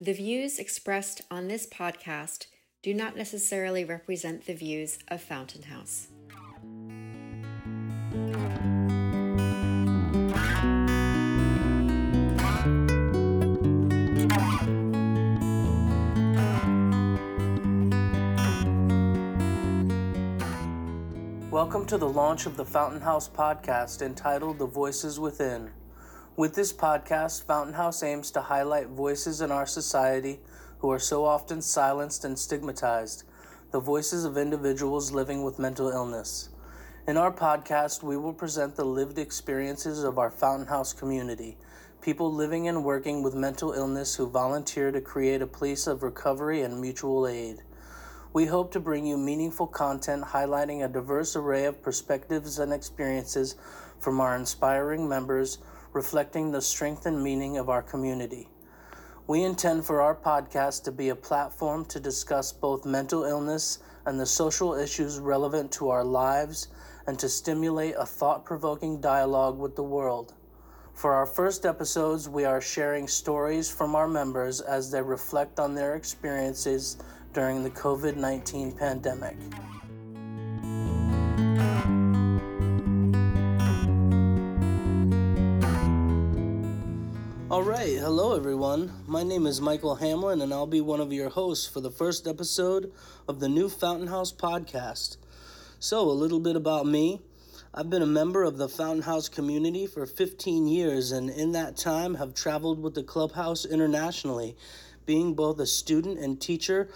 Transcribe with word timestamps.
The 0.00 0.12
views 0.12 0.60
expressed 0.60 1.22
on 1.28 1.48
this 1.48 1.66
podcast 1.66 2.46
do 2.84 2.94
not 2.94 3.16
necessarily 3.16 3.84
represent 3.84 4.46
the 4.46 4.54
views 4.54 4.96
of 5.08 5.20
Fountain 5.20 5.62
House. 5.62 6.06
Welcome 21.50 21.86
to 21.86 21.98
the 21.98 22.08
launch 22.08 22.46
of 22.46 22.56
the 22.56 22.64
Fountain 22.64 23.00
House 23.00 23.28
podcast 23.28 24.02
entitled 24.02 24.60
The 24.60 24.66
Voices 24.66 25.18
Within. 25.18 25.72
With 26.38 26.54
this 26.54 26.72
podcast, 26.72 27.42
Fountain 27.46 27.74
House 27.74 28.00
aims 28.04 28.30
to 28.30 28.40
highlight 28.40 28.86
voices 28.86 29.40
in 29.40 29.50
our 29.50 29.66
society 29.66 30.38
who 30.78 30.88
are 30.88 31.00
so 31.00 31.24
often 31.24 31.60
silenced 31.60 32.24
and 32.24 32.38
stigmatized, 32.38 33.24
the 33.72 33.80
voices 33.80 34.24
of 34.24 34.38
individuals 34.38 35.10
living 35.10 35.42
with 35.42 35.58
mental 35.58 35.88
illness. 35.88 36.50
In 37.08 37.16
our 37.16 37.32
podcast, 37.32 38.04
we 38.04 38.16
will 38.16 38.32
present 38.32 38.76
the 38.76 38.84
lived 38.84 39.18
experiences 39.18 40.04
of 40.04 40.16
our 40.16 40.30
Fountain 40.30 40.68
House 40.68 40.92
community, 40.92 41.58
people 42.00 42.32
living 42.32 42.68
and 42.68 42.84
working 42.84 43.24
with 43.24 43.34
mental 43.34 43.72
illness 43.72 44.14
who 44.14 44.30
volunteer 44.30 44.92
to 44.92 45.00
create 45.00 45.42
a 45.42 45.46
place 45.48 45.88
of 45.88 46.04
recovery 46.04 46.62
and 46.62 46.80
mutual 46.80 47.26
aid. 47.26 47.62
We 48.32 48.46
hope 48.46 48.70
to 48.74 48.80
bring 48.80 49.06
you 49.06 49.18
meaningful 49.18 49.66
content 49.66 50.22
highlighting 50.22 50.84
a 50.84 50.88
diverse 50.88 51.34
array 51.34 51.64
of 51.64 51.82
perspectives 51.82 52.60
and 52.60 52.72
experiences 52.72 53.56
from 53.98 54.20
our 54.20 54.36
inspiring 54.36 55.08
members, 55.08 55.58
reflecting 55.92 56.50
the 56.50 56.62
strength 56.62 57.06
and 57.06 57.22
meaning 57.22 57.56
of 57.56 57.68
our 57.68 57.82
community. 57.82 58.48
We 59.26 59.42
intend 59.42 59.84
for 59.84 60.00
our 60.00 60.14
podcast 60.14 60.84
to 60.84 60.92
be 60.92 61.10
a 61.10 61.14
platform 61.16 61.84
to 61.86 62.00
discuss 62.00 62.50
both 62.52 62.86
mental 62.86 63.24
illness 63.24 63.78
and 64.06 64.18
the 64.18 64.26
social 64.26 64.74
issues 64.74 65.18
relevant 65.18 65.70
to 65.72 65.90
our 65.90 66.04
lives 66.04 66.68
and 67.06 67.18
to 67.18 67.28
stimulate 67.28 67.94
a 67.98 68.06
thought 68.06 68.44
provoking 68.44 69.00
dialogue 69.00 69.58
with 69.58 69.76
the 69.76 69.82
world. 69.82 70.34
For 70.94 71.14
our 71.14 71.26
first 71.26 71.64
episodes, 71.64 72.28
we 72.28 72.44
are 72.44 72.60
sharing 72.60 73.06
stories 73.06 73.70
from 73.70 73.94
our 73.94 74.08
members 74.08 74.60
as 74.60 74.90
they 74.90 75.02
reflect 75.02 75.60
on 75.60 75.74
their 75.74 75.94
experiences 75.94 76.96
during 77.32 77.62
the 77.62 77.70
COVID 77.70 78.16
19 78.16 78.72
pandemic. 78.72 79.36
All 87.50 87.62
right, 87.62 87.96
hello 87.96 88.36
everyone. 88.36 88.92
My 89.06 89.22
name 89.22 89.46
is 89.46 89.58
Michael 89.58 89.94
Hamlin, 89.94 90.42
and 90.42 90.52
I'll 90.52 90.66
be 90.66 90.82
one 90.82 91.00
of 91.00 91.14
your 91.14 91.30
hosts 91.30 91.66
for 91.66 91.80
the 91.80 91.90
first 91.90 92.26
episode 92.26 92.92
of 93.26 93.40
the 93.40 93.48
new 93.48 93.70
Fountain 93.70 94.08
House 94.08 94.30
podcast. 94.30 95.16
So, 95.80 96.02
a 96.02 96.12
little 96.12 96.40
bit 96.40 96.56
about 96.56 96.84
me. 96.84 97.22
I've 97.72 97.88
been 97.88 98.02
a 98.02 98.06
member 98.06 98.42
of 98.42 98.58
the 98.58 98.68
Fountain 98.68 99.00
House 99.00 99.30
community 99.30 99.86
for 99.86 100.04
15 100.04 100.68
years, 100.68 101.10
and 101.10 101.30
in 101.30 101.52
that 101.52 101.78
time 101.78 102.16
have 102.16 102.34
traveled 102.34 102.82
with 102.82 102.94
the 102.94 103.02
clubhouse 103.02 103.64
internationally, 103.64 104.54
being 105.06 105.32
both 105.32 105.58
a 105.58 105.66
student 105.66 106.18
and 106.18 106.38
teacher 106.38 106.90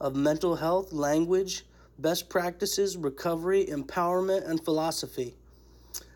of 0.00 0.16
mental 0.16 0.56
health, 0.56 0.94
language, 0.94 1.66
best 1.98 2.30
practices, 2.30 2.96
recovery, 2.96 3.66
empowerment, 3.66 4.48
and 4.48 4.64
philosophy. 4.64 5.36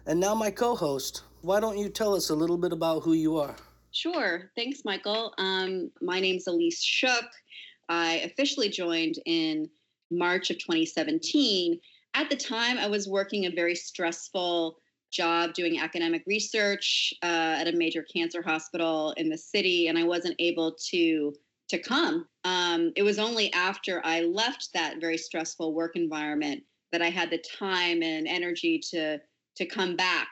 And 0.06 0.20
now, 0.20 0.34
my 0.34 0.50
co 0.50 0.74
host, 0.74 1.22
why 1.42 1.60
don't 1.60 1.76
you 1.76 1.90
tell 1.90 2.14
us 2.14 2.30
a 2.30 2.34
little 2.34 2.56
bit 2.56 2.72
about 2.72 3.02
who 3.02 3.12
you 3.12 3.36
are? 3.36 3.54
Sure. 3.94 4.50
Thanks, 4.56 4.80
Michael. 4.84 5.32
Um, 5.38 5.92
my 6.02 6.18
name's 6.18 6.46
Elyse 6.48 6.82
Shuk. 6.82 7.30
I 7.88 8.16
officially 8.24 8.68
joined 8.68 9.20
in 9.24 9.70
March 10.10 10.50
of 10.50 10.58
2017. 10.58 11.78
At 12.14 12.28
the 12.28 12.34
time, 12.34 12.76
I 12.78 12.88
was 12.88 13.08
working 13.08 13.46
a 13.46 13.54
very 13.54 13.76
stressful 13.76 14.76
job 15.12 15.54
doing 15.54 15.78
academic 15.78 16.24
research 16.26 17.14
uh, 17.22 17.54
at 17.60 17.68
a 17.68 17.76
major 17.76 18.02
cancer 18.02 18.42
hospital 18.42 19.14
in 19.16 19.28
the 19.28 19.38
city, 19.38 19.86
and 19.86 19.96
I 19.96 20.02
wasn't 20.02 20.34
able 20.40 20.76
to 20.90 21.32
to 21.68 21.78
come. 21.78 22.26
Um, 22.42 22.92
it 22.96 23.04
was 23.04 23.20
only 23.20 23.52
after 23.52 24.02
I 24.04 24.22
left 24.22 24.70
that 24.74 25.00
very 25.00 25.16
stressful 25.16 25.72
work 25.72 25.94
environment 25.94 26.64
that 26.90 27.00
I 27.00 27.10
had 27.10 27.30
the 27.30 27.42
time 27.58 28.02
and 28.02 28.26
energy 28.26 28.80
to 28.90 29.20
to 29.56 29.66
come 29.66 29.94
back 29.94 30.28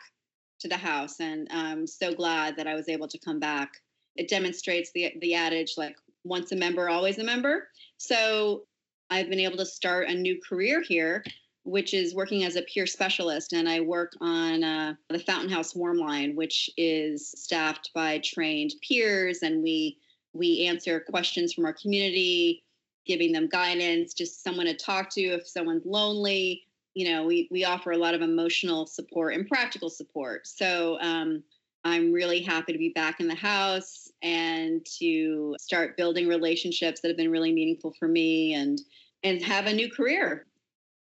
to 0.63 0.69
the 0.69 0.77
house, 0.77 1.21
and 1.21 1.49
I'm 1.51 1.87
so 1.87 2.15
glad 2.15 2.57
that 2.57 2.67
I 2.67 2.75
was 2.75 2.89
able 2.89 3.09
to 3.09 3.19
come 3.19 3.39
back. 3.39 3.81
It 4.17 4.29
demonstrates 4.29 4.91
the 4.93 5.13
the 5.21 5.35
adage 5.35 5.75
like 5.77 5.97
once 6.25 6.53
a 6.53 6.57
member, 6.57 6.89
always 6.89 7.19
a 7.19 7.25
member. 7.25 7.69
So 7.99 8.63
I've 9.11 9.29
been 9.29 9.41
able 9.41 9.59
to 9.59 9.67
start 9.67 10.09
a 10.09 10.15
new 10.15 10.41
career 10.41 10.81
here, 10.81 11.25
which 11.65 11.95
is 11.95 12.15
working 12.15 12.45
as 12.45 12.57
a 12.57 12.63
peer 12.63 12.87
specialist, 12.87 13.53
and 13.53 13.69
I 13.69 13.81
work 13.81 14.13
on 14.21 14.65
uh, 14.65 14.95
the 15.11 15.19
Fountain 15.19 15.51
House 15.51 15.75
Warm 15.75 15.99
Line, 15.99 16.35
which 16.35 16.71
is 16.77 17.31
staffed 17.31 17.91
by 17.95 18.19
trained 18.25 18.73
peers, 18.87 19.43
and 19.43 19.63
we 19.63 19.99
we 20.33 20.67
answer 20.67 21.01
questions 21.01 21.53
from 21.53 21.67
our 21.67 21.75
community, 21.75 22.65
giving 23.05 23.33
them 23.33 23.49
guidance, 23.49 24.15
just 24.15 24.43
someone 24.43 24.67
to 24.67 24.75
talk 24.75 25.11
to 25.11 25.21
if 25.21 25.47
someone's 25.47 25.85
lonely. 25.85 26.63
You 26.95 27.11
know, 27.11 27.25
we 27.25 27.49
we 27.51 27.65
offer 27.65 27.93
a 27.93 27.97
lot 27.97 28.15
of 28.15 28.23
emotional 28.23 28.87
support 28.87 29.35
and 29.35 29.49
practical 29.49 29.91
support. 29.91 30.47
So 30.47 30.99
um, 31.01 31.43
I'm 31.85 32.13
really 32.13 32.43
happy 32.43 32.73
to 32.73 32.79
be 32.79 32.91
back 32.91 33.21
in 33.21 33.29
the 33.29 33.35
house 33.35 34.11
and 34.23 34.85
to 34.99 35.57
start 35.59 35.97
building 35.97 36.29
relationships 36.29 37.01
that 37.01 37.09
have 37.09 37.17
been 37.17 37.31
really 37.31 37.53
meaningful 37.53 37.95
for 37.99 38.09
me 38.09 38.55
and 38.55 38.81
and 39.25 39.43
have 39.43 39.67
a 39.67 39.73
new 39.73 39.91
career. 39.91 40.47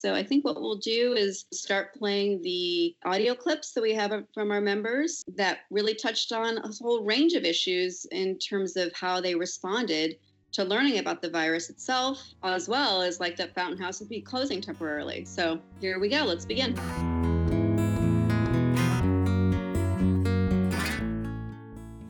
So 0.01 0.15
I 0.15 0.23
think 0.23 0.47
what 0.47 0.59
we'll 0.59 0.77
do 0.77 1.13
is 1.13 1.45
start 1.53 1.95
playing 1.95 2.41
the 2.41 2.97
audio 3.05 3.35
clips 3.35 3.73
that 3.73 3.83
we 3.83 3.93
have 3.93 4.13
from 4.33 4.51
our 4.51 4.61
members 4.61 5.23
that 5.37 5.61
really 5.71 5.95
touched 5.95 6.33
on 6.33 6.57
a 6.57 6.69
whole 6.81 7.05
range 7.05 7.35
of 7.35 7.45
issues 7.45 8.07
in 8.07 8.39
terms 8.39 8.79
of 8.79 8.95
how 8.95 9.21
they 9.21 9.35
responded 9.35 10.17
to 10.53 10.65
learning 10.65 10.99
about 10.99 11.23
the 11.23 11.31
virus 11.31 11.71
itself, 11.71 12.35
as 12.43 12.69
well 12.69 13.03
as 13.03 13.21
like 13.21 13.37
that 13.37 13.55
Fountain 13.55 13.79
House 13.79 14.01
would 14.01 14.09
be 14.09 14.21
closing 14.21 14.61
temporarily. 14.61 15.25
So 15.25 15.61
here 15.81 15.99
we 15.99 16.09
go. 16.09 16.25
Let's 16.25 16.45
begin. 16.45 16.77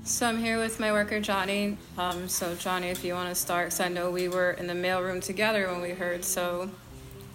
So 0.04 0.26
I'm 0.26 0.38
here 0.38 0.58
with 0.58 0.80
my 0.80 0.90
worker 0.90 1.20
Johnny. 1.20 1.78
Um, 1.96 2.28
so 2.28 2.54
Johnny, 2.56 2.88
if 2.88 3.04
you 3.04 3.14
want 3.14 3.28
to 3.28 3.34
start, 3.34 3.66
because 3.66 3.80
I 3.80 3.88
know 3.88 4.10
we 4.10 4.28
were 4.28 4.52
in 4.52 4.66
the 4.66 4.74
mailroom 4.74 5.22
together 5.22 5.68
when 5.68 5.80
we 5.80 5.90
heard. 5.90 6.24
So 6.24 6.70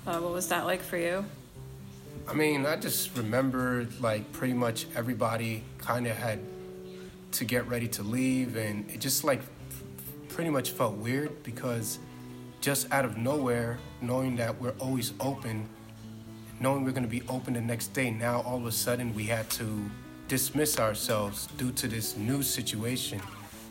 uh, 0.06 0.20
what 0.20 0.34
was 0.34 0.50
that 0.50 0.66
like 0.66 0.82
for 0.82 0.98
you? 0.98 1.24
I 2.28 2.34
mean, 2.34 2.66
I 2.66 2.76
just 2.76 3.16
remember 3.16 3.88
like 4.02 4.32
pretty 4.34 4.54
much 4.54 4.88
everybody 4.96 5.64
kind 5.78 6.06
of 6.08 6.18
had 6.18 6.40
to 7.34 7.46
get 7.46 7.68
ready 7.68 7.88
to 7.90 8.04
leave, 8.04 8.56
and 8.56 8.90
it 8.90 9.00
just 9.00 9.24
like 9.24 9.42
pretty 10.36 10.50
much 10.50 10.72
felt 10.72 10.96
weird 10.98 11.32
because 11.44 11.98
just 12.60 12.92
out 12.92 13.06
of 13.06 13.16
nowhere, 13.16 13.78
knowing 14.02 14.36
that 14.36 14.60
we're 14.60 14.76
always 14.80 15.14
open, 15.22 15.66
knowing 16.60 16.84
we're 16.84 16.92
going 16.92 17.04
to 17.04 17.10
be 17.10 17.24
open 17.30 17.54
the 17.54 17.62
next 17.62 17.94
day, 17.94 18.12
now 18.12 18.42
all 18.42 18.58
of 18.58 18.66
a 18.66 18.72
sudden 18.72 19.16
we 19.16 19.24
had 19.24 19.50
to 19.50 19.90
dismiss 20.28 20.78
ourselves 20.78 21.48
due 21.58 21.72
to 21.72 21.88
this 21.88 22.18
new 22.18 22.44
situation. 22.44 23.22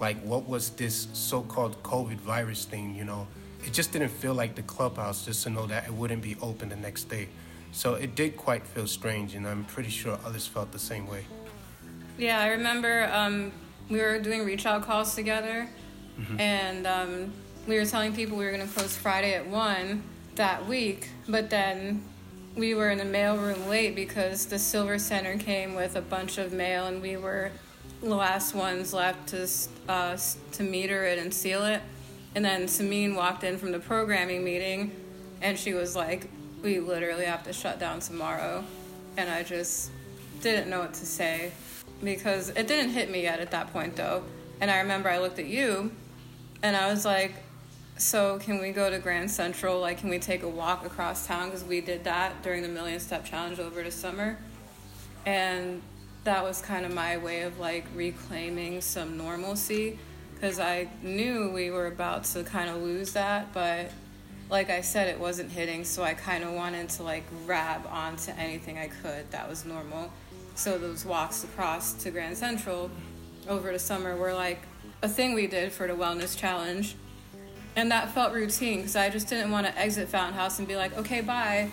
Like, 0.00 0.16
what 0.22 0.48
was 0.48 0.70
this 0.70 1.06
so 1.12 1.42
called 1.42 1.82
COVID 1.82 2.16
virus 2.16 2.64
thing, 2.64 2.96
you 2.96 3.04
know? 3.04 3.26
It 3.66 3.74
just 3.74 3.92
didn't 3.92 4.08
feel 4.08 4.32
like 4.32 4.54
the 4.54 4.62
clubhouse 4.62 5.26
just 5.26 5.42
to 5.42 5.50
know 5.50 5.66
that 5.66 5.84
it 5.84 5.92
wouldn't 5.92 6.22
be 6.22 6.34
open 6.40 6.70
the 6.70 6.76
next 6.76 7.10
day. 7.10 7.28
So 7.72 7.92
it 7.94 8.14
did 8.14 8.38
quite 8.38 8.66
feel 8.66 8.86
strange, 8.86 9.34
and 9.34 9.46
I'm 9.46 9.66
pretty 9.66 9.90
sure 9.90 10.18
others 10.24 10.46
felt 10.46 10.72
the 10.72 10.78
same 10.78 11.06
way. 11.08 11.26
Yeah, 12.16 12.40
I 12.40 12.46
remember 12.48 13.10
um, 13.12 13.52
we 13.90 14.00
were 14.00 14.18
doing 14.18 14.46
reach 14.46 14.64
out 14.64 14.82
calls 14.82 15.14
together, 15.14 15.68
mm-hmm. 16.18 16.40
and 16.40 16.86
um, 16.86 17.32
we 17.66 17.78
were 17.78 17.86
telling 17.86 18.14
people 18.14 18.36
we 18.36 18.44
were 18.44 18.52
going 18.52 18.66
to 18.66 18.74
close 18.74 18.96
Friday 18.96 19.34
at 19.34 19.46
1 19.46 20.02
that 20.36 20.66
week, 20.66 21.10
but 21.28 21.50
then 21.50 22.02
we 22.56 22.74
were 22.74 22.90
in 22.90 22.98
the 22.98 23.04
mail 23.04 23.36
room 23.36 23.68
late 23.68 23.94
because 23.94 24.46
the 24.46 24.58
Silver 24.58 24.98
Center 24.98 25.36
came 25.38 25.74
with 25.74 25.96
a 25.96 26.00
bunch 26.00 26.38
of 26.38 26.52
mail, 26.52 26.86
and 26.86 27.02
we 27.02 27.16
were 27.16 27.50
the 28.00 28.14
last 28.14 28.54
ones 28.54 28.92
left 28.92 29.28
to, 29.28 29.48
uh, 29.88 30.16
to 30.52 30.62
meter 30.62 31.04
it 31.04 31.18
and 31.18 31.32
seal 31.32 31.64
it. 31.64 31.80
And 32.34 32.44
then 32.44 32.64
Samin 32.64 33.14
walked 33.14 33.44
in 33.44 33.58
from 33.58 33.72
the 33.72 33.78
programming 33.78 34.44
meeting 34.44 34.92
and 35.40 35.58
she 35.58 35.74
was 35.74 35.94
like, 35.94 36.28
We 36.62 36.80
literally 36.80 37.26
have 37.26 37.44
to 37.44 37.52
shut 37.52 37.78
down 37.78 38.00
tomorrow. 38.00 38.64
And 39.16 39.30
I 39.30 39.42
just 39.42 39.90
didn't 40.40 40.68
know 40.68 40.80
what 40.80 40.94
to 40.94 41.06
say 41.06 41.52
because 42.02 42.50
it 42.50 42.66
didn't 42.66 42.90
hit 42.90 43.10
me 43.10 43.22
yet 43.22 43.40
at 43.40 43.50
that 43.52 43.72
point 43.72 43.96
though. 43.96 44.24
And 44.60 44.70
I 44.70 44.80
remember 44.80 45.08
I 45.08 45.18
looked 45.18 45.38
at 45.38 45.46
you 45.46 45.92
and 46.64 46.74
I 46.74 46.90
was 46.90 47.04
like, 47.04 47.34
So 47.98 48.38
can 48.38 48.58
we 48.58 48.72
go 48.72 48.88
to 48.88 48.98
Grand 48.98 49.30
Central? 49.30 49.80
Like, 49.80 49.98
can 49.98 50.08
we 50.08 50.18
take 50.18 50.42
a 50.42 50.48
walk 50.48 50.84
across 50.84 51.26
town? 51.26 51.50
Because 51.50 51.62
we 51.62 51.82
did 51.82 52.04
that 52.04 52.42
during 52.42 52.62
the 52.62 52.68
Million 52.68 52.98
Step 52.98 53.24
Challenge 53.24 53.60
over 53.60 53.82
the 53.82 53.90
summer. 53.90 54.38
And 55.26 55.82
that 56.24 56.42
was 56.42 56.62
kind 56.62 56.86
of 56.86 56.92
my 56.94 57.18
way 57.18 57.42
of 57.42 57.58
like 57.58 57.84
reclaiming 57.94 58.80
some 58.80 59.18
normalcy 59.18 59.98
because 60.34 60.58
I 60.58 60.88
knew 61.02 61.50
we 61.50 61.70
were 61.70 61.86
about 61.86 62.24
to 62.24 62.42
kind 62.42 62.70
of 62.70 62.76
lose 62.76 63.12
that, 63.12 63.52
but 63.52 63.90
like 64.50 64.70
I 64.70 64.80
said, 64.80 65.08
it 65.08 65.18
wasn't 65.18 65.50
hitting, 65.50 65.84
so 65.84 66.02
I 66.02 66.14
kind 66.14 66.44
of 66.44 66.52
wanted 66.52 66.88
to 66.90 67.02
like 67.02 67.24
grab 67.46 67.86
onto 67.90 68.32
anything 68.32 68.78
I 68.78 68.88
could 68.88 69.30
that 69.30 69.48
was 69.48 69.64
normal. 69.66 70.10
So 70.54 70.78
those 70.78 71.04
walks 71.04 71.44
across 71.44 71.92
to 72.04 72.10
Grand 72.10 72.36
Central 72.38 72.90
over 73.48 73.70
the 73.70 73.78
summer 73.78 74.16
were 74.16 74.32
like 74.32 74.60
a 75.04 75.08
thing 75.08 75.34
we 75.34 75.46
did 75.46 75.70
for 75.70 75.86
the 75.86 75.92
wellness 75.92 76.36
challenge. 76.36 76.96
And 77.76 77.90
that 77.90 78.12
felt 78.12 78.32
routine 78.32 78.78
because 78.78 78.96
I 78.96 79.10
just 79.10 79.28
didn't 79.28 79.50
want 79.50 79.66
to 79.66 79.78
exit 79.78 80.08
Fountain 80.08 80.34
House 80.34 80.58
and 80.58 80.66
be 80.66 80.76
like, 80.76 80.96
okay, 80.96 81.20
bye. 81.20 81.70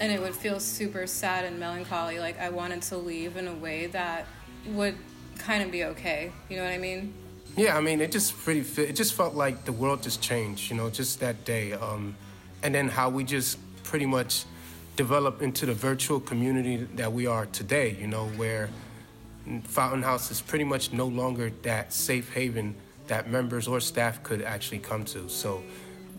And 0.00 0.12
it 0.12 0.20
would 0.20 0.34
feel 0.34 0.60
super 0.60 1.06
sad 1.06 1.46
and 1.46 1.58
melancholy. 1.58 2.18
Like 2.18 2.38
I 2.38 2.50
wanted 2.50 2.82
to 2.82 2.98
leave 2.98 3.36
in 3.38 3.48
a 3.48 3.54
way 3.54 3.86
that 3.86 4.26
would 4.66 4.96
kind 5.38 5.62
of 5.62 5.70
be 5.70 5.84
okay. 5.84 6.30
You 6.50 6.58
know 6.58 6.64
what 6.64 6.72
I 6.72 6.78
mean? 6.78 7.14
Yeah, 7.56 7.76
I 7.76 7.80
mean, 7.80 8.00
it 8.00 8.12
just 8.12 8.36
pretty. 8.36 8.60
It 8.82 8.94
just 8.94 9.14
felt 9.14 9.34
like 9.34 9.64
the 9.64 9.72
world 9.72 10.02
just 10.02 10.20
changed, 10.20 10.70
you 10.70 10.76
know, 10.76 10.90
just 10.90 11.20
that 11.20 11.44
day. 11.44 11.72
Um, 11.72 12.14
and 12.62 12.74
then 12.74 12.88
how 12.88 13.08
we 13.08 13.24
just 13.24 13.58
pretty 13.82 14.06
much 14.06 14.44
developed 14.96 15.40
into 15.40 15.64
the 15.64 15.72
virtual 15.72 16.20
community 16.20 16.76
that 16.96 17.12
we 17.12 17.26
are 17.26 17.46
today. 17.46 17.96
You 17.98 18.08
know, 18.08 18.26
where 18.36 18.68
Fountain 19.64 20.02
House 20.02 20.30
is 20.30 20.40
pretty 20.40 20.64
much 20.64 20.92
no 20.92 21.06
longer 21.06 21.50
that 21.62 21.92
safe 21.92 22.32
haven 22.32 22.74
that 23.06 23.30
members 23.30 23.66
or 23.66 23.80
staff 23.80 24.22
could 24.22 24.42
actually 24.42 24.78
come 24.78 25.04
to. 25.06 25.28
So, 25.28 25.62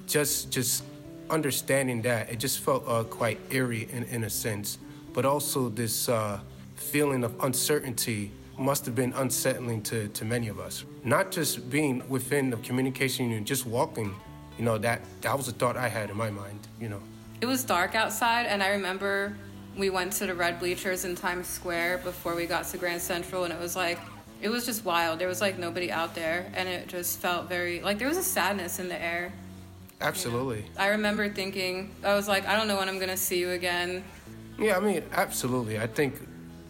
just 0.08 0.52
just 0.52 0.84
understanding 1.30 2.02
that, 2.02 2.30
it 2.32 2.40
just 2.40 2.60
felt 2.60 2.84
uh, 2.88 3.04
quite 3.04 3.40
eerie 3.52 3.88
in, 3.92 4.04
in 4.06 4.24
a 4.24 4.30
sense, 4.30 4.80
but 5.14 5.26
also 5.26 5.70
this 5.70 6.10
uh, 6.10 6.40
feeling 6.76 7.24
of 7.24 7.36
uncertainty 7.44 8.32
must 8.58 8.86
have 8.86 8.96
been 8.96 9.14
unsettling 9.14 9.82
to, 9.84 10.08
to 10.10 10.26
many 10.26 10.48
of 10.50 10.60
us. 10.60 10.84
Not 11.04 11.32
just 11.32 11.70
being 11.70 12.08
within 12.10 12.50
the 12.50 12.58
communication 12.58 13.26
union, 13.26 13.46
just 13.46 13.66
walking, 13.66 14.14
you 14.58 14.66
know, 14.66 14.78
that, 14.80 15.02
that 15.22 15.38
was 15.38 15.48
a 15.48 15.52
thought 15.52 15.78
I 15.78 15.88
had 15.88 16.10
in 16.10 16.18
my 16.18 16.30
mind, 16.30 16.68
you 16.80 16.90
know. 16.90 17.02
It 17.40 17.46
was 17.46 17.64
dark 17.64 17.96
outside, 17.96 18.48
and 18.48 18.62
I 18.62 18.70
remember 18.70 19.38
we 19.80 19.90
went 19.90 20.12
to 20.14 20.28
the 20.28 20.36
red 20.36 20.60
bleachers 20.60 21.06
in 21.06 21.16
Times 21.16 21.48
Square 21.48 22.00
before 22.00 22.36
we 22.36 22.46
got 22.46 22.66
to 22.66 22.78
Grand 22.78 23.02
Central, 23.02 23.46
and 23.46 23.54
it 23.54 23.60
was 23.60 23.76
like, 23.76 23.98
it 24.42 24.50
was 24.50 24.66
just 24.66 24.84
wild. 24.84 25.20
There 25.20 25.28
was 25.28 25.42
like 25.42 25.58
nobody 25.58 25.90
out 25.90 26.14
there, 26.14 26.52
and 26.54 26.68
it 26.68 26.88
just 26.88 27.20
felt 27.20 27.48
very, 27.48 27.82
like, 27.82 27.98
there 27.98 28.08
was 28.08 28.18
a 28.18 28.24
sadness 28.24 28.80
in 28.80 28.90
the 28.90 29.02
air. 29.02 29.32
Absolutely. 30.02 30.66
I 30.78 30.88
remember 30.88 31.30
thinking, 31.30 31.92
I 32.04 32.14
was 32.14 32.28
like, 32.28 32.46
I 32.46 32.56
don't 32.56 32.68
know 32.68 32.78
when 32.78 32.90
I'm 32.90 32.98
going 32.98 33.10
to 33.10 33.18
see 33.18 33.40
you 33.40 33.52
again. 33.52 34.04
Yeah, 34.58 34.78
I 34.78 34.80
mean, 34.82 35.04
absolutely. 35.14 35.80
I 35.80 35.88
think 35.88 36.16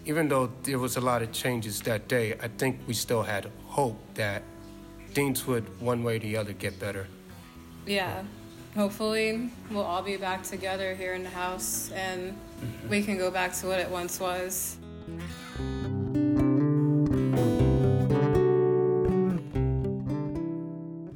even 0.06 0.30
though 0.30 0.52
there 0.64 0.80
was 0.80 0.98
a 0.98 1.02
lot 1.02 1.22
of 1.22 1.32
changes 1.32 1.82
that 1.82 2.08
day, 2.08 2.36
I 2.42 2.48
think 2.48 2.80
we 2.88 2.94
still 2.94 3.24
had 3.24 3.52
hope 3.66 4.00
that 4.16 4.44
things 5.14 5.46
would, 5.48 5.64
one 5.82 6.04
way 6.04 6.18
or 6.18 6.20
the 6.20 6.38
other, 6.38 6.54
get 6.54 6.80
better. 6.80 7.08
Yeah. 7.86 8.24
Hopefully, 8.76 9.50
we'll 9.72 9.84
all 9.84 10.04
be 10.04 10.16
back 10.18 10.44
together 10.44 10.94
here 10.94 11.14
in 11.14 11.24
the 11.24 11.30
house 11.30 11.92
and 11.92 12.36
mm-hmm. 12.60 12.90
we 12.90 13.04
can 13.04 13.18
go 13.18 13.32
back 13.32 13.54
to 13.56 13.68
what 13.68 13.80
it 13.80 13.90
once 13.90 14.20
was. 14.20 14.78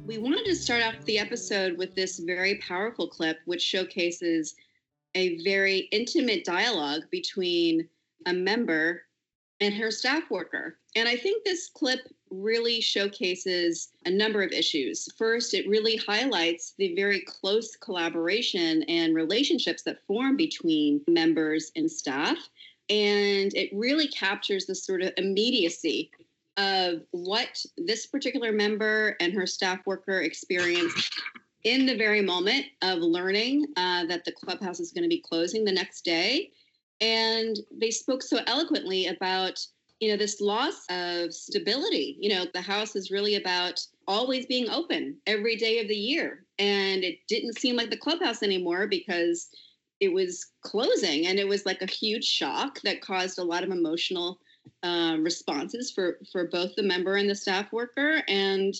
We 0.06 0.18
wanted 0.18 0.44
to 0.44 0.54
start 0.54 0.82
off 0.82 1.04
the 1.04 1.18
episode 1.18 1.78
with 1.78 1.94
this 1.94 2.18
very 2.18 2.56
powerful 2.56 3.08
clip, 3.08 3.38
which 3.44 3.62
showcases 3.62 4.54
a 5.14 5.42
very 5.42 5.88
intimate 5.92 6.44
dialogue 6.44 7.02
between 7.10 7.88
a 8.26 8.32
member 8.32 9.02
and 9.60 9.74
her 9.74 9.90
staff 9.90 10.30
worker. 10.30 10.78
And 10.96 11.08
I 11.08 11.16
think 11.16 11.44
this 11.44 11.68
clip 11.68 12.00
really 12.42 12.80
showcases 12.80 13.90
a 14.04 14.10
number 14.10 14.42
of 14.42 14.52
issues. 14.52 15.08
First, 15.16 15.54
it 15.54 15.68
really 15.68 15.96
highlights 15.96 16.74
the 16.78 16.94
very 16.94 17.20
close 17.20 17.76
collaboration 17.76 18.82
and 18.84 19.14
relationships 19.14 19.82
that 19.82 20.04
form 20.06 20.36
between 20.36 21.02
members 21.08 21.72
and 21.76 21.90
staff. 21.90 22.36
And 22.90 23.54
it 23.54 23.70
really 23.72 24.08
captures 24.08 24.66
the 24.66 24.74
sort 24.74 25.02
of 25.02 25.12
immediacy 25.16 26.10
of 26.56 27.02
what 27.10 27.64
this 27.76 28.06
particular 28.06 28.52
member 28.52 29.16
and 29.20 29.32
her 29.32 29.46
staff 29.46 29.80
worker 29.86 30.20
experienced 30.20 31.12
in 31.64 31.86
the 31.86 31.96
very 31.96 32.20
moment 32.20 32.66
of 32.82 32.98
learning 32.98 33.66
uh, 33.76 34.04
that 34.06 34.24
the 34.24 34.32
clubhouse 34.32 34.80
is 34.80 34.92
going 34.92 35.02
to 35.02 35.08
be 35.08 35.20
closing 35.20 35.64
the 35.64 35.72
next 35.72 36.04
day 36.04 36.50
and 37.00 37.60
they 37.70 37.90
spoke 37.90 38.22
so 38.22 38.38
eloquently 38.46 39.06
about 39.08 39.64
you 40.00 40.10
know 40.10 40.16
this 40.16 40.40
loss 40.40 40.84
of 40.90 41.32
stability. 41.32 42.16
You 42.20 42.30
know 42.30 42.46
the 42.52 42.60
house 42.60 42.96
is 42.96 43.10
really 43.10 43.36
about 43.36 43.80
always 44.06 44.46
being 44.46 44.68
open 44.68 45.16
every 45.26 45.56
day 45.56 45.80
of 45.80 45.88
the 45.88 45.96
year. 45.96 46.44
And 46.58 47.02
it 47.04 47.18
didn't 47.28 47.58
seem 47.58 47.76
like 47.76 47.90
the 47.90 47.96
clubhouse 47.96 48.42
anymore 48.42 48.86
because 48.86 49.48
it 50.00 50.12
was 50.12 50.52
closing. 50.62 51.26
And 51.26 51.38
it 51.38 51.48
was 51.48 51.66
like 51.66 51.82
a 51.82 51.90
huge 51.90 52.24
shock 52.24 52.80
that 52.82 53.00
caused 53.00 53.38
a 53.38 53.44
lot 53.44 53.64
of 53.64 53.70
emotional 53.70 54.38
uh, 54.82 55.16
responses 55.20 55.90
for 55.90 56.18
for 56.32 56.48
both 56.48 56.74
the 56.76 56.82
member 56.82 57.16
and 57.16 57.28
the 57.28 57.34
staff 57.34 57.72
worker. 57.72 58.22
And 58.28 58.74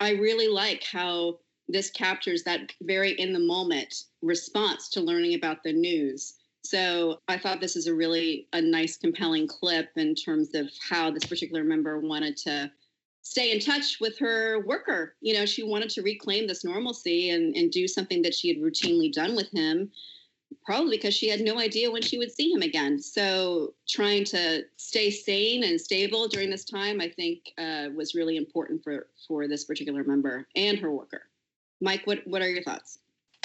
i 0.00 0.10
really 0.10 0.48
like 0.48 0.82
how 0.84 1.38
this 1.68 1.90
captures 1.90 2.42
that 2.42 2.72
very 2.82 3.12
in 3.12 3.32
the 3.32 3.38
moment 3.38 3.94
response 4.22 4.88
to 4.90 5.00
learning 5.00 5.34
about 5.34 5.62
the 5.62 5.72
news 5.72 6.34
so 6.64 7.20
I 7.28 7.38
thought 7.38 7.60
this 7.60 7.76
is 7.76 7.86
a 7.86 7.94
really 7.94 8.48
a 8.52 8.60
nice, 8.60 8.96
compelling 8.96 9.46
clip 9.46 9.90
in 9.96 10.14
terms 10.14 10.54
of 10.54 10.70
how 10.88 11.10
this 11.10 11.24
particular 11.24 11.62
member 11.62 12.00
wanted 12.00 12.36
to 12.38 12.70
stay 13.22 13.52
in 13.52 13.60
touch 13.60 13.98
with 14.00 14.18
her 14.18 14.60
worker. 14.66 15.14
You 15.20 15.34
know, 15.34 15.46
she 15.46 15.62
wanted 15.62 15.90
to 15.90 16.02
reclaim 16.02 16.46
this 16.46 16.64
normalcy 16.64 17.30
and, 17.30 17.54
and 17.54 17.70
do 17.70 17.86
something 17.86 18.22
that 18.22 18.34
she 18.34 18.48
had 18.48 18.58
routinely 18.58 19.12
done 19.12 19.36
with 19.36 19.50
him, 19.50 19.90
probably 20.64 20.96
because 20.96 21.14
she 21.14 21.28
had 21.28 21.40
no 21.40 21.58
idea 21.58 21.90
when 21.90 22.02
she 22.02 22.18
would 22.18 22.32
see 22.32 22.50
him 22.50 22.62
again. 22.62 22.98
So 22.98 23.74
trying 23.86 24.24
to 24.26 24.64
stay 24.76 25.10
sane 25.10 25.64
and 25.64 25.78
stable 25.78 26.28
during 26.28 26.48
this 26.48 26.64
time, 26.64 26.98
I 26.98 27.10
think, 27.10 27.52
uh, 27.58 27.88
was 27.94 28.14
really 28.14 28.38
important 28.38 28.82
for 28.82 29.08
for 29.28 29.48
this 29.48 29.64
particular 29.64 30.02
member 30.02 30.46
and 30.56 30.78
her 30.78 30.90
worker. 30.90 31.28
Mike, 31.82 32.06
what 32.06 32.26
what 32.26 32.40
are 32.40 32.48
your 32.48 32.62
thoughts? 32.62 33.00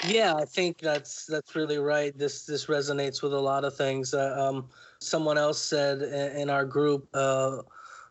Yeah, 0.07 0.35
I 0.35 0.45
think 0.45 0.77
that's 0.79 1.25
that's 1.25 1.55
really 1.55 1.77
right. 1.77 2.17
This 2.17 2.45
this 2.45 2.67
resonates 2.67 3.21
with 3.21 3.33
a 3.33 3.39
lot 3.39 3.65
of 3.65 3.75
things. 3.75 4.13
Uh, 4.13 4.35
um, 4.39 4.69
someone 4.99 5.37
else 5.37 5.61
said 5.61 6.01
in 6.01 6.49
our 6.49 6.63
group, 6.63 7.07
a 7.13 7.17
uh, 7.17 7.61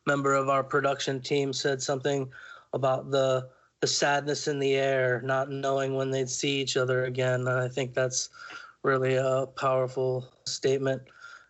member 0.07 0.35
of 0.35 0.49
our 0.49 0.63
production 0.63 1.21
team 1.21 1.53
said 1.53 1.81
something 1.81 2.31
about 2.75 3.11
the 3.11 3.49
the 3.81 3.87
sadness 3.87 4.49
in 4.49 4.59
the 4.59 4.75
air, 4.75 5.23
not 5.25 5.51
knowing 5.51 5.95
when 5.95 6.11
they'd 6.11 6.29
see 6.29 6.61
each 6.61 6.77
other 6.77 7.05
again. 7.05 7.41
And 7.41 7.61
I 7.61 7.69
think 7.69 7.95
that's 7.95 8.29
really 8.83 9.15
a 9.15 9.47
powerful 9.57 10.31
statement. 10.45 11.03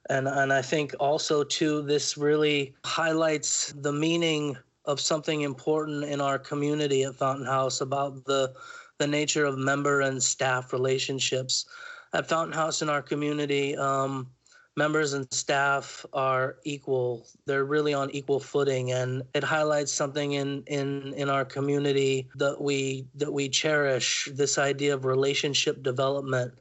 And 0.08 0.28
and 0.28 0.52
I 0.52 0.62
think 0.62 0.94
also 1.00 1.42
too, 1.42 1.82
this 1.82 2.16
really 2.16 2.74
highlights 2.84 3.72
the 3.72 3.92
meaning 3.92 4.56
of 4.84 5.00
something 5.00 5.42
important 5.42 6.04
in 6.04 6.20
our 6.20 6.38
community 6.38 7.02
at 7.02 7.16
Fountain 7.16 7.46
House 7.46 7.80
about 7.80 8.24
the 8.24 8.54
the 8.98 9.06
nature 9.06 9.44
of 9.44 9.58
member 9.58 10.00
and 10.00 10.22
staff 10.22 10.72
relationships. 10.72 11.66
At 12.12 12.28
Fountain 12.28 12.54
House 12.54 12.82
in 12.82 12.88
our 12.88 13.02
community, 13.02 13.76
um, 13.76 14.28
members 14.76 15.12
and 15.12 15.30
staff 15.32 16.06
are 16.12 16.56
equal. 16.64 17.26
They're 17.46 17.64
really 17.64 17.92
on 17.92 18.10
equal 18.10 18.40
footing, 18.40 18.92
and 18.92 19.22
it 19.34 19.44
highlights 19.44 19.92
something 19.92 20.32
in 20.32 20.62
in 20.66 21.12
in 21.14 21.28
our 21.28 21.44
community 21.44 22.28
that 22.36 22.60
we 22.60 23.06
that 23.16 23.32
we 23.32 23.48
cherish. 23.48 24.28
This 24.32 24.56
idea 24.56 24.94
of 24.94 25.04
relationship 25.04 25.82
development, 25.82 26.54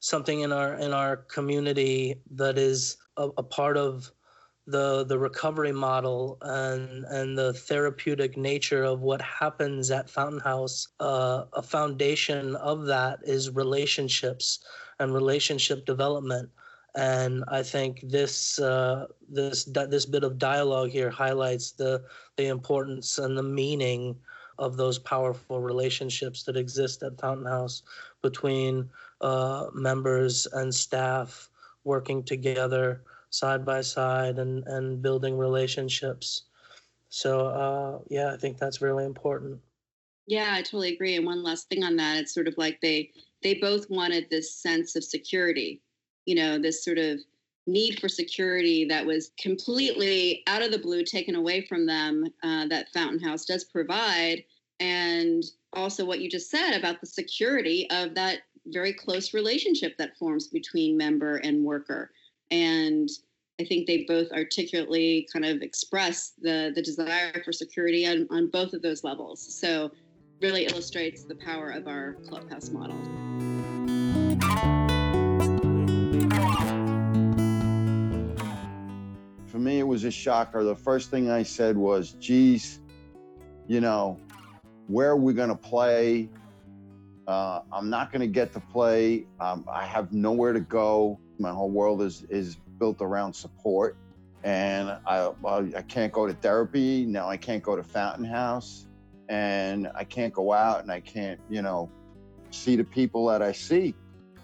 something 0.00 0.40
in 0.40 0.52
our 0.52 0.74
in 0.74 0.92
our 0.92 1.16
community 1.16 2.16
that 2.30 2.56
is 2.58 2.98
a, 3.16 3.28
a 3.38 3.42
part 3.42 3.76
of 3.76 4.12
the 4.66 5.04
the 5.04 5.18
recovery 5.18 5.72
model 5.72 6.38
and 6.40 7.04
and 7.04 7.36
the 7.36 7.52
therapeutic 7.52 8.36
nature 8.36 8.84
of 8.84 9.00
what 9.00 9.20
happens 9.20 9.90
at 9.90 10.08
Fountain 10.08 10.40
House, 10.40 10.88
uh, 11.00 11.44
a 11.52 11.62
foundation 11.62 12.56
of 12.56 12.86
that 12.86 13.18
is 13.24 13.50
relationships 13.50 14.60
and 14.98 15.12
relationship 15.12 15.84
development. 15.84 16.48
And 16.96 17.44
I 17.48 17.62
think 17.62 18.00
this 18.04 18.58
uh, 18.58 19.06
this 19.28 19.64
this 19.64 20.06
bit 20.06 20.24
of 20.24 20.38
dialogue 20.38 20.90
here 20.90 21.10
highlights 21.10 21.72
the 21.72 22.02
the 22.36 22.46
importance 22.46 23.18
and 23.18 23.36
the 23.36 23.42
meaning 23.42 24.16
of 24.58 24.76
those 24.76 24.98
powerful 24.98 25.60
relationships 25.60 26.44
that 26.44 26.56
exist 26.56 27.02
at 27.02 27.20
Fountain 27.20 27.46
House 27.46 27.82
between 28.22 28.88
uh, 29.20 29.66
members 29.74 30.46
and 30.52 30.74
staff 30.74 31.50
working 31.82 32.22
together 32.22 33.02
side 33.34 33.64
by 33.64 33.80
side 33.80 34.38
and 34.38 34.66
and 34.66 35.02
building 35.02 35.36
relationships 35.36 36.44
so 37.08 37.46
uh, 37.48 37.98
yeah 38.08 38.32
i 38.32 38.36
think 38.36 38.58
that's 38.58 38.80
really 38.80 39.04
important 39.04 39.58
yeah 40.26 40.50
i 40.52 40.62
totally 40.62 40.94
agree 40.94 41.16
and 41.16 41.26
one 41.26 41.42
last 41.42 41.68
thing 41.68 41.84
on 41.84 41.96
that 41.96 42.16
it's 42.16 42.34
sort 42.34 42.48
of 42.48 42.54
like 42.56 42.80
they 42.80 43.10
they 43.42 43.54
both 43.54 43.88
wanted 43.90 44.26
this 44.30 44.54
sense 44.54 44.96
of 44.96 45.04
security 45.04 45.80
you 46.26 46.34
know 46.34 46.58
this 46.58 46.84
sort 46.84 46.98
of 46.98 47.18
need 47.66 47.98
for 48.00 48.08
security 48.08 48.84
that 48.84 49.04
was 49.04 49.30
completely 49.38 50.42
out 50.46 50.62
of 50.62 50.70
the 50.70 50.78
blue 50.78 51.02
taken 51.02 51.34
away 51.34 51.64
from 51.66 51.86
them 51.86 52.24
uh, 52.42 52.66
that 52.66 52.92
Fountain 52.92 53.20
House 53.20 53.44
does 53.44 53.64
provide. 53.64 54.44
And 54.80 55.42
also, 55.72 56.04
what 56.04 56.20
you 56.20 56.28
just 56.28 56.50
said 56.50 56.72
about 56.72 57.00
the 57.00 57.06
security 57.06 57.88
of 57.90 58.14
that 58.14 58.40
very 58.66 58.92
close 58.92 59.34
relationship 59.34 59.96
that 59.98 60.16
forms 60.16 60.48
between 60.48 60.96
member 60.96 61.36
and 61.38 61.64
worker. 61.64 62.10
And 62.54 63.10
I 63.60 63.64
think 63.64 63.88
they 63.88 64.04
both 64.06 64.30
articulately 64.30 65.26
kind 65.32 65.44
of 65.44 65.60
express 65.60 66.34
the, 66.40 66.70
the 66.72 66.80
desire 66.80 67.42
for 67.44 67.52
security 67.52 68.06
on, 68.06 68.28
on 68.30 68.48
both 68.48 68.74
of 68.74 68.80
those 68.80 69.02
levels. 69.02 69.40
So, 69.40 69.90
really 70.40 70.66
illustrates 70.66 71.24
the 71.24 71.34
power 71.34 71.70
of 71.70 71.88
our 71.88 72.12
clubhouse 72.28 72.70
model. 72.70 72.94
For 79.46 79.58
me, 79.58 79.80
it 79.80 79.86
was 79.86 80.04
a 80.04 80.12
shocker. 80.12 80.62
The 80.62 80.76
first 80.76 81.10
thing 81.10 81.28
I 81.28 81.42
said 81.42 81.76
was, 81.76 82.12
geez, 82.20 82.78
you 83.66 83.80
know, 83.80 84.20
where 84.86 85.10
are 85.10 85.16
we 85.16 85.34
going 85.34 85.48
to 85.48 85.56
play? 85.56 86.30
Uh, 87.26 87.62
I'm 87.72 87.90
not 87.90 88.12
going 88.12 88.20
to 88.20 88.28
get 88.28 88.52
to 88.52 88.60
play. 88.60 89.26
Um, 89.40 89.64
I 89.68 89.86
have 89.86 90.12
nowhere 90.12 90.52
to 90.52 90.60
go. 90.60 91.18
My 91.38 91.50
whole 91.50 91.70
world 91.70 92.02
is 92.02 92.24
is 92.28 92.56
built 92.78 93.00
around 93.00 93.32
support, 93.34 93.96
and 94.42 94.90
I 95.06 95.30
I 95.44 95.82
can't 95.82 96.12
go 96.12 96.26
to 96.26 96.34
therapy 96.34 97.04
now. 97.06 97.28
I 97.28 97.36
can't 97.36 97.62
go 97.62 97.76
to 97.76 97.82
Fountain 97.82 98.24
House, 98.24 98.86
and 99.28 99.90
I 99.94 100.04
can't 100.04 100.32
go 100.32 100.52
out, 100.52 100.82
and 100.82 100.90
I 100.90 101.00
can't 101.00 101.40
you 101.48 101.62
know 101.62 101.90
see 102.50 102.76
the 102.76 102.84
people 102.84 103.26
that 103.26 103.42
I 103.42 103.52
see. 103.52 103.94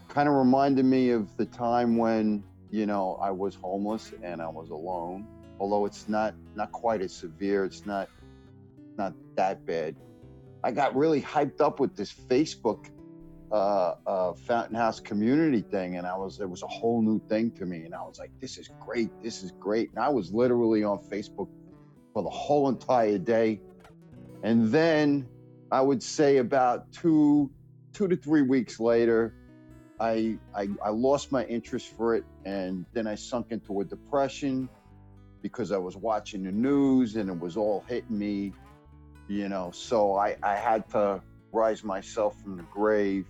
Kind 0.08 0.28
of 0.28 0.34
reminded 0.34 0.84
me 0.84 1.10
of 1.10 1.36
the 1.36 1.46
time 1.46 1.96
when 1.96 2.42
you 2.70 2.86
know 2.86 3.18
I 3.22 3.30
was 3.30 3.54
homeless 3.54 4.12
and 4.22 4.42
I 4.42 4.48
was 4.48 4.70
alone. 4.70 5.26
Although 5.58 5.86
it's 5.86 6.08
not 6.08 6.34
not 6.54 6.72
quite 6.72 7.02
as 7.02 7.12
severe. 7.12 7.64
It's 7.64 7.86
not 7.86 8.08
not 8.96 9.14
that 9.36 9.64
bad 9.64 9.94
I 10.62 10.70
got 10.70 10.94
really 10.94 11.22
hyped 11.22 11.60
up 11.60 11.80
with 11.80 11.96
this 11.96 12.12
Facebook 12.12 12.90
uh, 13.52 14.32
Fountain 14.32 14.76
House 14.76 15.00
community 15.00 15.62
thing, 15.62 15.96
and 15.96 16.06
I 16.06 16.16
was 16.16 16.40
it 16.40 16.48
was 16.48 16.62
a 16.62 16.68
whole 16.68 17.02
new 17.02 17.20
thing 17.28 17.50
to 17.52 17.66
me, 17.66 17.84
and 17.84 17.94
I 17.94 18.02
was 18.02 18.18
like, 18.18 18.30
"This 18.40 18.58
is 18.58 18.68
great! 18.80 19.10
This 19.22 19.42
is 19.42 19.52
great!" 19.52 19.90
And 19.90 19.98
I 19.98 20.08
was 20.08 20.32
literally 20.32 20.84
on 20.84 20.98
Facebook 20.98 21.48
for 22.12 22.22
the 22.22 22.30
whole 22.30 22.68
entire 22.68 23.18
day, 23.18 23.60
and 24.42 24.70
then 24.70 25.28
I 25.72 25.80
would 25.80 26.02
say 26.02 26.38
about 26.38 26.92
two 26.92 27.50
two 27.92 28.08
to 28.08 28.16
three 28.16 28.42
weeks 28.42 28.78
later, 28.78 29.34
I, 29.98 30.38
I 30.54 30.68
I 30.84 30.90
lost 30.90 31.32
my 31.32 31.44
interest 31.44 31.88
for 31.96 32.14
it, 32.14 32.24
and 32.44 32.86
then 32.92 33.06
I 33.06 33.16
sunk 33.16 33.48
into 33.50 33.80
a 33.80 33.84
depression 33.84 34.68
because 35.42 35.72
I 35.72 35.78
was 35.78 35.96
watching 35.96 36.44
the 36.44 36.52
news 36.52 37.16
and 37.16 37.30
it 37.30 37.38
was 37.38 37.56
all 37.56 37.84
hitting 37.88 38.18
me 38.18 38.52
you 39.30 39.48
know 39.48 39.70
so 39.70 40.16
i 40.16 40.36
i 40.42 40.56
had 40.56 40.88
to 40.90 41.22
rise 41.52 41.84
myself 41.84 42.40
from 42.42 42.56
the 42.56 42.64
grave 42.64 43.26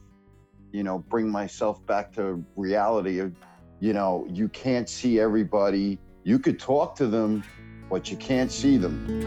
you 0.72 0.82
know 0.82 0.98
bring 0.98 1.30
myself 1.30 1.84
back 1.86 2.12
to 2.14 2.44
reality 2.56 3.18
of 3.18 3.32
you 3.80 3.92
know 3.92 4.26
you 4.28 4.48
can't 4.48 4.88
see 4.88 5.20
everybody. 5.20 5.98
You 6.24 6.38
could 6.38 6.58
talk 6.58 6.94
to 6.96 7.06
them 7.06 7.42
but 7.88 8.10
you 8.10 8.16
can't 8.16 8.52
see 8.52 8.76
them. 8.76 9.26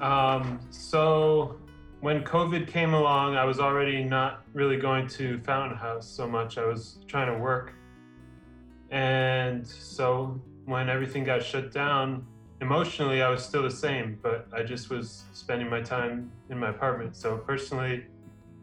Um, 0.00 0.60
so 0.70 1.56
when 2.00 2.22
covid 2.22 2.68
came 2.68 2.92
along 2.92 3.34
i 3.34 3.44
was 3.44 3.58
already 3.58 4.04
not 4.04 4.44
really 4.54 4.76
going 4.76 5.06
to 5.08 5.38
fountain 5.40 5.76
house 5.76 6.08
so 6.08 6.26
much. 6.26 6.56
I 6.56 6.64
was 6.64 6.98
trying 7.06 7.30
to 7.32 7.38
work. 7.38 7.74
And 8.90 9.66
so 9.66 10.40
when 10.64 10.88
everything 10.88 11.24
got 11.24 11.42
shut 11.42 11.72
down, 11.72 12.24
emotionally, 12.60 13.22
I 13.22 13.28
was 13.28 13.44
still 13.44 13.62
the 13.62 13.70
same, 13.70 14.18
but 14.22 14.46
I 14.52 14.62
just 14.62 14.90
was 14.90 15.24
spending 15.32 15.68
my 15.68 15.80
time 15.80 16.30
in 16.50 16.58
my 16.58 16.70
apartment. 16.70 17.16
So 17.16 17.38
personally, 17.38 18.06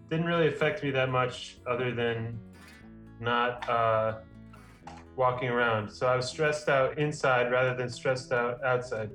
didn't 0.10 0.26
really 0.26 0.48
affect 0.48 0.84
me 0.84 0.92
that 0.92 1.10
much 1.10 1.58
other 1.66 1.94
than 1.94 2.38
not 3.20 3.68
uh, 3.70 4.18
walking 5.16 5.50
around. 5.50 5.90
So 5.90 6.08
I 6.08 6.16
was 6.16 6.28
stressed 6.28 6.68
out 6.68 6.98
inside 6.98 7.52
rather 7.52 7.76
than 7.76 7.90
stressed 7.90 8.32
out 8.32 8.64
outside. 8.64 9.10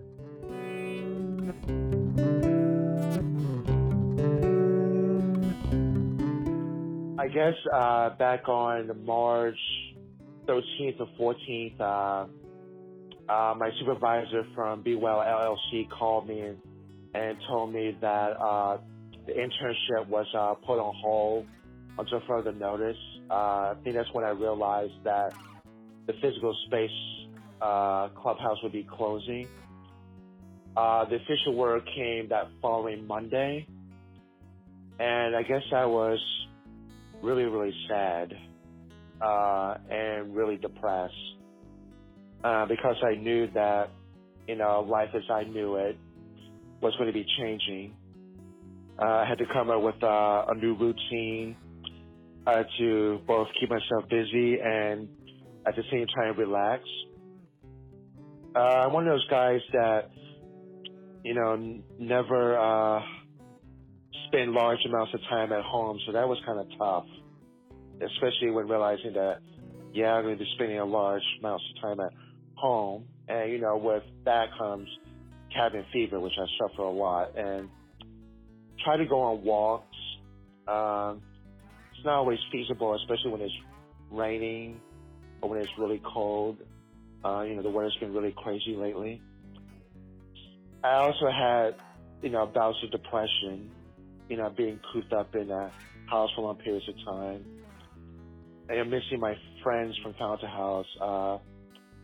I 7.19 7.29
guess 7.29 7.55
uh, 7.73 8.11
back 8.11 8.49
on 8.49 9.05
March 9.05 9.59
13th 10.47 11.01
or 11.01 11.35
14th, 11.35 11.81
uh, 11.81 12.27
uh, 13.29 13.55
my 13.59 13.71
supervisor 13.81 14.47
from 14.55 14.83
Be 14.83 14.95
Well 14.95 15.19
LLC 15.19 15.89
called 15.91 16.29
me 16.29 16.53
and, 17.15 17.37
told 17.49 17.73
me 17.73 17.97
that 18.01 18.37
uh, 18.39 18.79
the 19.27 19.33
internship 19.33 20.07
was 20.07 20.27
uh, 20.37 20.55
put 20.67 20.79
on 20.79 20.95
hold 21.03 21.47
until 21.99 22.21
further 22.29 22.53
notice. 22.53 22.97
Uh, 23.31 23.35
I 23.35 23.75
think 23.83 23.97
that's 23.97 24.13
when 24.13 24.25
I 24.25 24.31
realized 24.31 24.93
that 25.05 25.33
the 26.07 26.13
physical 26.21 26.55
space 26.67 26.91
uh, 27.61 28.09
clubhouse 28.11 28.59
would 28.63 28.73
be 28.73 28.87
closing. 28.89 29.49
the 30.75 31.17
official 31.17 31.55
word 31.55 31.89
came 31.97 32.29
that 32.29 32.49
following 32.61 33.07
Monday, 33.07 33.67
and 35.01 35.35
I 35.35 35.43
guess 35.43 35.63
I 35.75 35.87
was 35.87 36.19
really, 37.23 37.45
really 37.45 37.75
sad 37.89 38.35
uh, 39.21 39.79
and 39.91 40.37
really 40.37 40.57
depressed 40.59 41.15
uh, 42.45 42.67
because 42.67 42.97
I 43.03 43.15
knew 43.15 43.49
that, 43.55 43.91
you 44.47 44.57
know, 44.57 44.81
life 44.81 45.11
as 45.15 45.23
I 45.31 45.45
knew 45.45 45.77
it 45.77 45.99
was 46.81 46.95
going 46.97 47.07
to 47.07 47.13
be 47.13 47.27
changing. 47.39 47.95
Uh, 48.99 49.05
I 49.05 49.25
had 49.27 49.39
to 49.39 49.47
come 49.53 49.71
up 49.71 49.83
with 49.83 50.03
uh, 50.03 50.47
a 50.49 50.55
new 50.55 50.75
routine 50.75 51.57
uh, 52.47 52.63
to 52.79 53.21
both 53.27 53.49
keep 53.61 53.71
myself 53.71 54.09
busy 54.09 54.59
and 54.61 55.09
at 55.67 55.77
the 55.77 55.83
same 55.91 56.07
time 56.07 56.39
relax. 56.39 56.83
Uh, 58.55 58.59
I'm 58.59 58.93
one 58.93 59.07
of 59.07 59.13
those 59.13 59.27
guys 59.29 59.61
that, 59.73 60.11
you 61.25 61.35
know, 61.35 61.53
n- 61.55 61.83
never 61.99 62.59
uh, 62.59 63.03
spend 64.29 64.53
large 64.53 64.79
amounts 64.87 65.13
of 65.13 65.21
time 65.29 65.53
at 65.53 65.63
home, 65.63 65.99
so 66.07 66.13
that 66.13 66.27
was 66.27 66.39
kind 66.47 66.61
of 66.61 66.67
tough 66.79 67.07
especially 68.01 68.51
when 68.51 68.69
realizing 68.69 69.13
that, 69.15 69.39
yeah, 69.93 70.13
I'm 70.13 70.25
going 70.25 70.37
to 70.37 70.45
be 70.45 70.51
spending 70.55 70.79
a 70.79 70.85
large 70.85 71.23
amounts 71.41 71.65
of 71.75 71.83
time 71.83 72.01
at 72.01 72.13
home. 72.57 73.05
And, 73.29 73.51
you 73.53 73.61
know, 73.61 73.77
with 73.77 74.03
that 74.25 74.49
comes 74.59 74.89
cabin 75.55 75.85
fever, 75.93 76.21
which 76.21 76.35
I 76.39 76.47
suffer 76.61 76.83
a 76.83 76.91
lot. 76.91 77.37
And 77.37 77.69
try 78.85 78.97
to 78.97 79.07
go 79.07 79.21
on 79.21 79.43
walks. 79.43 79.97
Um, 80.69 81.23
it's 81.95 82.05
not 82.05 82.15
always 82.15 82.39
feasible, 82.51 82.95
especially 82.95 83.31
when 83.31 83.41
it's 83.41 83.55
raining 84.11 84.81
or 85.41 85.51
when 85.51 85.61
it's 85.61 85.71
really 85.79 86.01
cold. 86.05 86.59
Uh, 87.25 87.43
you 87.43 87.55
know, 87.57 87.63
the 87.63 87.71
weather's 87.71 87.97
been 88.01 88.13
really 88.13 88.35
crazy 88.37 88.77
lately. 88.77 89.21
I 90.85 90.95
also 90.95 91.31
had, 91.31 91.75
you 92.23 92.31
know, 92.31 92.47
bouts 92.47 92.79
of 92.85 92.91
depression, 92.91 93.71
you 94.29 94.37
know, 94.37 94.51
being 94.51 94.79
cooped 94.93 95.13
up 95.13 95.35
in 95.35 95.51
a 95.51 95.73
house 96.09 96.31
for 96.37 96.43
long 96.43 96.57
periods 96.57 96.89
of 96.89 96.95
time. 97.05 97.45
I 98.71 98.75
am 98.75 98.91
missing 98.91 99.21
my 99.21 99.35
friends 99.63 99.97
from 100.03 100.15
Fountain 100.15 100.49
House. 100.49 100.87
Uh, 101.01 101.39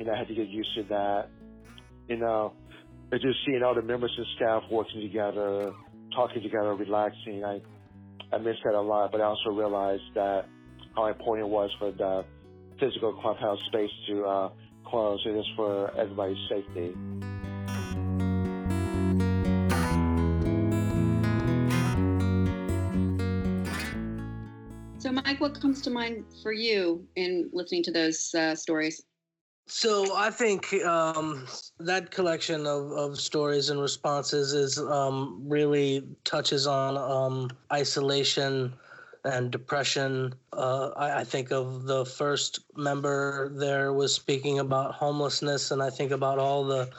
you 0.03 0.09
know, 0.09 0.15
I 0.15 0.19
had 0.19 0.27
to 0.27 0.35
get 0.35 0.49
used 0.49 0.75
to 0.75 0.83
that. 0.89 1.29
You 2.09 2.17
know, 2.17 2.55
but 3.09 3.21
just 3.21 3.39
seeing 3.47 3.63
all 3.63 3.73
the 3.73 3.83
members 3.83 4.13
and 4.17 4.27
staff 4.35 4.65
working 4.69 5.01
together, 5.01 5.73
talking 6.13 6.43
together, 6.43 6.75
relaxing. 6.75 7.45
I 7.45 7.61
I 8.33 8.39
miss 8.39 8.57
that 8.65 8.75
a 8.75 8.81
lot, 8.81 9.13
but 9.13 9.21
I 9.21 9.25
also 9.25 9.51
realized 9.51 10.03
that 10.17 10.47
how 10.97 11.07
important 11.07 11.47
it 11.47 11.51
was 11.51 11.71
for 11.79 11.93
the 11.93 12.25
physical 12.81 13.13
clubhouse 13.13 13.61
space 13.69 13.91
to 14.09 14.25
uh, 14.25 14.51
close. 14.85 15.23
It 15.25 15.37
is 15.37 15.47
for 15.55 15.97
everybody's 15.97 16.37
safety. 16.49 16.95
So, 24.99 25.13
Mike, 25.13 25.41
what 25.41 25.61
comes 25.61 25.81
to 25.83 25.91
mind 25.91 26.25
for 26.43 26.53
you 26.53 27.07
in 27.15 27.51
listening 27.53 27.85
to 27.85 27.93
those 27.93 28.35
uh, 28.35 28.57
stories? 28.57 29.05
So 29.75 30.15
I 30.15 30.29
think 30.29 30.75
um, 30.85 31.47
that 31.81 32.11
collection 32.11 32.67
of, 32.67 32.93
of 32.93 33.19
stories 33.19 33.71
and 33.71 33.81
responses 33.81 34.53
is 34.53 34.79
um, 34.79 35.43
really 35.47 36.07
touches 36.25 36.67
on 36.67 36.99
um, 36.99 37.51
isolation 37.73 38.75
and 39.25 39.51
depression. 39.51 40.35
Uh, 40.53 40.91
I, 40.95 41.21
I, 41.21 41.25
think 41.25 41.53
of 41.53 41.85
the 41.85 42.05
first 42.05 42.61
member 42.77 43.51
there 43.55 43.95
was 43.95 44.15
speaking 44.15 44.59
about 44.59 44.93
homelessness, 44.93 45.71
and 45.71 45.83
I 45.83 45.89
think 45.89 46.11
about 46.11 46.39
all 46.39 46.65
the 46.65 46.91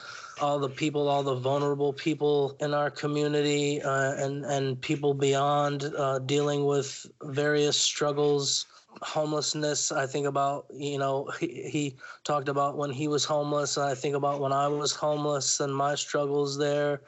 all 0.41 0.57
the 0.57 0.67
people, 0.67 1.07
all 1.07 1.21
the 1.21 1.35
vulnerable 1.35 1.93
people 1.93 2.57
in 2.59 2.73
our 2.73 2.89
community, 2.89 3.83
uh, 3.83 4.15
and 4.15 4.45
and 4.45 4.81
people 4.81 5.13
beyond 5.13 5.93
uh, 5.95 6.17
dealing 6.19 6.65
with 6.65 7.05
various 7.21 7.77
struggles 7.77 8.65
homelessness 9.01 9.91
i 9.91 10.05
think 10.05 10.25
about 10.25 10.65
you 10.73 10.97
know 10.97 11.29
he, 11.39 11.47
he, 11.69 11.95
talked 12.23 12.49
about 12.49 12.77
when 12.77 12.89
he 12.91 13.07
was 13.07 13.25
homeless 13.25 13.77
and 13.77 13.85
i 13.85 13.95
think 13.95 14.15
about 14.15 14.39
when 14.39 14.53
i 14.53 14.67
was 14.67 14.93
homeless 14.93 15.59
and 15.59 15.75
my 15.75 15.95
struggles 15.95 16.57
there. 16.57 17.01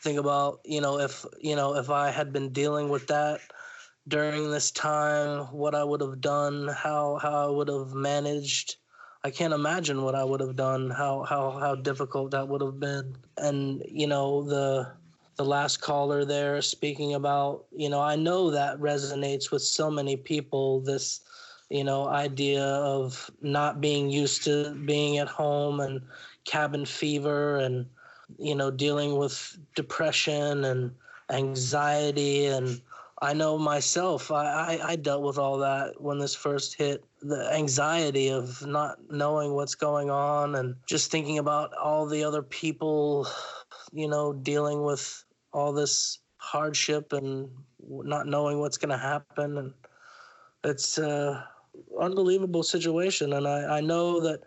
Think 0.00 0.18
about 0.18 0.60
you 0.64 0.80
know 0.80 1.00
if 1.00 1.24
you 1.40 1.56
know 1.56 1.74
if 1.74 1.90
i 1.90 2.10
had 2.10 2.32
been 2.32 2.50
dealing 2.52 2.88
with 2.88 3.08
that 3.08 3.40
during 4.06 4.50
this 4.50 4.70
time 4.70 5.46
what 5.46 5.74
i 5.74 5.82
would 5.82 6.00
have 6.00 6.20
done 6.20 6.68
how 6.68 7.18
how 7.20 7.46
i 7.46 7.50
would 7.50 7.68
have 7.68 7.94
managed. 7.94 8.76
I 9.24 9.30
can't 9.30 9.52
imagine 9.52 10.02
what 10.02 10.14
i 10.14 10.22
would 10.22 10.40
have 10.40 10.54
done 10.54 10.90
how 10.90 11.24
how 11.24 11.50
how 11.58 11.74
difficult 11.74 12.30
that 12.30 12.46
would 12.48 12.60
have 12.62 12.78
been. 12.78 13.16
And 13.36 13.82
you 13.88 14.06
know 14.06 14.44
the 14.44 14.92
the 15.38 15.44
last 15.44 15.80
caller 15.80 16.24
there 16.24 16.60
speaking 16.60 17.14
about 17.14 17.64
you 17.70 17.88
know 17.88 18.00
i 18.00 18.16
know 18.16 18.50
that 18.50 18.76
resonates 18.80 19.52
with 19.52 19.62
so 19.62 19.88
many 19.88 20.16
people 20.16 20.80
this 20.80 21.20
you 21.70 21.84
know 21.84 22.08
idea 22.08 22.64
of 22.64 23.30
not 23.40 23.80
being 23.80 24.10
used 24.10 24.42
to 24.42 24.74
being 24.84 25.18
at 25.18 25.28
home 25.28 25.78
and 25.78 26.02
cabin 26.44 26.84
fever 26.84 27.58
and 27.58 27.86
you 28.36 28.54
know 28.54 28.70
dealing 28.70 29.16
with 29.16 29.56
depression 29.74 30.64
and 30.64 30.90
anxiety. 31.30 32.46
And 32.46 32.80
i 33.22 33.32
know 33.32 33.58
myself 33.58 34.32
I, 34.32 34.44
I, 34.44 34.90
I 34.90 34.96
dealt 34.96 35.22
with 35.22 35.38
all 35.38 35.58
that 35.58 36.00
when 36.00 36.18
this 36.18 36.34
first 36.34 36.74
hit 36.74 37.04
the 37.20 37.52
anxiety 37.54 38.30
of 38.30 38.66
not 38.66 38.98
knowing 39.10 39.54
what's 39.54 39.74
going 39.76 40.10
on 40.10 40.56
and 40.56 40.74
just 40.86 41.12
thinking 41.12 41.38
about 41.38 41.72
all 41.74 42.06
the 42.06 42.24
other 42.24 42.42
people 42.42 43.28
you 43.92 44.08
know 44.08 44.32
dealing 44.32 44.82
with 44.82 45.24
all 45.52 45.72
this 45.72 46.18
hardship 46.36 47.12
and 47.12 47.48
not 47.88 48.26
knowing 48.26 48.58
what's 48.60 48.76
going 48.76 48.90
to 48.90 48.98
happen 48.98 49.58
and 49.58 49.72
it's 50.64 50.98
uh 50.98 51.42
unbelievable 52.00 52.62
situation. 52.62 53.32
And 53.34 53.46
I, 53.46 53.78
I 53.78 53.80
know 53.80 54.20
that 54.20 54.40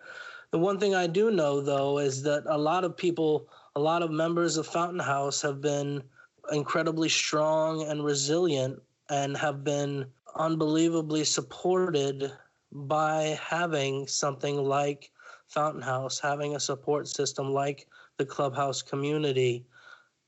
the 0.52 0.60
one 0.60 0.78
thing 0.78 0.94
i 0.94 1.08
do 1.08 1.32
know 1.32 1.62
though 1.62 1.98
is 1.98 2.22
that 2.24 2.44
a 2.46 2.58
lot 2.58 2.84
of 2.84 2.96
people 2.96 3.48
a 3.76 3.80
lot 3.80 4.04
of 4.04 4.12
members 4.12 4.58
of 4.58 4.68
fountain 4.68 5.00
house 5.00 5.42
have 5.42 5.62
been 5.62 6.04
incredibly 6.52 7.10
strong 7.10 7.84
and 7.84 8.04
resilient 8.04 8.82
and 9.10 9.38
have 9.38 9.64
been 9.64 10.06
unbelievably 10.36 11.24
supported 11.24 12.32
by 12.72 13.40
having 13.42 14.08
something 14.08 14.58
like 14.58 15.12
fountain 15.48 15.82
house 15.82 16.20
having 16.20 16.56
a 16.56 16.60
support 16.60 17.08
system 17.08 17.52
like 17.52 17.88
the 18.18 18.26
clubhouse 18.26 18.82
community 18.82 19.66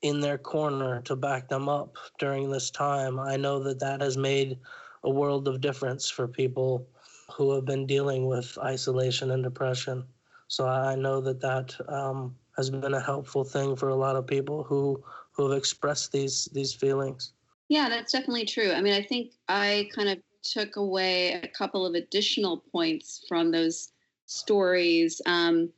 in 0.03 0.19
their 0.19 0.38
corner 0.38 1.01
to 1.01 1.15
back 1.15 1.48
them 1.48 1.67
up 1.67 1.98
during 2.19 2.51
this 2.51 2.69
time. 2.69 3.19
I 3.19 3.38
know 3.38 3.63
that 3.63 3.79
that 3.79 4.01
has 4.01 4.17
made 4.17 4.60
a 5.03 5.10
world 5.10 5.48
of 5.48 5.62
difference 5.62 6.10
for 6.10 6.27
people 6.27 6.88
who 7.31 7.53
have 7.53 7.65
been 7.65 7.88
dealing 7.88 8.27
with 8.27 8.57
isolation 8.60 9.31
and 9.31 9.43
depression. 9.43 10.03
So 10.50 10.67
I 10.67 10.95
know 10.95 11.22
that 11.22 11.39
that 11.39 11.75
um, 11.89 12.36
has 12.57 12.69
been 12.69 12.93
a 12.93 13.01
helpful 13.01 13.43
thing 13.43 13.75
for 13.75 13.89
a 13.89 13.95
lot 13.95 14.15
of 14.15 14.27
people 14.27 14.63
who 14.63 15.03
who 15.31 15.50
have 15.50 15.57
expressed 15.57 16.12
these 16.12 16.45
these 16.53 16.74
feelings. 16.74 17.31
Yeah, 17.69 17.89
that's 17.89 18.12
definitely 18.12 18.45
true. 18.45 18.72
I 18.72 18.81
mean, 18.81 18.93
I 18.93 19.03
think 19.03 19.31
I 19.48 19.89
kind 19.95 20.10
of 20.10 20.19
took 20.43 20.75
away 20.75 21.33
a 21.33 21.48
couple 21.48 21.86
of 21.86 21.95
additional 21.95 22.63
points 22.72 23.25
from 23.27 23.51
those 23.51 23.93
stories. 24.25 25.22
Um, 25.25 25.72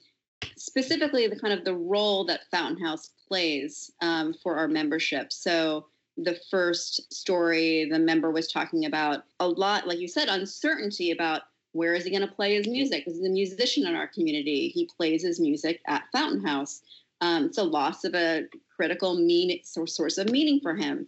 specifically, 0.57 1.27
the 1.27 1.39
kind 1.39 1.53
of 1.53 1.63
the 1.63 1.75
role 1.75 2.25
that 2.25 2.41
Fountain 2.51 2.83
House 2.83 3.11
plays 3.27 3.91
um, 4.01 4.33
for 4.33 4.55
our 4.57 4.67
membership. 4.67 5.31
So 5.31 5.87
the 6.17 6.39
first 6.49 7.13
story, 7.13 7.87
the 7.89 7.99
member 7.99 8.31
was 8.31 8.51
talking 8.51 8.85
about 8.85 9.23
a 9.39 9.47
lot, 9.47 9.87
like 9.87 9.99
you 9.99 10.07
said, 10.07 10.29
uncertainty 10.29 11.11
about 11.11 11.41
where 11.73 11.93
is 11.93 12.05
he 12.05 12.09
going 12.09 12.27
to 12.27 12.33
play 12.33 12.55
his 12.55 12.67
music. 12.67 13.03
This 13.05 13.15
is 13.15 13.25
a 13.25 13.29
musician 13.29 13.85
in 13.85 13.95
our 13.95 14.07
community. 14.07 14.69
He 14.69 14.89
plays 14.97 15.23
his 15.23 15.41
music 15.41 15.81
at 15.87 16.03
Fountain 16.13 16.45
House. 16.45 16.81
Um, 17.19 17.45
it's 17.45 17.57
a 17.57 17.63
loss 17.63 18.05
of 18.05 18.15
a 18.15 18.45
critical 18.73 19.15
mean 19.15 19.59
source 19.63 20.17
of 20.17 20.29
meaning 20.29 20.61
for 20.61 20.73
him. 20.73 21.07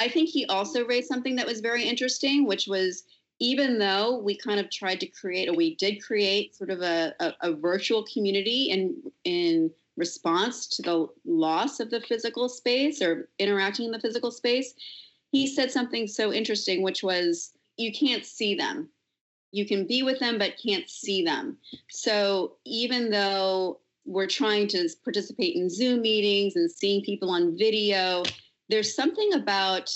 I 0.00 0.08
think 0.08 0.30
he 0.30 0.46
also 0.46 0.86
raised 0.86 1.08
something 1.08 1.36
that 1.36 1.46
was 1.46 1.60
very 1.60 1.84
interesting, 1.84 2.46
which 2.46 2.66
was 2.66 3.04
even 3.40 3.78
though 3.78 4.18
we 4.18 4.36
kind 4.36 4.60
of 4.60 4.70
tried 4.70 5.00
to 5.00 5.06
create, 5.06 5.48
or 5.48 5.54
we 5.54 5.76
did 5.76 6.02
create 6.02 6.56
sort 6.56 6.70
of 6.70 6.80
a, 6.80 7.14
a, 7.20 7.34
a 7.42 7.52
virtual 7.54 8.04
community 8.12 8.70
in 8.70 8.96
in 9.24 9.70
response 9.98 10.66
to 10.68 10.82
the 10.82 11.06
loss 11.26 11.80
of 11.80 11.90
the 11.90 12.00
physical 12.00 12.48
space 12.48 13.02
or 13.02 13.28
interacting 13.38 13.86
in 13.86 13.92
the 13.92 14.00
physical 14.00 14.30
space, 14.30 14.74
he 15.32 15.46
said 15.46 15.70
something 15.70 16.06
so 16.06 16.32
interesting, 16.32 16.82
which 16.82 17.02
was, 17.02 17.52
you 17.76 17.92
can't 17.92 18.24
see 18.24 18.54
them. 18.54 18.88
You 19.50 19.66
can 19.66 19.86
be 19.86 20.02
with 20.02 20.20
them, 20.20 20.38
but 20.38 20.60
can't 20.64 20.88
see 20.88 21.24
them. 21.24 21.58
So 21.90 22.56
even 22.64 23.10
though 23.10 23.80
we're 24.06 24.26
trying 24.26 24.68
to 24.68 24.88
participate 25.04 25.56
in 25.56 25.68
Zoom 25.68 26.00
meetings 26.00 26.56
and 26.56 26.70
seeing 26.70 27.02
people 27.02 27.30
on 27.30 27.58
video, 27.58 28.22
there's 28.68 28.94
something 28.94 29.34
about 29.34 29.92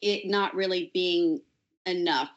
it 0.00 0.26
not 0.26 0.54
really 0.54 0.90
being 0.94 1.40
enough 1.86 2.30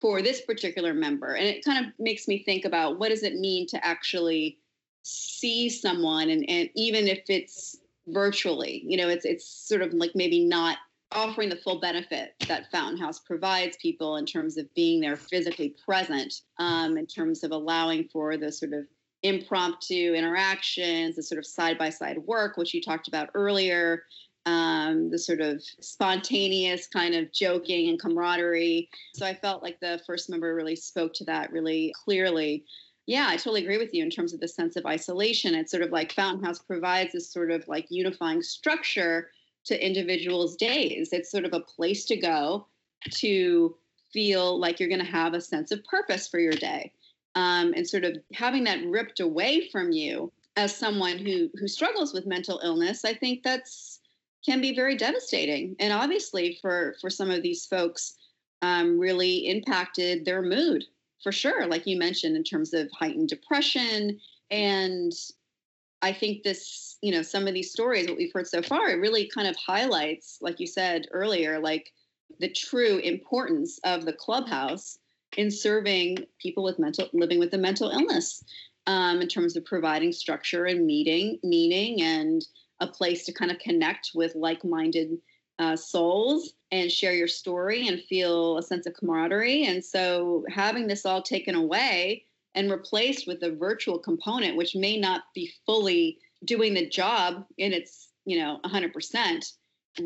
for 0.00 0.22
this 0.22 0.40
particular 0.42 0.94
member. 0.94 1.34
And 1.34 1.46
it 1.46 1.64
kind 1.64 1.84
of 1.84 1.92
makes 1.98 2.28
me 2.28 2.42
think 2.44 2.64
about 2.64 2.98
what 2.98 3.08
does 3.08 3.22
it 3.22 3.34
mean 3.34 3.66
to 3.68 3.84
actually 3.84 4.58
see 5.08 5.68
someone 5.68 6.30
and, 6.30 6.44
and 6.48 6.68
even 6.74 7.06
if 7.06 7.22
it's 7.28 7.78
virtually 8.08 8.82
you 8.86 8.96
know 8.96 9.08
it's 9.08 9.24
it's 9.24 9.46
sort 9.46 9.82
of 9.82 9.92
like 9.92 10.12
maybe 10.14 10.44
not 10.44 10.78
offering 11.12 11.48
the 11.48 11.56
full 11.56 11.80
benefit 11.80 12.34
that 12.46 12.70
fountain 12.70 12.98
house 12.98 13.18
provides 13.18 13.76
people 13.78 14.16
in 14.16 14.26
terms 14.26 14.58
of 14.58 14.72
being 14.74 15.00
there 15.00 15.16
physically 15.16 15.74
present 15.84 16.42
um, 16.58 16.98
in 16.98 17.06
terms 17.06 17.42
of 17.42 17.50
allowing 17.50 18.06
for 18.12 18.36
the 18.36 18.52
sort 18.52 18.74
of 18.74 18.84
impromptu 19.22 20.14
interactions 20.14 21.16
the 21.16 21.22
sort 21.22 21.38
of 21.38 21.46
side-by-side 21.46 22.18
work 22.18 22.56
which 22.56 22.74
you 22.74 22.80
talked 22.80 23.08
about 23.08 23.30
earlier 23.34 24.02
um, 24.46 25.10
the 25.10 25.18
sort 25.18 25.40
of 25.40 25.62
spontaneous 25.80 26.86
kind 26.86 27.14
of 27.14 27.30
joking 27.32 27.90
and 27.90 28.00
camaraderie. 28.00 28.88
So 29.14 29.26
i 29.26 29.34
felt 29.34 29.62
like 29.62 29.78
the 29.80 30.00
first 30.06 30.30
member 30.30 30.54
really 30.54 30.76
spoke 30.76 31.12
to 31.14 31.24
that 31.24 31.52
really 31.52 31.92
clearly 32.04 32.64
yeah, 33.08 33.28
I 33.30 33.36
totally 33.38 33.62
agree 33.62 33.78
with 33.78 33.94
you 33.94 34.04
in 34.04 34.10
terms 34.10 34.34
of 34.34 34.40
the 34.40 34.46
sense 34.46 34.76
of 34.76 34.84
isolation. 34.84 35.54
It's 35.54 35.70
sort 35.70 35.82
of 35.82 35.90
like 35.90 36.12
Fountain 36.12 36.44
House 36.44 36.58
provides 36.58 37.14
this 37.14 37.32
sort 37.32 37.50
of 37.50 37.66
like 37.66 37.86
unifying 37.88 38.42
structure 38.42 39.30
to 39.64 39.84
individuals' 39.86 40.56
days. 40.56 41.08
It's 41.14 41.30
sort 41.30 41.46
of 41.46 41.54
a 41.54 41.60
place 41.60 42.04
to 42.04 42.18
go 42.18 42.66
to 43.12 43.74
feel 44.12 44.60
like 44.60 44.78
you're 44.78 44.90
going 44.90 45.04
to 45.04 45.10
have 45.10 45.32
a 45.32 45.40
sense 45.40 45.70
of 45.70 45.82
purpose 45.84 46.28
for 46.28 46.38
your 46.38 46.52
day. 46.52 46.92
Um, 47.34 47.72
and 47.74 47.88
sort 47.88 48.04
of 48.04 48.18
having 48.34 48.64
that 48.64 48.84
ripped 48.84 49.20
away 49.20 49.70
from 49.70 49.90
you 49.90 50.30
as 50.56 50.76
someone 50.76 51.16
who 51.16 51.48
who 51.58 51.66
struggles 51.66 52.12
with 52.12 52.26
mental 52.26 52.60
illness, 52.62 53.06
I 53.06 53.14
think 53.14 53.42
that's 53.42 54.00
can 54.44 54.60
be 54.60 54.76
very 54.76 54.98
devastating. 54.98 55.76
And 55.80 55.94
obviously, 55.94 56.58
for 56.60 56.94
for 57.00 57.08
some 57.08 57.30
of 57.30 57.42
these 57.42 57.64
folks, 57.64 58.18
um, 58.60 58.98
really 58.98 59.48
impacted 59.48 60.26
their 60.26 60.42
mood 60.42 60.84
for 61.22 61.32
sure, 61.32 61.66
like 61.66 61.86
you 61.86 61.98
mentioned, 61.98 62.36
in 62.36 62.44
terms 62.44 62.72
of 62.74 62.88
heightened 62.92 63.28
depression. 63.28 64.18
And 64.50 65.12
I 66.02 66.12
think 66.12 66.42
this, 66.42 66.96
you 67.02 67.12
know, 67.12 67.22
some 67.22 67.46
of 67.46 67.54
these 67.54 67.72
stories, 67.72 68.08
what 68.08 68.16
we've 68.16 68.32
heard 68.32 68.46
so 68.46 68.62
far, 68.62 68.88
it 68.90 69.00
really 69.00 69.30
kind 69.34 69.48
of 69.48 69.56
highlights, 69.56 70.38
like 70.40 70.60
you 70.60 70.66
said 70.66 71.06
earlier, 71.10 71.58
like 71.58 71.92
the 72.40 72.48
true 72.48 72.98
importance 72.98 73.78
of 73.84 74.04
the 74.04 74.12
clubhouse 74.12 74.98
in 75.36 75.50
serving 75.50 76.18
people 76.40 76.62
with 76.62 76.78
mental 76.78 77.08
living 77.12 77.38
with 77.38 77.52
a 77.54 77.58
mental 77.58 77.90
illness 77.90 78.42
um, 78.86 79.20
in 79.20 79.28
terms 79.28 79.56
of 79.56 79.64
providing 79.64 80.12
structure 80.12 80.64
and 80.64 80.86
meeting 80.86 81.38
meaning 81.42 82.00
and 82.00 82.46
a 82.80 82.86
place 82.86 83.24
to 83.24 83.32
kind 83.32 83.50
of 83.50 83.58
connect 83.58 84.12
with 84.14 84.34
like-minded 84.34 85.18
uh, 85.58 85.76
souls 85.76 86.52
and 86.70 86.90
share 86.90 87.14
your 87.14 87.28
story 87.28 87.88
and 87.88 88.02
feel 88.02 88.58
a 88.58 88.62
sense 88.62 88.86
of 88.86 88.94
camaraderie. 88.94 89.64
And 89.64 89.84
so 89.84 90.44
having 90.50 90.86
this 90.86 91.06
all 91.06 91.22
taken 91.22 91.54
away 91.54 92.24
and 92.54 92.70
replaced 92.70 93.26
with 93.26 93.42
a 93.42 93.50
virtual 93.50 93.98
component, 93.98 94.56
which 94.56 94.74
may 94.74 94.98
not 94.98 95.22
be 95.34 95.52
fully 95.66 96.18
doing 96.44 96.74
the 96.74 96.88
job 96.88 97.44
in 97.56 97.72
its, 97.72 98.08
you 98.24 98.38
know, 98.38 98.60
100%, 98.64 99.52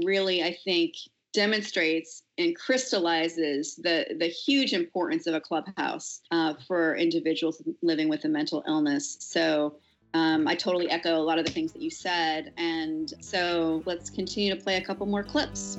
really, 0.04 0.42
I 0.42 0.56
think 0.64 0.94
demonstrates 1.32 2.22
and 2.36 2.54
crystallizes 2.56 3.76
the 3.76 4.06
the 4.18 4.26
huge 4.26 4.72
importance 4.74 5.26
of 5.26 5.34
a 5.34 5.40
clubhouse 5.40 6.20
uh, 6.30 6.54
for 6.66 6.94
individuals 6.96 7.62
living 7.82 8.08
with 8.08 8.24
a 8.24 8.28
mental 8.28 8.62
illness. 8.66 9.16
So 9.20 9.76
um, 10.14 10.46
I 10.46 10.54
totally 10.54 10.90
echo 10.90 11.16
a 11.16 11.22
lot 11.22 11.38
of 11.38 11.46
the 11.46 11.50
things 11.50 11.72
that 11.72 11.82
you 11.82 11.90
said. 11.90 12.52
And 12.56 13.12
so 13.20 13.82
let's 13.86 14.10
continue 14.10 14.54
to 14.54 14.60
play 14.60 14.76
a 14.76 14.84
couple 14.84 15.06
more 15.06 15.22
clips. 15.22 15.76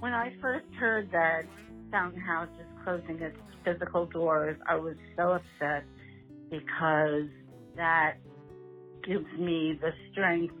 When 0.00 0.14
I 0.14 0.32
first 0.40 0.66
heard 0.78 1.10
that 1.12 1.44
Fountain 1.90 2.20
House 2.20 2.48
is 2.60 2.66
closing 2.84 3.20
its 3.20 3.36
physical 3.64 4.06
doors, 4.06 4.56
I 4.68 4.76
was 4.76 4.96
so 5.16 5.32
upset 5.32 5.84
because 6.50 7.28
that 7.76 8.14
gives 9.04 9.26
me 9.38 9.78
the 9.80 9.92
strength 10.12 10.54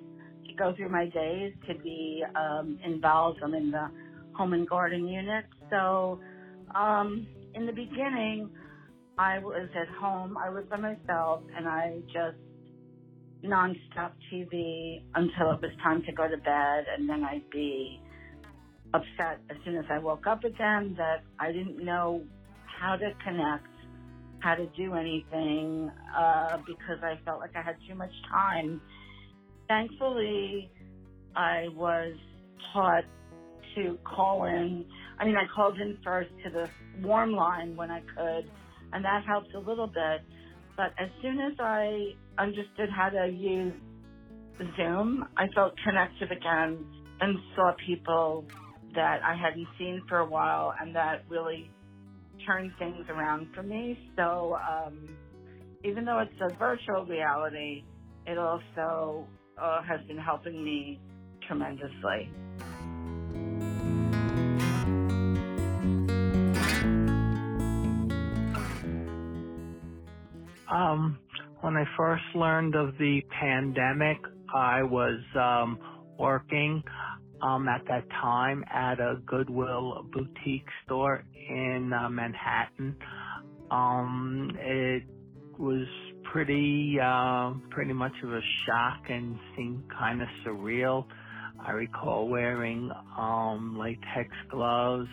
to 0.46 0.54
go 0.54 0.74
through 0.74 0.88
my 0.88 1.06
days, 1.06 1.52
to 1.68 1.74
be 1.74 2.24
um, 2.34 2.78
involved. 2.84 3.40
I'm 3.44 3.54
in 3.54 3.70
the 3.70 3.88
home 4.32 4.54
and 4.54 4.68
garden 4.68 5.06
unit. 5.06 5.44
So 5.70 6.18
um, 6.74 7.26
in 7.54 7.66
the 7.66 7.72
beginning, 7.72 8.50
I 9.18 9.38
was 9.38 9.68
at 9.74 9.88
home. 10.00 10.36
I 10.36 10.48
was 10.48 10.64
by 10.70 10.76
myself, 10.76 11.42
and 11.56 11.68
I 11.68 12.00
just 12.06 12.38
nonstop 13.44 14.12
TV 14.32 15.02
until 15.14 15.52
it 15.52 15.60
was 15.60 15.70
time 15.82 16.02
to 16.06 16.12
go 16.12 16.28
to 16.28 16.36
bed, 16.36 16.84
and 16.96 17.08
then 17.08 17.24
I'd 17.24 17.48
be 17.50 18.00
upset 18.94 19.40
as 19.50 19.56
soon 19.64 19.76
as 19.76 19.84
I 19.90 19.98
woke 19.98 20.26
up 20.26 20.44
again 20.44 20.94
that 20.96 21.22
I 21.38 21.52
didn't 21.52 21.84
know 21.84 22.22
how 22.80 22.96
to 22.96 23.12
connect, 23.24 23.66
how 24.40 24.54
to 24.54 24.66
do 24.76 24.94
anything, 24.94 25.90
uh, 26.16 26.58
because 26.66 27.02
I 27.02 27.18
felt 27.24 27.40
like 27.40 27.56
I 27.56 27.62
had 27.62 27.76
too 27.88 27.94
much 27.94 28.12
time. 28.30 28.80
Thankfully, 29.68 30.70
I 31.34 31.68
was 31.74 32.14
taught 32.72 33.04
to 33.76 33.98
call 34.04 34.44
in. 34.44 34.84
I 35.18 35.24
mean, 35.24 35.36
I 35.36 35.44
called 35.54 35.78
in 35.78 35.98
first 36.04 36.30
to 36.44 36.50
the 36.50 36.68
warm 37.06 37.32
line 37.32 37.76
when 37.76 37.90
I 37.90 38.00
could, 38.00 38.50
and 38.92 39.04
that 39.04 39.24
helped 39.26 39.54
a 39.54 39.58
little 39.58 39.86
bit. 39.86 40.22
But 40.76 40.92
as 40.98 41.10
soon 41.20 41.38
as 41.40 41.52
I 41.58 42.14
understood 42.38 42.88
how 42.90 43.10
to 43.10 43.28
use 43.28 43.74
Zoom, 44.76 45.26
I 45.36 45.46
felt 45.54 45.74
connected 45.84 46.32
again 46.32 46.84
and 47.20 47.38
saw 47.54 47.72
people 47.86 48.44
that 48.94 49.20
I 49.22 49.34
hadn't 49.34 49.66
seen 49.78 50.02
for 50.08 50.18
a 50.18 50.26
while, 50.26 50.74
and 50.80 50.94
that 50.96 51.24
really 51.28 51.70
turned 52.46 52.72
things 52.78 53.06
around 53.08 53.48
for 53.54 53.62
me. 53.62 53.98
So 54.16 54.56
um, 54.68 55.08
even 55.84 56.04
though 56.04 56.18
it's 56.18 56.40
a 56.40 56.54
virtual 56.56 57.04
reality, 57.06 57.84
it 58.26 58.38
also 58.38 59.26
uh, 59.60 59.82
has 59.82 60.00
been 60.06 60.18
helping 60.18 60.62
me 60.64 61.00
tremendously. 61.46 62.30
Um, 70.72 71.18
when 71.60 71.76
I 71.76 71.84
first 71.98 72.24
learned 72.34 72.74
of 72.74 72.96
the 72.98 73.20
pandemic, 73.38 74.16
I 74.54 74.82
was 74.82 75.20
um, 75.38 75.78
working 76.18 76.82
um, 77.42 77.68
at 77.68 77.82
that 77.88 78.08
time 78.10 78.64
at 78.72 78.98
a 78.98 79.16
Goodwill 79.26 80.06
boutique 80.10 80.66
store 80.84 81.24
in 81.34 81.92
uh, 81.92 82.08
Manhattan. 82.08 82.96
Um, 83.70 84.50
it 84.58 85.02
was 85.58 85.86
pretty, 86.32 86.96
uh, 87.02 87.52
pretty 87.70 87.92
much 87.92 88.12
of 88.24 88.32
a 88.32 88.40
shock 88.66 89.02
and 89.10 89.38
seemed 89.54 89.82
kind 89.90 90.22
of 90.22 90.28
surreal. 90.46 91.04
I 91.64 91.72
recall 91.72 92.28
wearing 92.28 92.90
um, 93.18 93.78
latex 93.78 94.30
gloves, 94.50 95.08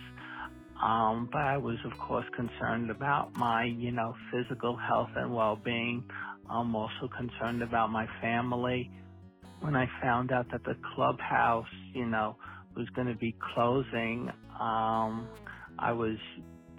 um, 0.82 1.28
but 1.32 1.42
I 1.42 1.56
was, 1.58 1.76
of 1.84 1.98
course, 1.98 2.24
concerned 2.34 2.90
about 2.90 3.36
my, 3.36 3.64
you 3.64 3.92
know, 3.92 4.14
physical 4.32 4.76
health 4.76 5.10
and 5.16 5.34
well-being. 5.34 6.04
I'm 6.48 6.74
also 6.74 7.08
concerned 7.16 7.62
about 7.62 7.90
my 7.90 8.06
family 8.20 8.90
when 9.60 9.76
I 9.76 9.86
found 10.02 10.32
out 10.32 10.46
that 10.52 10.64
the 10.64 10.74
clubhouse, 10.94 11.66
you 11.94 12.06
know, 12.06 12.36
was 12.76 12.88
going 12.96 13.08
to 13.08 13.14
be 13.14 13.36
closing, 13.54 14.30
um, 14.58 15.28
I 15.78 15.92
was 15.92 16.16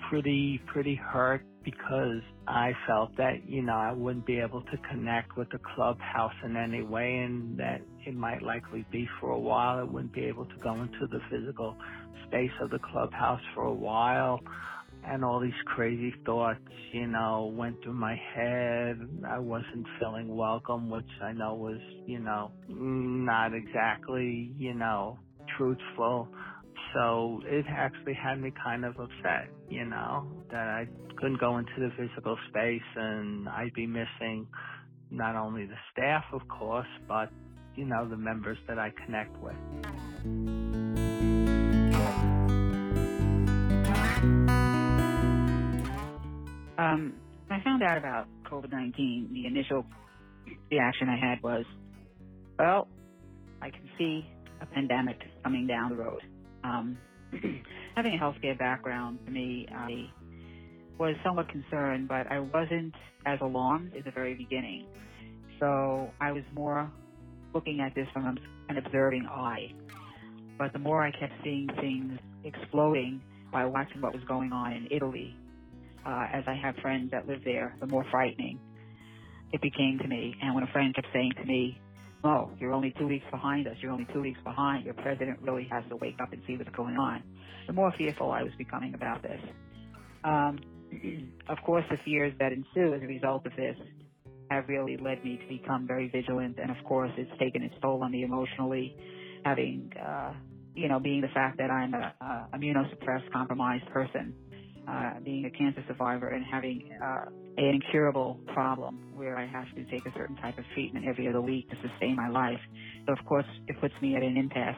pretty, 0.09 0.59
pretty 0.67 0.95
hurt 0.95 1.45
because 1.63 2.21
I 2.47 2.73
felt 2.87 3.15
that, 3.17 3.47
you 3.47 3.61
know, 3.61 3.75
I 3.75 3.93
wouldn't 3.93 4.25
be 4.25 4.39
able 4.39 4.61
to 4.63 4.77
connect 4.89 5.37
with 5.37 5.49
the 5.51 5.59
clubhouse 5.75 6.33
in 6.43 6.57
any 6.57 6.83
way 6.83 7.17
and 7.17 7.57
that 7.59 7.81
it 8.05 8.15
might 8.15 8.41
likely 8.41 8.85
be 8.91 9.07
for 9.19 9.31
a 9.31 9.39
while. 9.39 9.79
I 9.79 9.83
wouldn't 9.83 10.13
be 10.13 10.25
able 10.25 10.45
to 10.45 10.55
go 10.63 10.73
into 10.75 11.07
the 11.11 11.19
physical 11.29 11.77
space 12.27 12.51
of 12.61 12.71
the 12.71 12.79
clubhouse 12.79 13.41
for 13.55 13.63
a 13.65 13.73
while 13.73 14.39
and 15.03 15.23
all 15.25 15.39
these 15.39 15.53
crazy 15.65 16.13
thoughts, 16.25 16.59
you 16.93 17.07
know, 17.07 17.53
went 17.55 17.81
through 17.83 17.93
my 17.93 18.15
head. 18.35 18.99
I 19.27 19.39
wasn't 19.39 19.85
feeling 19.99 20.35
welcome, 20.35 20.89
which 20.89 21.09
I 21.23 21.33
know 21.33 21.55
was, 21.55 21.79
you 22.05 22.19
know, 22.19 22.51
not 22.67 23.53
exactly, 23.53 24.51
you 24.57 24.73
know, 24.73 25.19
truthful. 25.57 26.29
So 26.93 27.41
it 27.45 27.65
actually 27.69 28.13
had 28.13 28.41
me 28.41 28.51
kind 28.63 28.85
of 28.85 28.95
upset, 28.99 29.49
you 29.71 29.85
know, 29.85 30.27
that 30.51 30.67
I 30.67 30.87
couldn't 31.15 31.39
go 31.39 31.57
into 31.57 31.71
the 31.77 31.91
physical 31.97 32.37
space 32.49 32.81
and 32.95 33.47
I'd 33.47 33.73
be 33.73 33.87
missing 33.87 34.47
not 35.09 35.35
only 35.35 35.65
the 35.65 35.77
staff, 35.91 36.25
of 36.33 36.47
course, 36.47 36.87
but, 37.07 37.29
you 37.75 37.85
know, 37.85 38.07
the 38.07 38.17
members 38.17 38.57
that 38.67 38.77
I 38.77 38.91
connect 39.05 39.35
with. 39.37 39.55
Um, 46.77 47.13
I 47.49 47.61
found 47.63 47.83
out 47.83 47.97
about 47.97 48.27
COVID 48.45 48.71
19, 48.71 49.29
the 49.31 49.45
initial 49.45 49.85
reaction 50.69 51.07
I 51.07 51.17
had 51.17 51.41
was, 51.41 51.65
well, 52.59 52.87
I 53.61 53.69
can 53.69 53.89
see 53.97 54.25
a 54.59 54.65
pandemic 54.65 55.17
coming 55.43 55.67
down 55.67 55.91
the 55.91 55.95
road. 55.95 56.21
Um, 56.63 56.97
having 57.95 58.13
a 58.13 58.17
healthcare 58.17 58.57
background, 58.57 59.19
to 59.25 59.31
me, 59.31 59.67
I 59.73 60.09
was 60.97 61.15
somewhat 61.23 61.49
concerned, 61.49 62.07
but 62.07 62.31
I 62.31 62.39
wasn't 62.39 62.93
as 63.25 63.39
alarmed 63.41 63.93
in 63.95 64.03
the 64.03 64.11
very 64.11 64.33
beginning. 64.33 64.85
So 65.59 66.09
I 66.19 66.31
was 66.31 66.43
more 66.53 66.91
looking 67.53 67.81
at 67.81 67.93
this 67.95 68.07
from 68.13 68.37
an 68.69 68.77
observing 68.77 69.27
eye. 69.29 69.73
But 70.57 70.73
the 70.73 70.79
more 70.79 71.03
I 71.03 71.11
kept 71.11 71.33
seeing 71.43 71.67
things 71.79 72.19
exploding 72.43 73.21
by 73.51 73.65
watching 73.65 74.01
what 74.01 74.13
was 74.13 74.23
going 74.27 74.51
on 74.51 74.73
in 74.73 74.87
Italy, 74.91 75.35
uh, 76.05 76.27
as 76.31 76.43
I 76.47 76.53
have 76.53 76.75
friends 76.77 77.11
that 77.11 77.27
live 77.27 77.43
there, 77.43 77.75
the 77.79 77.87
more 77.87 78.05
frightening 78.09 78.59
it 79.51 79.61
became 79.61 79.99
to 79.99 80.07
me. 80.07 80.35
And 80.41 80.55
when 80.55 80.63
a 80.63 80.67
friend 80.67 80.93
kept 80.95 81.07
saying 81.13 81.33
to 81.37 81.45
me, 81.45 81.79
oh, 82.23 82.51
you're 82.59 82.73
only 82.73 82.93
two 82.97 83.07
weeks 83.07 83.25
behind 83.31 83.67
us, 83.67 83.75
you're 83.81 83.91
only 83.91 84.07
two 84.13 84.21
weeks 84.21 84.39
behind, 84.43 84.85
your 84.85 84.93
president 84.93 85.39
really 85.41 85.67
has 85.71 85.83
to 85.89 85.95
wake 85.97 86.15
up 86.21 86.31
and 86.31 86.41
see 86.47 86.55
what's 86.55 86.69
going 86.75 86.97
on, 86.97 87.23
the 87.71 87.75
more 87.75 87.93
fearful 87.97 88.31
I 88.31 88.43
was 88.43 88.51
becoming 88.57 88.93
about 88.93 89.21
this. 89.21 89.39
Um, 90.25 90.59
of 91.47 91.57
course, 91.65 91.85
the 91.89 91.97
fears 92.03 92.33
that 92.39 92.51
ensue 92.51 92.93
as 92.93 93.01
a 93.01 93.07
result 93.07 93.45
of 93.45 93.53
this 93.55 93.77
have 94.49 94.67
really 94.67 94.97
led 94.97 95.23
me 95.23 95.37
to 95.37 95.47
become 95.47 95.87
very 95.87 96.09
vigilant, 96.09 96.57
and 96.61 96.69
of 96.69 96.83
course, 96.85 97.11
it's 97.17 97.31
taken 97.39 97.63
its 97.63 97.73
toll 97.81 98.03
on 98.03 98.11
me 98.11 98.23
emotionally, 98.23 98.93
having, 99.45 99.89
uh, 100.05 100.33
you 100.75 100.89
know, 100.89 100.99
being 100.99 101.21
the 101.21 101.29
fact 101.33 101.57
that 101.59 101.71
I'm 101.71 101.93
a, 101.93 102.13
a 102.19 102.57
immunosuppressed, 102.57 103.31
compromised 103.31 103.85
person 103.87 104.33
uh, 104.89 105.19
being 105.23 105.45
a 105.45 105.51
cancer 105.51 105.83
survivor 105.87 106.27
and 106.27 106.43
having 106.43 106.89
uh, 107.01 107.25
an 107.57 107.79
incurable 107.81 108.37
problem 108.53 109.13
where 109.15 109.37
I 109.37 109.45
have 109.45 109.73
to 109.75 109.83
take 109.85 110.05
a 110.05 110.11
certain 110.17 110.35
type 110.37 110.57
of 110.57 110.65
treatment 110.73 111.05
every 111.07 111.29
other 111.29 111.39
week 111.39 111.69
to 111.69 111.75
sustain 111.87 112.15
my 112.15 112.27
life. 112.27 112.59
So 113.05 113.13
of 113.13 113.23
course 113.25 113.45
it 113.67 113.79
puts 113.79 113.93
me 114.01 114.15
at 114.15 114.23
an 114.23 114.37
impasse 114.37 114.75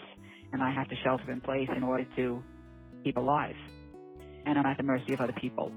and 0.52 0.62
I 0.62 0.72
have 0.72 0.90
to 0.90 0.96
shelter 1.04 1.32
in 1.32 1.42
place 1.42 1.70
in 1.76 1.84
order 1.84 2.06
to 2.18 2.44
keep 3.04 3.18
alive. 3.18 3.56
And 4.46 4.58
I'm 4.58 4.66
at 4.66 4.78
the 4.78 4.84
mercy 4.84 5.14
of 5.14 5.22
other 5.22 5.34
people. 5.34 5.72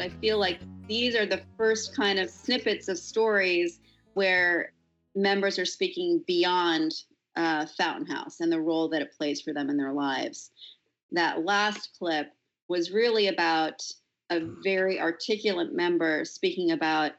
I 0.00 0.08
feel 0.20 0.38
like 0.38 0.60
these 0.86 1.14
are 1.14 1.26
the 1.26 1.42
first 1.56 1.94
kind 1.94 2.18
of 2.18 2.30
snippets 2.30 2.88
of 2.88 2.98
stories 2.98 3.80
where 4.14 4.72
members 5.14 5.58
are 5.58 5.64
speaking 5.64 6.22
beyond 6.26 6.92
uh, 7.36 7.66
Fountain 7.76 8.06
House 8.06 8.40
and 8.40 8.50
the 8.50 8.60
role 8.60 8.88
that 8.88 9.02
it 9.02 9.12
plays 9.16 9.40
for 9.40 9.52
them 9.52 9.68
in 9.70 9.76
their 9.76 9.92
lives. 9.92 10.50
That 11.12 11.44
last 11.44 11.90
clip 11.98 12.32
was 12.68 12.90
really 12.90 13.28
about 13.28 13.82
a 14.30 14.40
very 14.62 15.00
articulate 15.00 15.74
member 15.74 16.24
speaking 16.24 16.72
about 16.72 17.12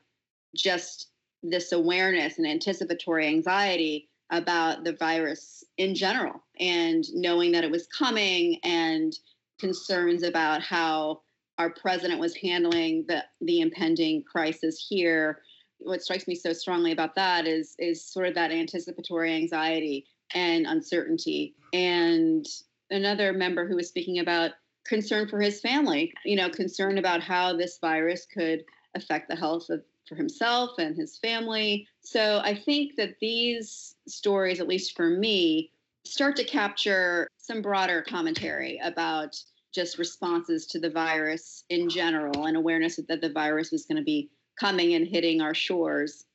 just 0.56 1.10
this 1.44 1.72
awareness 1.72 2.38
and 2.38 2.48
anticipatory 2.48 3.28
anxiety 3.28 4.10
about 4.32 4.84
the 4.84 4.94
virus 4.94 5.64
in 5.78 5.96
general 5.96 6.44
and 6.60 7.06
knowing 7.14 7.52
that 7.52 7.64
it 7.64 7.72
was 7.72 7.88
coming 7.88 8.60
and 8.64 9.14
concerns 9.60 10.24
about 10.24 10.62
how 10.62 11.22
our 11.58 11.70
president 11.70 12.20
was 12.20 12.36
handling 12.36 13.06
the 13.08 13.24
the 13.42 13.60
impending 13.60 14.24
crisis 14.24 14.86
here 14.88 15.42
what 15.80 16.02
strikes 16.02 16.28
me 16.28 16.36
so 16.36 16.54
strongly 16.54 16.92
about 16.92 17.16
that 17.16 17.48
is 17.48 17.76
is 17.80 18.04
sort 18.04 18.28
of 18.28 18.36
that 18.36 18.52
anticipatory 18.52 19.34
anxiety 19.34 20.06
and 20.34 20.68
uncertainty. 20.68 21.56
And 21.74 22.46
another 22.92 23.34
member 23.34 23.68
who 23.68 23.76
was 23.76 23.88
speaking 23.88 24.20
about 24.20 24.52
concern 24.86 25.28
for 25.28 25.40
his 25.40 25.62
family, 25.62 26.14
you 26.26 26.36
know, 26.36 26.50
concern 26.50 26.98
about 26.98 27.22
how 27.22 27.56
this 27.56 27.78
virus 27.80 28.26
could 28.32 28.64
affect 28.96 29.30
the 29.30 29.36
health 29.36 29.70
of 29.70 29.84
for 30.10 30.16
himself 30.16 30.72
and 30.80 30.96
his 30.96 31.18
family. 31.18 31.88
So 32.02 32.42
I 32.44 32.56
think 32.56 32.96
that 32.98 33.16
these 33.22 33.96
stories, 34.08 34.60
at 34.60 34.68
least 34.68 34.98
for 34.98 35.10
me, 35.10 35.72
start 36.04 36.36
to 36.38 36.44
capture 36.44 37.28
some 37.38 37.62
broader 37.62 38.02
commentary 38.02 38.80
about 38.84 39.38
just 39.74 40.00
responses 40.00 40.66
to 40.66 40.80
the 40.80 40.90
virus 40.90 41.64
in 41.70 41.88
general 41.90 42.48
and 42.48 42.58
awareness 42.58 43.00
that 43.08 43.22
the 43.22 43.32
virus 43.32 43.72
is 43.72 43.86
going 43.86 43.98
to 43.98 44.04
be 44.04 44.30
coming 44.60 44.96
and 44.96 45.08
hitting 45.08 45.42
our 45.42 45.54
shores. 45.54 46.26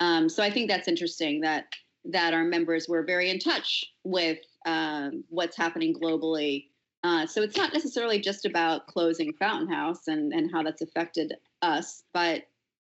Um, 0.00 0.28
so 0.28 0.42
I 0.42 0.50
think 0.50 0.68
that's 0.68 0.88
interesting 0.88 1.40
that 1.42 1.66
that 2.06 2.34
our 2.34 2.44
members 2.44 2.86
were 2.86 3.02
very 3.02 3.30
in 3.30 3.38
touch 3.38 3.82
with 4.02 4.38
um, 4.66 5.24
what's 5.30 5.56
happening 5.56 5.94
globally. 5.94 6.66
Uh, 7.02 7.26
so 7.26 7.40
it's 7.40 7.56
not 7.56 7.72
necessarily 7.72 8.18
just 8.18 8.44
about 8.44 8.86
closing 8.86 9.32
Fountain 9.34 9.72
House 9.72 10.06
and, 10.06 10.32
and 10.32 10.50
how 10.52 10.62
that's 10.62 10.82
affected 10.82 11.32
us, 11.62 12.02
but 12.12 12.42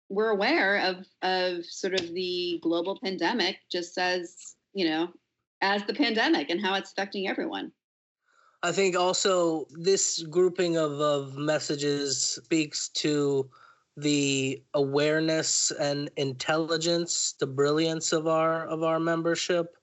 we're 0.08 0.30
aware 0.30 0.78
of 0.78 1.06
of 1.22 1.64
sort 1.64 1.94
of 1.94 2.12
the 2.12 2.60
global 2.62 2.98
pandemic 3.02 3.56
just 3.70 3.98
as 3.98 4.54
you 4.72 4.88
know 4.88 5.08
as 5.62 5.84
the 5.84 5.94
pandemic 5.94 6.50
and 6.50 6.60
how 6.60 6.74
it's 6.74 6.92
affecting 6.92 7.28
everyone. 7.28 7.72
I 8.62 8.72
think 8.72 8.96
also 8.96 9.66
this 9.72 10.22
grouping 10.22 10.76
of, 10.76 10.92
of 10.92 11.36
messages 11.36 12.40
speaks 12.42 12.88
to 12.90 13.48
the 13.96 14.62
awareness 14.72 15.70
and 15.78 16.10
intelligence, 16.16 17.34
the 17.38 17.46
brilliance 17.46 18.12
of 18.12 18.26
our 18.26 18.66
of 18.66 18.82
our 18.82 18.98
membership 18.98 19.76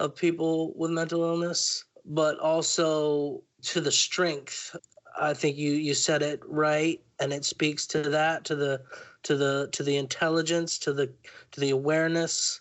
of 0.00 0.14
people 0.14 0.72
with 0.76 0.90
mental 0.90 1.22
illness, 1.22 1.84
but 2.04 2.38
also 2.38 3.42
to 3.62 3.80
the 3.80 3.92
strength. 3.92 4.74
I 5.20 5.34
think 5.34 5.56
you 5.56 5.72
you 5.72 5.94
said 5.94 6.22
it 6.22 6.40
right 6.46 7.00
and 7.20 7.32
it 7.32 7.44
speaks 7.44 7.86
to 7.88 8.02
that 8.10 8.44
to 8.44 8.56
the 8.56 8.82
to 9.24 9.36
the 9.36 9.68
to 9.72 9.82
the 9.82 9.96
intelligence, 9.96 10.78
to 10.80 10.92
the 10.92 11.06
to 11.52 11.60
the 11.60 11.70
awareness, 11.70 12.60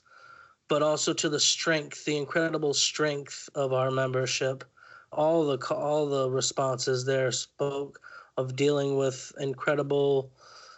but 0.68 0.82
also 0.82 1.14
to 1.14 1.30
the 1.30 1.40
strength, 1.40 2.06
the 2.06 2.18
incredible 2.18 2.74
strength 2.74 3.50
of 3.56 3.74
our 3.74 3.92
membership. 3.92 4.64
All 5.12 5.46
the 5.46 5.74
all 5.74 6.08
the 6.08 6.30
responses 6.30 7.06
there 7.06 7.32
spoke 7.32 8.00
of 8.38 8.56
dealing 8.56 8.98
with 8.98 9.32
incredible, 9.40 10.32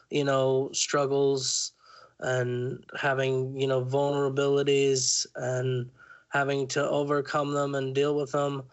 you 0.09 0.23
know, 0.23 0.69
struggles 0.73 1.73
and 2.19 2.83
having 2.99 3.59
you 3.59 3.67
know 3.67 3.83
vulnerabilities 3.83 5.25
and 5.35 5.89
having 6.29 6.67
to 6.67 6.87
overcome 6.89 7.53
them 7.53 7.75
and 7.75 7.95
deal 7.95 8.15
with 8.15 8.31
them 8.31 8.63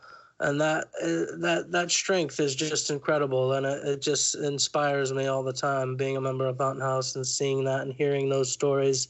and 0.41 0.61
that 0.61 0.85
uh, 1.03 1.37
that 1.39 1.67
that 1.71 1.91
strength 1.91 2.41
is 2.41 2.55
just 2.55 2.91
incredible. 2.91 3.55
And 3.55 3.65
it, 3.65 3.87
it, 3.87 4.03
just 4.03 4.35
inspires 4.35 5.13
me 5.13 5.27
all 5.27 5.43
the 5.43 5.53
time 5.53 5.97
being 5.97 6.17
a 6.17 6.21
member 6.21 6.47
of 6.47 6.59
fountain 6.59 6.83
house 6.83 7.17
and 7.17 7.27
seeing 7.27 7.65
that 7.65 7.83
and 7.83 7.95
hearing 7.95 8.29
those 8.29 8.53
stories. 8.53 9.09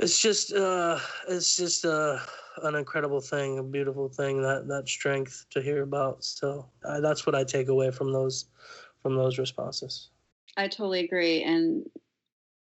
It's 0.00 0.20
just 0.20 0.52
uh 0.52 0.98
it's 1.28 1.56
just 1.56 1.84
uh 1.84 2.18
an 2.62 2.74
incredible 2.74 3.20
thing 3.20 3.58
a 3.58 3.62
beautiful 3.62 4.08
thing 4.08 4.42
that 4.42 4.68
that 4.68 4.88
strength 4.88 5.46
to 5.50 5.62
hear 5.62 5.82
about. 5.82 6.22
So 6.22 6.68
uh, 6.84 7.00
that's 7.00 7.26
what 7.26 7.34
i 7.34 7.44
take 7.44 7.68
away 7.68 7.90
from 7.90 8.12
those 8.12 8.46
from 9.02 9.16
those 9.16 9.38
responses. 9.38 10.10
I 10.56 10.68
totally 10.68 11.04
agree. 11.04 11.44
And 11.44 11.86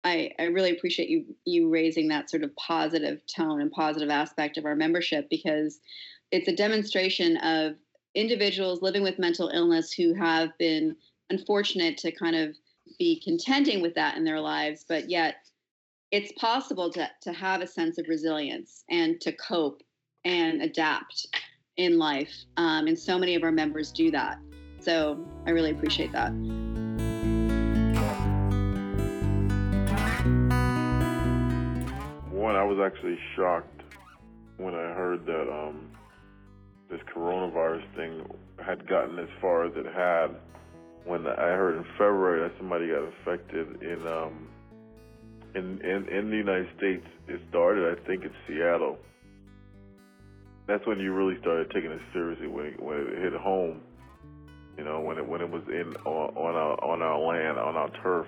I, 0.04 0.32
I 0.38 0.44
really 0.44 0.70
appreciate 0.70 1.08
you 1.08 1.24
you 1.44 1.68
raising 1.68 2.08
that 2.08 2.30
sort 2.30 2.42
of 2.42 2.54
positive 2.56 3.20
tone 3.26 3.60
and 3.60 3.70
positive 3.70 4.10
aspect 4.10 4.56
of 4.56 4.64
our 4.64 4.74
membership 4.74 5.28
because 5.30 5.78
it's 6.32 6.48
a 6.48 6.56
demonstration 6.56 7.36
of 7.36 7.74
individuals 8.14 8.80
living 8.80 9.02
with 9.02 9.18
mental 9.18 9.50
illness 9.50 9.92
who 9.92 10.14
have 10.14 10.48
been 10.58 10.96
unfortunate 11.28 11.98
to 11.98 12.10
kind 12.10 12.34
of 12.34 12.56
be 12.98 13.20
contending 13.22 13.82
with 13.82 13.94
that 13.94 14.16
in 14.16 14.24
their 14.24 14.40
lives, 14.40 14.84
but 14.88 15.10
yet 15.10 15.36
it's 16.10 16.32
possible 16.32 16.90
to, 16.90 17.08
to 17.20 17.32
have 17.32 17.60
a 17.60 17.66
sense 17.66 17.98
of 17.98 18.08
resilience 18.08 18.84
and 18.88 19.20
to 19.20 19.32
cope 19.32 19.82
and 20.24 20.62
adapt 20.62 21.26
in 21.76 21.98
life. 21.98 22.32
Um, 22.56 22.86
and 22.86 22.98
so 22.98 23.18
many 23.18 23.34
of 23.34 23.42
our 23.42 23.52
members 23.52 23.92
do 23.92 24.10
that. 24.10 24.38
So 24.80 25.22
I 25.46 25.50
really 25.50 25.70
appreciate 25.70 26.12
that. 26.12 26.32
One, 32.30 32.56
I 32.56 32.64
was 32.64 32.78
actually 32.82 33.18
shocked 33.36 33.82
when 34.56 34.74
I 34.74 34.92
heard 34.94 35.24
that 35.26 35.48
um, 35.50 35.88
this 36.92 37.00
coronavirus 37.16 37.82
thing 37.96 38.22
had 38.64 38.86
gotten 38.86 39.18
as 39.18 39.28
far 39.40 39.64
as 39.64 39.72
it 39.74 39.86
had. 39.86 40.36
When 41.04 41.26
I 41.26 41.56
heard 41.56 41.78
in 41.78 41.84
February 41.98 42.46
that 42.46 42.56
somebody 42.58 42.88
got 42.88 43.02
infected 43.08 43.82
in 43.82 44.06
um, 44.06 44.46
in, 45.54 45.80
in 45.80 46.06
in 46.08 46.30
the 46.30 46.36
United 46.36 46.68
States, 46.76 47.04
it 47.26 47.40
started 47.48 47.98
I 47.98 48.06
think 48.06 48.24
in 48.24 48.30
Seattle. 48.46 48.98
That's 50.68 50.86
when 50.86 51.00
you 51.00 51.12
really 51.12 51.40
started 51.40 51.72
taking 51.74 51.90
it 51.90 52.00
seriously 52.12 52.46
when 52.46 52.66
it, 52.66 52.80
when 52.80 52.98
it 52.98 53.18
hit 53.18 53.32
home. 53.40 53.80
You 54.76 54.84
know, 54.84 55.00
when 55.00 55.18
it 55.18 55.26
when 55.26 55.40
it 55.40 55.50
was 55.50 55.62
in 55.68 55.96
on, 56.04 56.36
on 56.36 56.54
our 56.54 56.84
on 56.84 57.02
our 57.02 57.18
land 57.18 57.58
on 57.58 57.74
our 57.74 57.90
turf. 58.02 58.26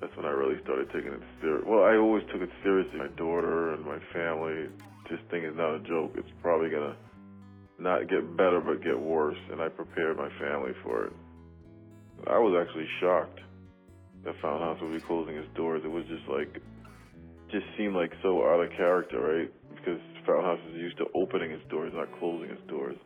That's 0.00 0.14
when 0.16 0.26
I 0.26 0.30
really 0.30 0.62
started 0.62 0.88
taking 0.94 1.12
it 1.12 1.20
serious. 1.40 1.64
Well, 1.66 1.84
I 1.84 1.96
always 1.96 2.24
took 2.32 2.40
it 2.40 2.48
seriously. 2.62 2.98
My 2.98 3.08
daughter 3.16 3.74
and 3.74 3.84
my 3.84 3.98
family. 4.12 4.68
This 5.10 5.18
thing 5.28 5.42
is 5.42 5.56
not 5.56 5.74
a 5.74 5.80
joke. 5.80 6.12
It's 6.14 6.30
probably 6.40 6.70
gonna 6.70 6.94
not 7.80 8.08
get 8.08 8.36
better 8.36 8.60
but 8.60 8.84
get 8.84 8.98
worse, 8.98 9.38
and 9.50 9.60
I 9.60 9.68
prepared 9.68 10.16
my 10.16 10.28
family 10.38 10.72
for 10.82 11.06
it. 11.06 11.12
I 12.26 12.38
was 12.38 12.54
actually 12.60 12.86
shocked 13.00 13.40
that 14.24 14.34
Fountain 14.42 14.68
House 14.68 14.78
would 14.82 14.92
be 14.92 15.00
closing 15.06 15.36
its 15.36 15.48
doors. 15.56 15.82
It 15.84 15.90
was 15.90 16.04
just 16.04 16.28
like, 16.28 16.60
just 17.50 17.64
seemed 17.78 17.96
like 17.96 18.12
so 18.22 18.44
out 18.44 18.60
of 18.60 18.70
character, 18.76 19.18
right? 19.18 19.50
Because 19.74 20.00
Fountain 20.26 20.44
House 20.44 20.60
is 20.70 20.76
used 20.76 20.98
to 20.98 21.06
opening 21.14 21.50
its 21.50 21.64
doors, 21.70 21.92
not 21.94 22.08
closing 22.18 22.50
its 22.50 22.62
doors. 22.68 22.96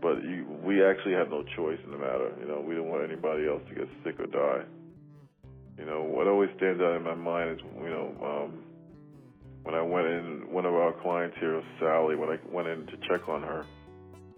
But 0.00 0.22
you, 0.22 0.46
we 0.62 0.84
actually 0.84 1.14
had 1.14 1.30
no 1.30 1.42
choice 1.56 1.78
in 1.84 1.90
the 1.90 1.98
matter. 1.98 2.30
You 2.38 2.46
know, 2.46 2.60
we 2.60 2.74
didn't 2.74 2.90
want 2.90 3.02
anybody 3.10 3.48
else 3.48 3.62
to 3.68 3.74
get 3.74 3.88
sick 4.04 4.20
or 4.20 4.26
die. 4.26 4.64
You 5.78 5.84
know, 5.84 6.04
what 6.04 6.28
always 6.28 6.50
stands 6.56 6.80
out 6.80 6.96
in 6.96 7.02
my 7.02 7.14
mind 7.14 7.58
is, 7.58 7.66
you 7.82 7.90
know, 7.90 8.14
um, 8.22 8.62
when 9.64 9.74
I 9.74 9.82
went 9.82 10.06
in, 10.06 10.46
one 10.52 10.64
of 10.64 10.74
our 10.74 10.92
clients 11.02 11.36
here, 11.40 11.60
Sally, 11.80 12.14
when 12.14 12.28
I 12.28 12.38
went 12.52 12.68
in 12.68 12.86
to 12.86 12.96
check 13.08 13.28
on 13.28 13.42
her, 13.42 13.66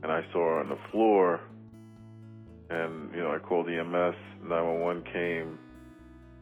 and 0.03 0.13
I 0.13 0.23
saw 0.33 0.39
her 0.39 0.61
on 0.61 0.69
the 0.69 0.79
floor. 0.91 1.41
And 2.71 3.15
you 3.15 3.21
know, 3.21 3.33
I 3.35 3.39
called 3.39 3.69
EMS. 3.69 4.17
911 4.43 5.05
came, 5.13 5.59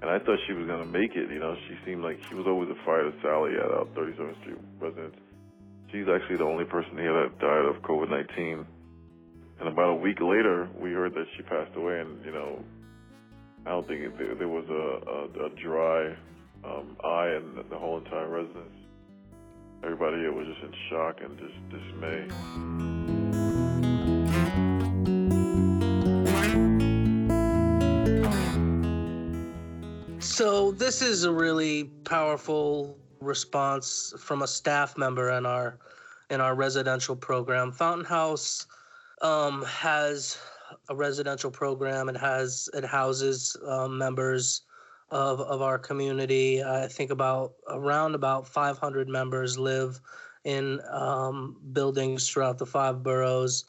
and 0.02 0.10
I 0.10 0.18
thought 0.18 0.38
she 0.46 0.52
was 0.52 0.66
gonna 0.66 0.86
make 0.86 1.14
it. 1.14 1.30
You 1.30 1.38
know, 1.38 1.56
she 1.68 1.76
seemed 1.84 2.02
like 2.02 2.18
she 2.28 2.34
was 2.34 2.46
always 2.46 2.68
a 2.68 2.74
fighter. 2.84 3.12
Sally 3.22 3.52
at 3.54 3.70
our 3.70 3.86
37th 3.96 4.40
Street 4.40 4.58
residence. 4.78 5.16
She's 5.92 6.06
actually 6.12 6.36
the 6.38 6.44
only 6.44 6.64
person 6.64 6.98
here 6.98 7.12
that 7.12 7.38
died 7.38 7.64
of 7.64 7.80
COVID-19. 7.82 8.66
And 9.58 9.68
about 9.68 9.90
a 9.90 9.94
week 9.94 10.20
later, 10.20 10.68
we 10.78 10.92
heard 10.92 11.14
that 11.14 11.24
she 11.36 11.42
passed 11.44 11.74
away. 11.76 12.00
And 12.00 12.24
you 12.24 12.32
know, 12.32 12.62
I 13.64 13.70
don't 13.70 13.86
think 13.86 14.00
it, 14.02 14.18
there, 14.18 14.34
there 14.34 14.48
was 14.48 14.66
a, 14.68 15.40
a, 15.40 15.46
a 15.46 15.50
dry 15.62 16.16
um, 16.64 16.96
eye 17.04 17.36
in 17.36 17.64
the 17.70 17.78
whole 17.78 17.98
entire 17.98 18.28
residence. 18.28 18.76
Everybody 19.82 20.18
here 20.18 20.32
was 20.32 20.46
just 20.46 20.62
in 20.62 20.72
shock 20.90 21.20
and 21.22 21.38
just 21.38 21.54
dismay. 21.70 23.15
So 30.36 30.70
this 30.70 31.00
is 31.00 31.24
a 31.24 31.32
really 31.32 31.84
powerful 32.04 32.98
response 33.22 34.12
from 34.18 34.42
a 34.42 34.46
staff 34.46 34.98
member 34.98 35.30
in 35.30 35.46
our 35.46 35.78
in 36.28 36.42
our 36.42 36.54
residential 36.54 37.16
program. 37.16 37.72
Fountain 37.72 38.04
House 38.04 38.66
um, 39.22 39.64
has 39.64 40.36
a 40.90 40.94
residential 40.94 41.50
program. 41.50 42.10
It 42.10 42.18
has 42.18 42.68
it 42.74 42.84
houses 42.84 43.56
um, 43.66 43.96
members 43.96 44.60
of 45.10 45.40
of 45.40 45.62
our 45.62 45.78
community. 45.78 46.62
I 46.62 46.86
think 46.86 47.10
about 47.10 47.54
around 47.68 48.14
about 48.14 48.46
500 48.46 49.08
members 49.08 49.58
live 49.58 49.98
in 50.44 50.82
um, 50.90 51.56
buildings 51.72 52.28
throughout 52.28 52.58
the 52.58 52.66
five 52.66 53.02
boroughs. 53.02 53.64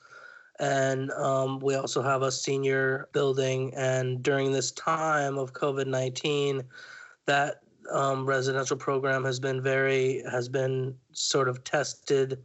And 0.59 1.11
um, 1.11 1.59
we 1.59 1.75
also 1.75 2.01
have 2.01 2.23
a 2.23 2.31
senior 2.31 3.09
building. 3.13 3.73
And 3.75 4.23
during 4.23 4.51
this 4.51 4.71
time 4.71 5.37
of 5.37 5.53
COVID 5.53 5.87
19, 5.87 6.63
that 7.25 7.61
um, 7.91 8.25
residential 8.25 8.77
program 8.77 9.23
has 9.23 9.39
been 9.39 9.61
very, 9.61 10.23
has 10.29 10.49
been 10.49 10.95
sort 11.11 11.47
of 11.47 11.63
tested. 11.63 12.39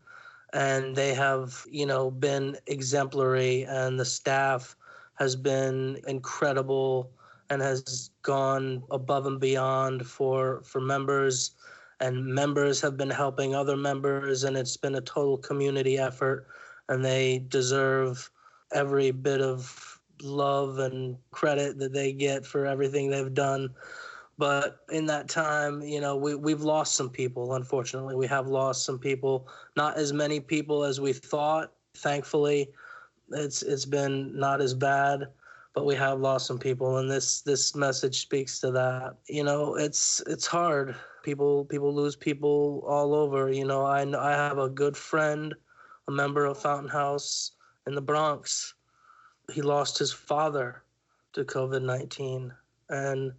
And 0.53 0.95
they 0.95 1.15
have, 1.15 1.65
you 1.71 1.87
know, 1.87 2.11
been 2.11 2.59
exemplary. 2.67 3.65
And 3.65 3.99
the 3.99 4.05
staff 4.05 4.77
has 5.15 5.35
been 5.35 5.99
incredible 6.07 7.11
and 7.49 7.63
has 7.63 8.11
gone 8.23 8.83
above 8.91 9.27
and 9.27 9.41
beyond 9.41 10.07
for 10.07 10.63
for 10.65 10.81
members. 10.81 11.53
And 12.01 12.27
members 12.27 12.81
have 12.83 12.97
been 12.99 13.11
helping 13.11 13.55
other 13.55 13.77
members. 13.77 14.45
And 14.45 14.57
it's 14.57 14.77
been 14.77 14.97
a 14.97 15.01
total 15.01 15.39
community 15.39 15.97
effort 15.97 16.47
and 16.89 17.05
they 17.05 17.39
deserve 17.39 18.31
every 18.73 19.11
bit 19.11 19.41
of 19.41 20.01
love 20.23 20.79
and 20.79 21.17
credit 21.31 21.79
that 21.79 21.93
they 21.93 22.13
get 22.13 22.45
for 22.47 22.67
everything 22.67 23.11
they've 23.11 23.35
done 23.35 23.71
But 24.39 24.79
in 24.91 25.07
that 25.07 25.29
time, 25.29 25.83
you 25.83 26.01
know, 26.01 26.17
we, 26.17 26.35
we've 26.35 26.63
lost 26.63 26.95
some 26.95 27.11
people, 27.11 27.55
unfortunately. 27.55 28.15
We 28.17 28.27
have 28.29 28.49
lost 28.49 28.85
some 28.85 28.99
people, 28.99 29.49
not 29.77 29.97
as 29.99 30.13
many 30.13 30.41
people 30.41 30.85
as 30.85 31.01
we 31.01 31.13
thought. 31.13 31.73
Thankfully, 31.95 32.71
it's 33.31 33.63
it's 33.63 33.85
been 33.85 34.39
not 34.39 34.61
as 34.61 34.75
bad, 34.75 35.29
but 35.75 35.85
we 35.87 35.95
have 35.95 36.21
lost 36.21 36.47
some 36.47 36.59
people 36.59 36.99
and 36.99 37.11
this 37.11 37.41
this 37.43 37.75
message 37.75 38.21
speaks 38.21 38.59
to 38.61 38.71
that. 38.73 39.17
You 39.29 39.45
know, 39.45 39.75
it's 39.77 40.23
it's 40.27 40.47
hard. 40.47 40.95
People 41.23 41.65
people 41.67 41.95
lose 41.95 42.17
people 42.17 42.85
all 42.87 43.15
over. 43.15 43.51
You 43.51 43.65
know, 43.67 43.85
I 43.85 44.03
I 44.03 44.33
have 44.33 44.59
a 44.59 44.69
good 44.69 44.97
friend, 44.97 45.55
member 46.13 46.45
of 46.45 46.59
Fountain 46.59 46.89
House 46.89 47.53
in 47.87 47.95
the 47.95 48.01
Bronx. 48.01 48.75
He 49.53 49.63
lost 49.63 49.99
his 49.99 50.13
father 50.13 50.83
to 51.33 51.45
COVID 51.45 51.83
19 51.83 52.53
and 52.91 53.33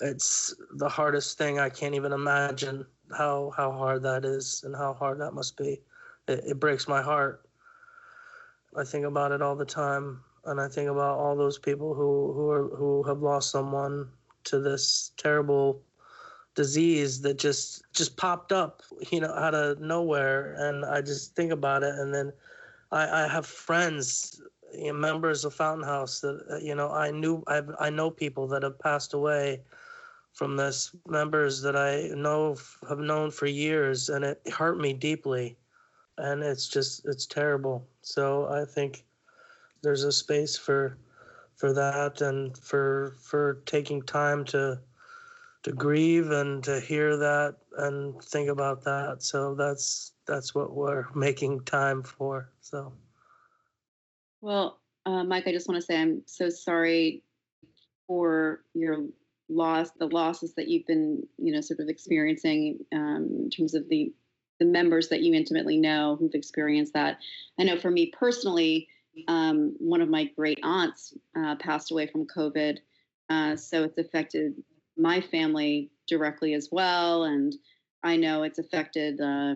it's 0.00 0.54
the 0.74 0.88
hardest 0.88 1.38
thing. 1.38 1.58
I 1.58 1.68
can't 1.68 1.94
even 1.94 2.12
imagine 2.12 2.86
how 3.16 3.52
how 3.56 3.72
hard 3.72 4.02
that 4.02 4.24
is 4.24 4.62
and 4.64 4.74
how 4.74 4.94
hard 4.94 5.20
that 5.20 5.32
must 5.32 5.56
be. 5.56 5.80
It, 6.28 6.44
it 6.46 6.60
breaks 6.60 6.88
my 6.88 7.02
heart. 7.02 7.46
I 8.76 8.84
think 8.84 9.06
about 9.06 9.32
it 9.32 9.40
all 9.40 9.56
the 9.56 9.64
time, 9.64 10.20
and 10.44 10.60
I 10.60 10.68
think 10.68 10.90
about 10.90 11.18
all 11.18 11.36
those 11.36 11.58
people 11.58 11.94
who 11.94 12.32
who 12.34 12.50
are 12.50 12.76
who 12.76 13.02
have 13.04 13.22
lost 13.22 13.50
someone 13.50 14.10
to 14.44 14.60
this 14.60 15.12
terrible 15.16 15.80
disease 16.56 17.20
that 17.20 17.38
just 17.38 17.84
just 17.92 18.16
popped 18.16 18.50
up, 18.50 18.82
you 19.10 19.20
know, 19.20 19.32
out 19.32 19.54
of 19.54 19.78
nowhere. 19.80 20.54
And 20.58 20.84
I 20.84 21.00
just 21.02 21.36
think 21.36 21.52
about 21.52 21.84
it, 21.84 21.94
and 21.94 22.12
then 22.12 22.32
I, 22.90 23.24
I 23.24 23.28
have 23.28 23.46
friends, 23.46 24.40
you 24.74 24.88
know, 24.88 24.94
members 24.94 25.44
of 25.44 25.54
Fountain 25.54 25.86
House 25.86 26.20
that 26.20 26.40
uh, 26.50 26.56
you 26.56 26.74
know 26.74 26.90
I 26.90 27.12
knew 27.12 27.44
I 27.46 27.62
I 27.78 27.90
know 27.90 28.10
people 28.10 28.48
that 28.48 28.64
have 28.64 28.78
passed 28.80 29.14
away 29.14 29.60
from 30.32 30.56
this 30.56 30.94
members 31.06 31.62
that 31.62 31.76
I 31.76 32.08
know 32.14 32.56
have 32.88 32.98
known 32.98 33.30
for 33.30 33.46
years, 33.46 34.08
and 34.08 34.24
it 34.24 34.40
hurt 34.52 34.78
me 34.78 34.92
deeply, 34.92 35.56
and 36.18 36.42
it's 36.42 36.68
just 36.68 37.06
it's 37.06 37.26
terrible. 37.26 37.86
So 38.02 38.46
I 38.48 38.64
think 38.64 39.04
there's 39.82 40.04
a 40.04 40.12
space 40.12 40.56
for 40.56 40.98
for 41.54 41.72
that 41.72 42.20
and 42.20 42.56
for 42.58 43.14
for 43.20 43.62
taking 43.66 44.02
time 44.02 44.44
to 44.46 44.78
to 45.66 45.72
grieve 45.72 46.30
and 46.30 46.62
to 46.62 46.78
hear 46.78 47.16
that 47.16 47.56
and 47.78 48.22
think 48.22 48.48
about 48.48 48.84
that. 48.84 49.16
So 49.18 49.56
that's 49.56 50.12
that's 50.24 50.54
what 50.54 50.72
we're 50.72 51.06
making 51.14 51.64
time 51.64 52.04
for. 52.04 52.52
So. 52.60 52.92
Well, 54.40 54.78
uh, 55.06 55.24
Mike, 55.24 55.48
I 55.48 55.52
just 55.52 55.68
want 55.68 55.80
to 55.80 55.84
say 55.84 56.00
I'm 56.00 56.22
so 56.24 56.50
sorry 56.50 57.24
for 58.06 58.60
your 58.74 59.06
loss, 59.48 59.90
the 59.98 60.06
losses 60.06 60.54
that 60.54 60.68
you've 60.68 60.86
been, 60.86 61.26
you 61.36 61.52
know, 61.52 61.60
sort 61.60 61.80
of 61.80 61.88
experiencing 61.88 62.78
um, 62.92 63.28
in 63.42 63.50
terms 63.50 63.74
of 63.74 63.88
the 63.88 64.14
the 64.60 64.66
members 64.66 65.08
that 65.08 65.22
you 65.22 65.34
intimately 65.34 65.78
know 65.78 66.14
who've 66.16 66.34
experienced 66.34 66.92
that. 66.92 67.18
I 67.58 67.64
know 67.64 67.76
for 67.76 67.90
me 67.90 68.12
personally, 68.16 68.86
um, 69.26 69.74
one 69.80 70.00
of 70.00 70.08
my 70.08 70.26
great 70.36 70.60
aunts 70.62 71.12
uh, 71.36 71.56
passed 71.56 71.90
away 71.90 72.06
from 72.06 72.24
COVID, 72.24 72.78
uh, 73.28 73.56
so 73.56 73.82
it's 73.82 73.98
affected 73.98 74.54
my 74.96 75.20
family 75.20 75.90
directly 76.06 76.54
as 76.54 76.68
well, 76.70 77.24
and 77.24 77.54
I 78.02 78.16
know 78.16 78.42
it's 78.42 78.58
affected 78.58 79.20
uh, 79.20 79.54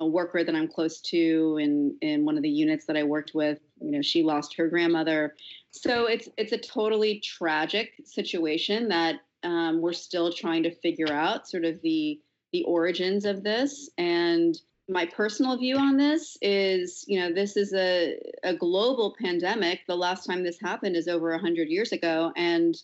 a 0.00 0.06
worker 0.06 0.44
that 0.44 0.54
I'm 0.54 0.68
close 0.68 1.00
to 1.02 1.58
in 1.60 1.96
in 2.00 2.24
one 2.24 2.36
of 2.36 2.42
the 2.42 2.48
units 2.48 2.86
that 2.86 2.96
I 2.96 3.02
worked 3.02 3.32
with. 3.34 3.58
You 3.80 3.92
know, 3.92 4.02
she 4.02 4.22
lost 4.22 4.56
her 4.56 4.68
grandmother, 4.68 5.34
so 5.70 6.06
it's 6.06 6.28
it's 6.36 6.52
a 6.52 6.58
totally 6.58 7.20
tragic 7.20 7.92
situation 8.04 8.88
that 8.88 9.16
um, 9.42 9.80
we're 9.80 9.92
still 9.92 10.32
trying 10.32 10.62
to 10.64 10.74
figure 10.74 11.12
out, 11.12 11.48
sort 11.48 11.64
of 11.64 11.80
the 11.82 12.20
the 12.52 12.64
origins 12.64 13.24
of 13.24 13.42
this. 13.42 13.90
And 13.98 14.58
my 14.88 15.04
personal 15.06 15.56
view 15.56 15.76
on 15.76 15.96
this 15.96 16.38
is, 16.42 17.04
you 17.08 17.18
know, 17.18 17.32
this 17.32 17.56
is 17.56 17.72
a 17.74 18.18
a 18.44 18.54
global 18.54 19.16
pandemic. 19.20 19.80
The 19.86 19.96
last 19.96 20.26
time 20.26 20.42
this 20.42 20.60
happened 20.60 20.96
is 20.96 21.08
over 21.08 21.36
hundred 21.38 21.68
years 21.68 21.92
ago, 21.92 22.32
and 22.36 22.76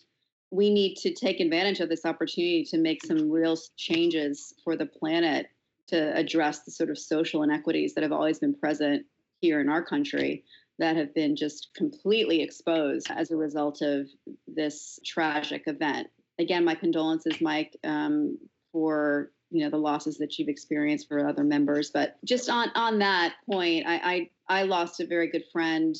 we 0.53 0.71
need 0.71 0.95
to 0.95 1.11
take 1.11 1.39
advantage 1.39 1.79
of 1.79 1.89
this 1.89 2.05
opportunity 2.05 2.63
to 2.63 2.77
make 2.77 3.03
some 3.03 3.31
real 3.31 3.57
changes 3.75 4.53
for 4.63 4.75
the 4.75 4.85
planet 4.85 5.47
to 5.87 6.15
address 6.15 6.59
the 6.59 6.69
sort 6.69 6.91
of 6.91 6.97
social 6.97 7.41
inequities 7.41 7.95
that 7.95 8.03
have 8.03 8.11
always 8.11 8.37
been 8.37 8.53
present 8.53 9.03
here 9.41 9.59
in 9.59 9.67
our 9.67 9.83
country 9.83 10.43
that 10.77 10.95
have 10.95 11.11
been 11.15 11.35
just 11.35 11.69
completely 11.75 12.43
exposed 12.43 13.07
as 13.09 13.31
a 13.31 13.35
result 13.35 13.81
of 13.81 14.07
this 14.47 14.99
tragic 15.03 15.63
event. 15.65 16.07
Again, 16.37 16.63
my 16.63 16.75
condolences, 16.75 17.41
Mike, 17.41 17.75
um, 17.83 18.37
for 18.71 19.31
you 19.49 19.63
know 19.63 19.71
the 19.71 19.77
losses 19.77 20.17
that 20.19 20.37
you've 20.37 20.49
experienced 20.49 21.07
for 21.07 21.27
other 21.27 21.43
members. 21.43 21.89
But 21.91 22.17
just 22.25 22.49
on 22.49 22.69
on 22.75 22.99
that 22.99 23.33
point, 23.49 23.87
I 23.87 24.29
I, 24.49 24.59
I 24.61 24.63
lost 24.63 24.99
a 24.99 25.07
very 25.07 25.29
good 25.29 25.45
friend 25.51 25.95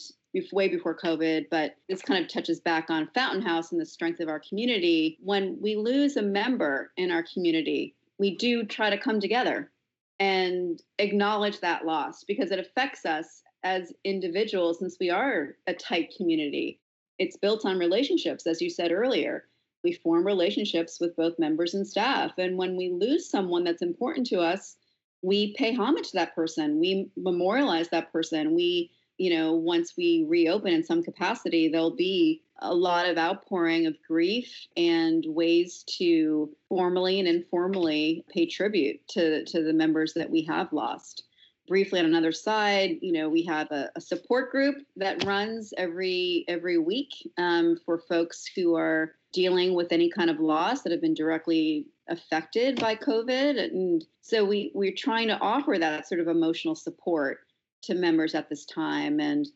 way 0.52 0.68
before 0.68 0.98
COVID, 0.98 1.48
but 1.50 1.76
this 1.88 2.02
kind 2.02 2.24
of 2.24 2.32
touches 2.32 2.60
back 2.60 2.90
on 2.90 3.10
Fountain 3.14 3.42
House 3.42 3.72
and 3.72 3.80
the 3.80 3.86
strength 3.86 4.20
of 4.20 4.30
our 4.30 4.40
community. 4.40 5.18
When 5.22 5.58
we 5.62 5.76
lose 5.76 6.18
a 6.18 6.22
member 6.22 6.92
in 6.98 7.12
our 7.12 7.24
community, 7.34 7.96
we 8.18 8.36
do 8.36 8.64
try 8.64 8.90
to 8.90 8.98
come 8.98 9.20
together 9.20 9.72
and 10.20 10.82
acknowledge 11.00 11.60
that 11.60 11.86
loss 11.86 12.24
because 12.24 12.52
it 12.52 12.60
affects 12.60 13.06
us 13.06 13.42
as 13.64 13.94
individuals 14.04 14.80
since 14.80 14.98
we 15.00 15.10
are 15.10 15.56
a 15.68 15.74
tight 15.74 16.14
community. 16.18 16.80
It's 17.20 17.38
built 17.38 17.66
on 17.66 17.78
relationships, 17.78 18.48
as 18.48 18.62
you 18.62 18.70
said 18.70 18.92
earlier. 18.92 19.46
We 19.84 19.94
form 19.94 20.26
relationships 20.26 21.00
with 21.00 21.16
both 21.16 21.40
members 21.40 21.74
and 21.74 21.88
staff. 21.88 22.32
And 22.38 22.58
when 22.58 22.78
we 22.78 22.90
lose 22.90 23.30
someone 23.30 23.64
that's 23.64 23.82
important 23.82 24.28
to 24.28 24.40
us, 24.40 24.78
we 25.22 25.54
pay 25.54 25.74
homage 25.74 26.12
to 26.12 26.18
that 26.18 26.36
person. 26.36 26.80
We 26.80 27.10
memorialize 27.18 27.90
that 27.90 28.12
person. 28.12 28.56
We, 28.56 28.92
you 29.18 29.36
know, 29.36 29.54
once 29.54 29.94
we 29.98 30.26
reopen 30.28 30.74
in 30.74 30.84
some 30.84 31.04
capacity, 31.04 31.68
there'll 31.68 31.96
be 31.96 32.42
a 32.60 32.74
lot 32.74 33.08
of 33.08 33.18
outpouring 33.18 33.86
of 33.86 33.96
grief 34.08 34.68
and 34.78 35.24
ways 35.28 35.84
to 35.98 36.50
formally 36.70 37.20
and 37.20 37.28
informally 37.28 38.24
pay 38.34 38.46
tribute 38.46 39.06
to, 39.10 39.44
to 39.46 39.64
the 39.64 39.74
members 39.74 40.14
that 40.14 40.30
we 40.30 40.44
have 40.44 40.72
lost. 40.72 41.24
Briefly 41.68 42.00
on 42.00 42.06
another 42.06 42.32
side, 42.32 42.98
you 43.02 43.14
know, 43.14 43.30
we 43.30 43.44
have 43.44 43.72
a, 43.72 43.90
a 43.96 44.02
support 44.02 44.52
group 44.52 44.76
that 44.98 45.24
runs 45.24 45.74
every 45.78 46.44
every 46.50 46.78
week 46.78 47.12
um, 47.38 47.78
for 47.86 48.00
folks 48.00 48.46
who 48.54 48.76
are 48.76 49.16
dealing 49.32 49.74
with 49.74 49.92
any 49.92 50.10
kind 50.10 50.30
of 50.30 50.40
loss 50.40 50.82
that 50.82 50.92
have 50.92 51.02
been 51.02 51.14
directly 51.14 51.88
affected 52.08 52.80
by 52.80 52.96
COVID. 52.96 53.60
And 53.60 54.06
so 54.22 54.46
we, 54.46 54.72
we're 54.74 54.94
trying 54.96 55.28
to 55.30 55.40
offer 55.40 55.78
that 55.80 56.08
sort 56.08 56.22
of 56.22 56.28
emotional 56.28 56.76
support 56.76 57.40
to 57.84 57.94
members 57.94 58.36
at 58.36 58.50
this 58.50 58.66
time. 58.66 59.20
And 59.20 59.48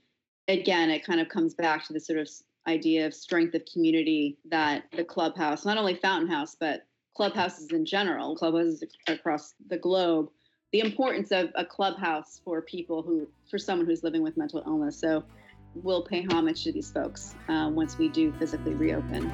again, 0.47 0.89
it 0.89 1.05
kind 1.05 1.19
of 1.19 1.29
comes 1.29 1.53
back 1.53 1.85
to 1.87 1.93
the 1.93 1.99
sort 1.99 2.19
of 2.19 2.29
idea 2.67 3.05
of 3.05 3.13
strength 3.13 3.55
of 3.55 3.63
community 3.71 4.37
that 4.49 4.83
the 4.95 5.03
clubhouse, 5.03 5.65
not 5.65 5.77
only 5.77 5.95
Fountain 5.95 6.29
House, 6.29 6.55
but 6.59 6.85
clubhouses 7.15 7.71
in 7.71 7.85
general, 7.85 8.35
clubhouses 8.35 8.83
across 9.07 9.55
the 9.69 9.77
globe, 9.77 10.29
the 10.71 10.81
importance 10.81 11.31
of 11.31 11.49
a 11.55 11.65
clubhouse 11.65 12.41
for 12.43 12.61
people 12.61 13.01
who, 13.01 13.27
for 13.49 13.57
someone 13.57 13.87
who's 13.87 14.03
living 14.03 14.21
with 14.21 14.37
mental 14.37 14.61
illness. 14.65 14.99
So 14.99 15.23
we'll 15.75 16.03
pay 16.03 16.25
homage 16.29 16.63
to 16.65 16.71
these 16.71 16.91
folks 16.91 17.35
uh, 17.47 17.69
once 17.73 17.97
we 17.97 18.09
do 18.09 18.33
physically 18.33 18.73
reopen. 18.73 19.31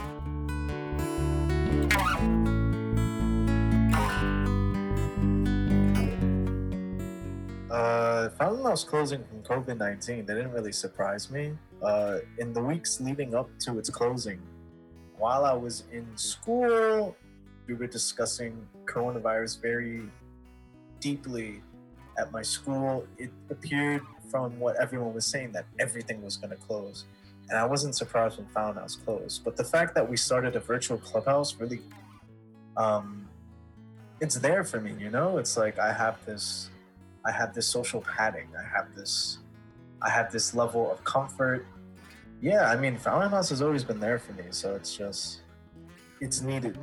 Uh, 7.73 8.29
Fountain 8.37 8.63
House 8.63 8.83
closing 8.83 9.23
from 9.23 9.41
COVID 9.41 9.79
19 9.79 10.27
didn't 10.27 10.51
really 10.51 10.71
surprise 10.71 11.31
me. 11.31 11.57
Uh, 11.81 12.19
in 12.37 12.53
the 12.53 12.61
weeks 12.61 13.01
leading 13.01 13.33
up 13.33 13.49
to 13.61 13.79
its 13.79 13.89
closing, 13.89 14.39
while 15.17 15.43
I 15.43 15.53
was 15.53 15.85
in 15.91 16.05
school, 16.15 17.17
we 17.65 17.73
were 17.73 17.87
discussing 17.87 18.67
coronavirus 18.85 19.59
very 19.59 20.03
deeply 20.99 21.63
at 22.19 22.31
my 22.31 22.43
school. 22.43 23.07
It 23.17 23.31
appeared 23.49 24.03
from 24.29 24.59
what 24.59 24.75
everyone 24.75 25.15
was 25.15 25.25
saying 25.25 25.53
that 25.53 25.65
everything 25.79 26.21
was 26.21 26.37
going 26.37 26.51
to 26.51 26.57
close. 26.67 27.05
And 27.49 27.57
I 27.57 27.65
wasn't 27.65 27.95
surprised 27.95 28.37
when 28.37 28.45
Fountain 28.49 28.83
House 28.83 28.97
closed. 28.97 29.43
But 29.43 29.57
the 29.57 29.63
fact 29.63 29.95
that 29.95 30.07
we 30.07 30.15
started 30.15 30.55
a 30.55 30.59
virtual 30.59 30.99
clubhouse 30.99 31.55
really, 31.55 31.81
um, 32.77 33.27
it's 34.21 34.35
there 34.35 34.63
for 34.63 34.79
me, 34.79 34.93
you 34.99 35.09
know? 35.09 35.39
It's 35.39 35.57
like 35.57 35.79
I 35.79 35.91
have 35.91 36.23
this 36.23 36.69
I 37.25 37.31
have 37.31 37.53
this 37.53 37.67
social 37.67 38.01
padding. 38.01 38.49
I 38.57 38.63
have 38.77 38.93
this 38.95 39.39
I 40.01 40.09
have 40.09 40.31
this 40.31 40.53
level 40.53 40.91
of 40.91 41.03
comfort. 41.05 41.65
Yeah, 42.41 42.69
I 42.69 42.75
mean 42.75 42.97
Fountain 42.97 43.31
House 43.31 43.49
has 43.49 43.61
always 43.61 43.83
been 43.83 43.99
there 43.99 44.19
for 44.19 44.33
me, 44.33 44.43
so 44.51 44.75
it's 44.75 44.95
just 44.95 45.41
it's 46.19 46.41
needed. 46.41 46.77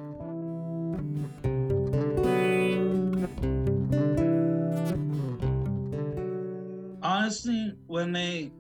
Honestly, 7.03 7.75
when 7.87 8.13
they 8.13 8.51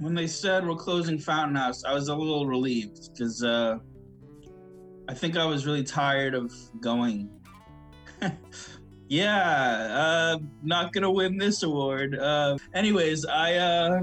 when 0.00 0.14
they 0.14 0.26
said 0.26 0.66
we're 0.66 0.76
closing 0.76 1.18
Fountain 1.18 1.56
House, 1.56 1.82
I 1.84 1.94
was 1.94 2.08
a 2.08 2.14
little 2.14 2.46
relieved 2.46 3.10
because 3.12 3.42
uh, 3.42 3.78
I 5.08 5.14
think 5.14 5.38
I 5.38 5.46
was 5.46 5.64
really 5.64 5.84
tired 5.84 6.34
of 6.34 6.52
going. 6.80 7.30
yeah, 9.08 9.88
uh, 9.92 10.38
not 10.62 10.92
gonna 10.92 11.10
win 11.10 11.36
this 11.38 11.62
award. 11.62 12.18
Uh, 12.18 12.58
anyways, 12.74 13.24
I, 13.26 13.54
uh, 13.54 14.00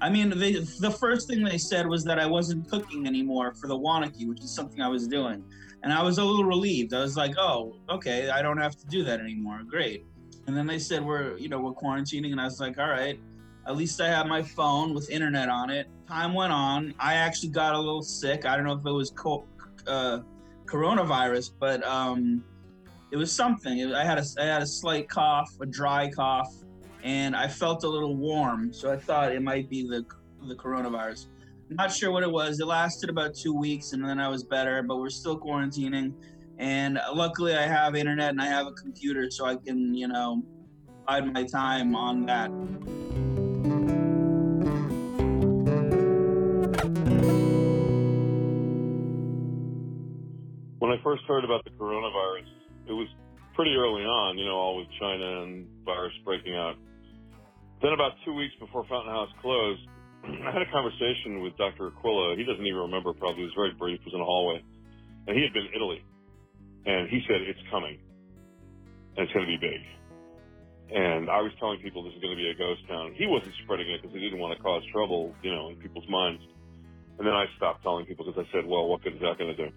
I 0.00 0.10
mean, 0.10 0.38
they, 0.38 0.52
the 0.80 0.90
first 0.90 1.28
thing 1.28 1.42
they 1.42 1.58
said 1.58 1.86
was 1.86 2.04
that 2.04 2.18
I 2.18 2.26
wasn't 2.26 2.68
cooking 2.70 3.06
anymore 3.06 3.54
for 3.54 3.66
the 3.66 3.76
Wanaki, 3.76 4.26
which 4.28 4.40
is 4.40 4.54
something 4.54 4.80
I 4.80 4.88
was 4.88 5.08
doing, 5.08 5.44
and 5.82 5.92
I 5.92 6.02
was 6.02 6.18
a 6.18 6.24
little 6.24 6.44
relieved. 6.44 6.94
I 6.94 7.00
was 7.00 7.16
like, 7.16 7.34
oh, 7.38 7.76
okay, 7.88 8.30
I 8.30 8.42
don't 8.42 8.58
have 8.58 8.76
to 8.76 8.86
do 8.86 9.02
that 9.04 9.20
anymore. 9.20 9.62
Great. 9.66 10.04
And 10.46 10.56
then 10.56 10.66
they 10.66 10.78
said 10.78 11.04
we're, 11.04 11.36
you 11.38 11.48
know, 11.48 11.58
we're 11.58 11.72
quarantining, 11.72 12.32
and 12.32 12.40
I 12.40 12.44
was 12.44 12.60
like, 12.60 12.78
all 12.78 12.88
right. 12.88 13.18
At 13.66 13.76
least 13.76 13.98
I 13.98 14.08
have 14.08 14.26
my 14.26 14.42
phone 14.42 14.92
with 14.92 15.08
internet 15.08 15.48
on 15.48 15.70
it. 15.70 15.88
Time 16.06 16.34
went 16.34 16.52
on. 16.52 16.92
I 16.98 17.14
actually 17.14 17.48
got 17.48 17.74
a 17.74 17.78
little 17.78 18.02
sick. 18.02 18.44
I 18.44 18.56
don't 18.56 18.66
know 18.66 18.74
if 18.74 18.84
it 18.84 18.92
was 18.92 19.10
co- 19.10 19.46
uh, 19.86 20.18
coronavirus, 20.66 21.52
but 21.58 21.82
um, 21.82 22.44
it 23.14 23.16
was 23.16 23.30
something. 23.30 23.94
I 23.94 24.04
had 24.04 24.18
a 24.18 24.24
I 24.40 24.44
had 24.44 24.60
a 24.60 24.66
slight 24.66 25.08
cough, 25.08 25.48
a 25.60 25.66
dry 25.66 26.10
cough, 26.10 26.52
and 27.04 27.36
I 27.36 27.46
felt 27.46 27.84
a 27.84 27.88
little 27.88 28.16
warm. 28.16 28.72
So 28.72 28.90
I 28.90 28.96
thought 28.96 29.30
it 29.30 29.40
might 29.40 29.70
be 29.70 29.86
the 29.86 30.04
the 30.48 30.56
coronavirus. 30.56 31.28
Not 31.70 31.92
sure 31.92 32.10
what 32.10 32.24
it 32.24 32.30
was. 32.30 32.58
It 32.58 32.66
lasted 32.66 33.10
about 33.10 33.36
two 33.36 33.54
weeks, 33.54 33.92
and 33.92 34.04
then 34.04 34.18
I 34.18 34.26
was 34.26 34.42
better. 34.42 34.82
But 34.82 34.96
we're 34.96 35.10
still 35.10 35.38
quarantining, 35.38 36.12
and 36.58 36.98
luckily 37.12 37.54
I 37.54 37.68
have 37.68 37.94
internet 37.94 38.30
and 38.30 38.42
I 38.42 38.46
have 38.46 38.66
a 38.66 38.72
computer, 38.72 39.30
so 39.30 39.44
I 39.44 39.54
can 39.54 39.94
you 39.94 40.08
know 40.08 40.42
bide 41.06 41.32
my 41.32 41.44
time 41.44 41.94
on 41.94 42.26
that. 42.26 42.50
When 50.80 50.90
I 50.90 51.00
first 51.04 51.22
heard 51.28 51.44
about 51.44 51.62
the 51.62 51.70
coronavirus, 51.70 52.53
it 52.88 52.92
was 52.92 53.08
pretty 53.54 53.74
early 53.74 54.02
on, 54.02 54.38
you 54.38 54.44
know, 54.44 54.56
all 54.56 54.76
with 54.78 54.88
China 54.98 55.42
and 55.42 55.66
virus 55.84 56.12
breaking 56.24 56.54
out. 56.54 56.74
Then 57.82 57.92
about 57.92 58.12
two 58.24 58.34
weeks 58.34 58.54
before 58.58 58.84
Fountain 58.88 59.12
House 59.12 59.30
closed, 59.40 59.80
I 60.24 60.50
had 60.50 60.62
a 60.62 60.70
conversation 60.70 61.40
with 61.40 61.56
Dr. 61.56 61.92
Aquila. 61.94 62.36
He 62.36 62.44
doesn't 62.44 62.64
even 62.64 62.90
remember 62.90 63.12
probably. 63.12 63.42
It 63.42 63.52
was 63.52 63.58
very 63.58 63.74
brief. 63.74 64.00
It 64.00 64.06
was 64.06 64.14
in 64.14 64.20
a 64.20 64.24
hallway. 64.24 64.62
And 65.26 65.36
he 65.36 65.42
had 65.42 65.52
been 65.52 65.66
in 65.66 65.74
Italy. 65.74 66.04
And 66.84 67.08
he 67.08 67.22
said, 67.28 67.40
it's 67.40 67.60
coming. 67.70 67.98
And 69.16 69.24
it's 69.24 69.32
going 69.32 69.46
to 69.46 69.52
be 69.52 69.60
big. 69.60 69.80
And 70.92 71.30
I 71.30 71.40
was 71.40 71.52
telling 71.58 71.80
people 71.80 72.04
this 72.04 72.12
is 72.12 72.20
going 72.20 72.36
to 72.36 72.40
be 72.40 72.50
a 72.50 72.54
ghost 72.54 72.82
town. 72.88 73.14
He 73.16 73.26
wasn't 73.26 73.54
spreading 73.64 73.88
it 73.88 74.02
because 74.02 74.14
he 74.14 74.20
didn't 74.20 74.38
want 74.38 74.56
to 74.56 74.62
cause 74.62 74.82
trouble, 74.92 75.34
you 75.42 75.50
know, 75.50 75.70
in 75.70 75.76
people's 75.76 76.08
minds. 76.08 76.42
And 77.18 77.26
then 77.26 77.32
I 77.32 77.46
stopped 77.56 77.82
telling 77.82 78.04
people 78.04 78.26
because 78.26 78.44
I 78.44 78.46
said, 78.52 78.66
well, 78.66 78.86
what 78.86 79.02
good 79.02 79.14
is 79.14 79.20
that 79.20 79.38
going 79.38 79.56
to 79.56 79.60
do? 79.68 79.72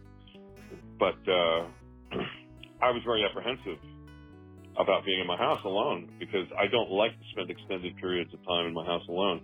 But 1.00 1.20
uh, 1.30 1.68
I 2.82 2.92
was 2.92 3.02
very 3.06 3.26
apprehensive 3.26 3.82
about 4.78 5.06
being 5.06 5.20
in 5.20 5.28
my 5.28 5.38
house 5.38 5.60
alone 5.66 6.10
because 6.20 6.46
I 6.58 6.68
don't 6.68 6.92
like 6.92 7.12
to 7.12 7.26
spend 7.32 7.50
extended 7.50 7.98
periods 7.98 8.34
of 8.34 8.46
time 8.46 8.68
in 8.68 8.74
my 8.74 8.86
house 8.86 9.02
alone. 9.10 9.42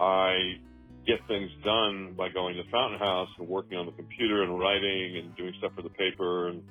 I 0.00 0.56
get 1.06 1.20
things 1.28 1.50
done 1.64 2.14
by 2.16 2.28
going 2.30 2.56
to 2.56 2.62
Fountain 2.70 2.98
House 2.98 3.28
and 3.38 3.48
working 3.48 3.76
on 3.76 3.86
the 3.86 3.92
computer 3.92 4.42
and 4.42 4.58
writing 4.58 5.20
and 5.20 5.36
doing 5.36 5.52
stuff 5.58 5.72
for 5.76 5.82
the 5.82 5.90
paper 5.90 6.48
and 6.48 6.62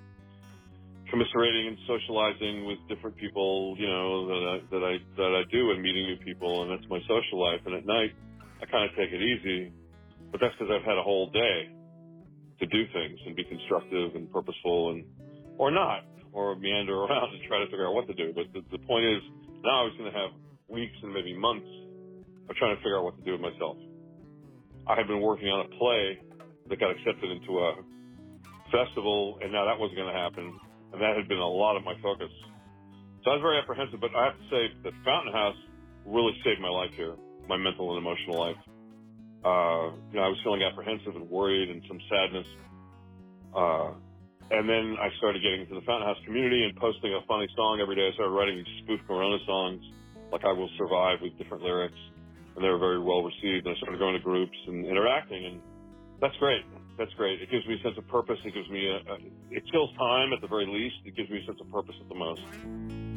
commiserating 1.09 1.67
and 1.67 1.77
socializing 1.85 2.65
with 2.65 2.79
different 2.87 3.15
people, 3.17 3.75
you 3.77 3.87
know, 3.87 4.27
that 4.27 4.43
I, 4.47 4.55
that 4.71 4.83
I, 4.83 4.93
that 5.17 5.31
I 5.35 5.43
do 5.51 5.71
and 5.71 5.81
meeting 5.81 6.07
new 6.07 6.17
people. 6.25 6.63
And 6.63 6.71
that's 6.71 6.89
my 6.89 6.99
social 7.05 7.37
life. 7.37 7.59
And 7.65 7.75
at 7.75 7.85
night, 7.85 8.15
I 8.61 8.65
kind 8.65 8.89
of 8.89 8.95
take 8.95 9.11
it 9.11 9.21
easy, 9.21 9.73
but 10.31 10.39
that's 10.41 10.55
because 10.57 10.73
I've 10.73 10.87
had 10.87 10.97
a 10.97 11.03
whole 11.03 11.29
day 11.29 11.69
to 12.59 12.65
do 12.65 12.83
things 12.93 13.19
and 13.25 13.35
be 13.35 13.43
constructive 13.43 14.15
and 14.15 14.31
purposeful 14.31 14.91
and, 14.91 15.05
or 15.61 15.69
not, 15.69 16.01
or 16.33 16.57
meander 16.57 16.97
around 17.05 17.29
and 17.37 17.41
try 17.45 17.61
to 17.61 17.69
figure 17.69 17.85
out 17.85 17.93
what 17.93 18.09
to 18.09 18.17
do. 18.17 18.33
But 18.33 18.49
the, 18.49 18.65
the 18.73 18.81
point 18.81 19.05
is 19.05 19.21
now 19.61 19.85
I 19.85 19.93
was 19.93 19.93
going 19.93 20.09
to 20.09 20.17
have 20.17 20.33
weeks 20.65 20.97
and 21.05 21.13
maybe 21.13 21.37
months 21.37 21.69
of 22.49 22.57
trying 22.57 22.73
to 22.73 22.81
figure 22.81 22.97
out 22.97 23.05
what 23.05 23.15
to 23.21 23.23
do 23.23 23.37
with 23.37 23.45
myself. 23.45 23.77
I 24.89 24.97
had 24.97 25.05
been 25.05 25.21
working 25.21 25.53
on 25.53 25.69
a 25.69 25.69
play 25.77 26.17
that 26.65 26.81
got 26.81 26.89
accepted 26.89 27.29
into 27.29 27.61
a 27.61 27.77
festival, 28.73 29.37
and 29.45 29.53
now 29.53 29.69
that 29.69 29.77
wasn't 29.77 30.01
going 30.01 30.09
to 30.09 30.17
happen, 30.17 30.49
and 30.93 30.97
that 30.97 31.13
had 31.13 31.29
been 31.29 31.37
a 31.37 31.45
lot 31.45 31.77
of 31.77 31.85
my 31.85 31.93
focus. 32.01 32.33
So 33.21 33.29
I 33.29 33.37
was 33.37 33.45
very 33.45 33.61
apprehensive, 33.61 34.01
but 34.01 34.09
I 34.17 34.33
have 34.33 34.37
to 34.41 34.47
say 34.49 34.73
that 34.81 34.93
Fountain 35.05 35.29
House 35.29 35.59
really 36.09 36.33
saved 36.41 36.57
my 36.57 36.73
life 36.73 36.89
here, 36.97 37.13
my 37.45 37.57
mental 37.61 37.93
and 37.93 38.01
emotional 38.01 38.33
life. 38.33 38.61
Uh, 39.45 39.93
you 40.09 40.17
know, 40.17 40.25
I 40.25 40.29
was 40.33 40.41
feeling 40.41 40.65
apprehensive 40.65 41.13
and 41.13 41.29
worried 41.29 41.69
and 41.69 41.85
some 41.85 42.01
sadness. 42.09 42.49
Uh, 43.53 43.93
and 44.51 44.67
then 44.67 44.95
I 44.99 45.09
started 45.17 45.41
getting 45.41 45.61
into 45.61 45.75
the 45.75 45.85
Fountain 45.87 46.07
House 46.07 46.19
community 46.25 46.63
and 46.63 46.75
posting 46.75 47.13
a 47.15 47.23
funny 47.27 47.47
song 47.55 47.79
every 47.81 47.95
day. 47.95 48.07
I 48.07 48.13
started 48.13 48.35
writing 48.35 48.63
spoof 48.83 48.99
Corona 49.07 49.39
songs, 49.47 49.81
like 50.31 50.43
I 50.43 50.51
Will 50.51 50.69
Survive 50.77 51.19
with 51.21 51.37
different 51.37 51.63
lyrics 51.63 51.97
and 52.55 52.63
they 52.63 52.69
were 52.69 52.77
very 52.77 52.99
well 52.99 53.23
received. 53.23 53.65
And 53.65 53.75
I 53.75 53.79
started 53.79 53.99
going 53.99 54.13
to 54.13 54.19
groups 54.19 54.57
and 54.67 54.85
interacting, 54.85 55.45
and 55.45 55.61
that's 56.19 56.35
great. 56.37 56.65
That's 56.97 57.13
great. 57.13 57.41
It 57.41 57.49
gives 57.49 57.65
me 57.67 57.75
a 57.79 57.83
sense 57.83 57.97
of 57.97 58.07
purpose. 58.07 58.37
It 58.45 58.53
gives 58.53 58.69
me 58.69 58.87
a, 58.87 58.97
a 59.11 59.17
it 59.49 59.63
kills 59.71 59.89
time 59.97 60.33
at 60.33 60.41
the 60.41 60.47
very 60.47 60.67
least. 60.67 60.95
It 61.05 61.15
gives 61.15 61.29
me 61.29 61.41
a 61.41 61.45
sense 61.45 61.59
of 61.61 61.71
purpose 61.71 61.95
at 61.99 62.09
the 62.09 62.15
most. 62.15 63.10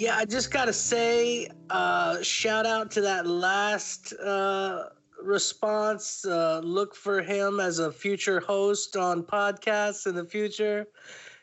Yeah, 0.00 0.16
I 0.16 0.24
just 0.24 0.50
gotta 0.50 0.72
say, 0.72 1.46
uh, 1.68 2.22
shout 2.22 2.64
out 2.64 2.90
to 2.92 3.02
that 3.02 3.26
last 3.26 4.14
uh, 4.14 4.84
response. 5.22 6.24
Uh, 6.24 6.62
look 6.64 6.94
for 6.94 7.20
him 7.20 7.60
as 7.60 7.80
a 7.80 7.92
future 7.92 8.40
host 8.40 8.96
on 8.96 9.22
podcasts 9.22 10.06
in 10.06 10.14
the 10.14 10.24
future. 10.24 10.86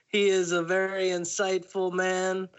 He 0.08 0.30
is 0.30 0.54
a 0.54 0.64
very 0.64 1.10
insightful 1.10 1.94
man. 1.94 2.50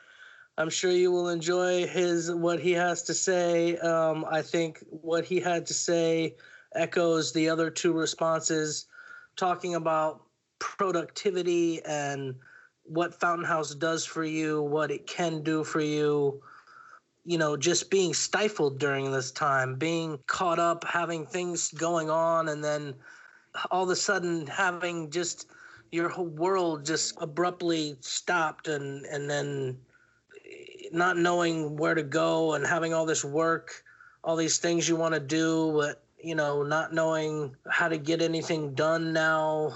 I'm 0.56 0.70
sure 0.70 0.92
you 0.92 1.10
will 1.10 1.30
enjoy 1.30 1.88
his 1.88 2.30
what 2.30 2.60
he 2.60 2.70
has 2.74 3.02
to 3.02 3.12
say. 3.12 3.76
Um, 3.78 4.24
I 4.30 4.40
think 4.40 4.78
what 4.90 5.24
he 5.24 5.40
had 5.40 5.66
to 5.66 5.74
say 5.74 6.36
echoes 6.76 7.32
the 7.32 7.48
other 7.48 7.70
two 7.70 7.92
responses, 7.92 8.86
talking 9.34 9.74
about 9.74 10.22
productivity 10.60 11.84
and 11.84 12.36
what 12.88 13.20
Fountain 13.20 13.44
House 13.44 13.74
does 13.74 14.04
for 14.04 14.24
you, 14.24 14.62
what 14.62 14.90
it 14.90 15.06
can 15.06 15.42
do 15.42 15.64
for 15.64 15.80
you. 15.80 16.42
You 17.24 17.36
know, 17.36 17.56
just 17.56 17.90
being 17.90 18.14
stifled 18.14 18.78
during 18.78 19.12
this 19.12 19.30
time, 19.30 19.76
being 19.76 20.18
caught 20.26 20.58
up, 20.58 20.84
having 20.84 21.26
things 21.26 21.70
going 21.72 22.08
on, 22.08 22.48
and 22.48 22.64
then 22.64 22.94
all 23.70 23.84
of 23.84 23.90
a 23.90 23.96
sudden 23.96 24.46
having 24.46 25.10
just 25.10 25.46
your 25.90 26.08
whole 26.08 26.26
world 26.26 26.84
just 26.84 27.14
abruptly 27.20 27.96
stopped 28.00 28.68
and 28.68 29.04
and 29.06 29.28
then 29.28 29.76
not 30.92 31.16
knowing 31.16 31.76
where 31.76 31.94
to 31.94 32.02
go 32.02 32.54
and 32.54 32.66
having 32.66 32.94
all 32.94 33.06
this 33.06 33.24
work 33.24 33.82
all 34.24 34.36
these 34.36 34.58
things 34.58 34.88
you 34.88 34.96
want 34.96 35.14
to 35.14 35.20
do 35.20 35.72
but 35.72 36.02
you 36.22 36.34
know 36.34 36.62
not 36.62 36.92
knowing 36.92 37.54
how 37.68 37.88
to 37.88 37.98
get 37.98 38.22
anything 38.22 38.74
done 38.74 39.12
now 39.12 39.72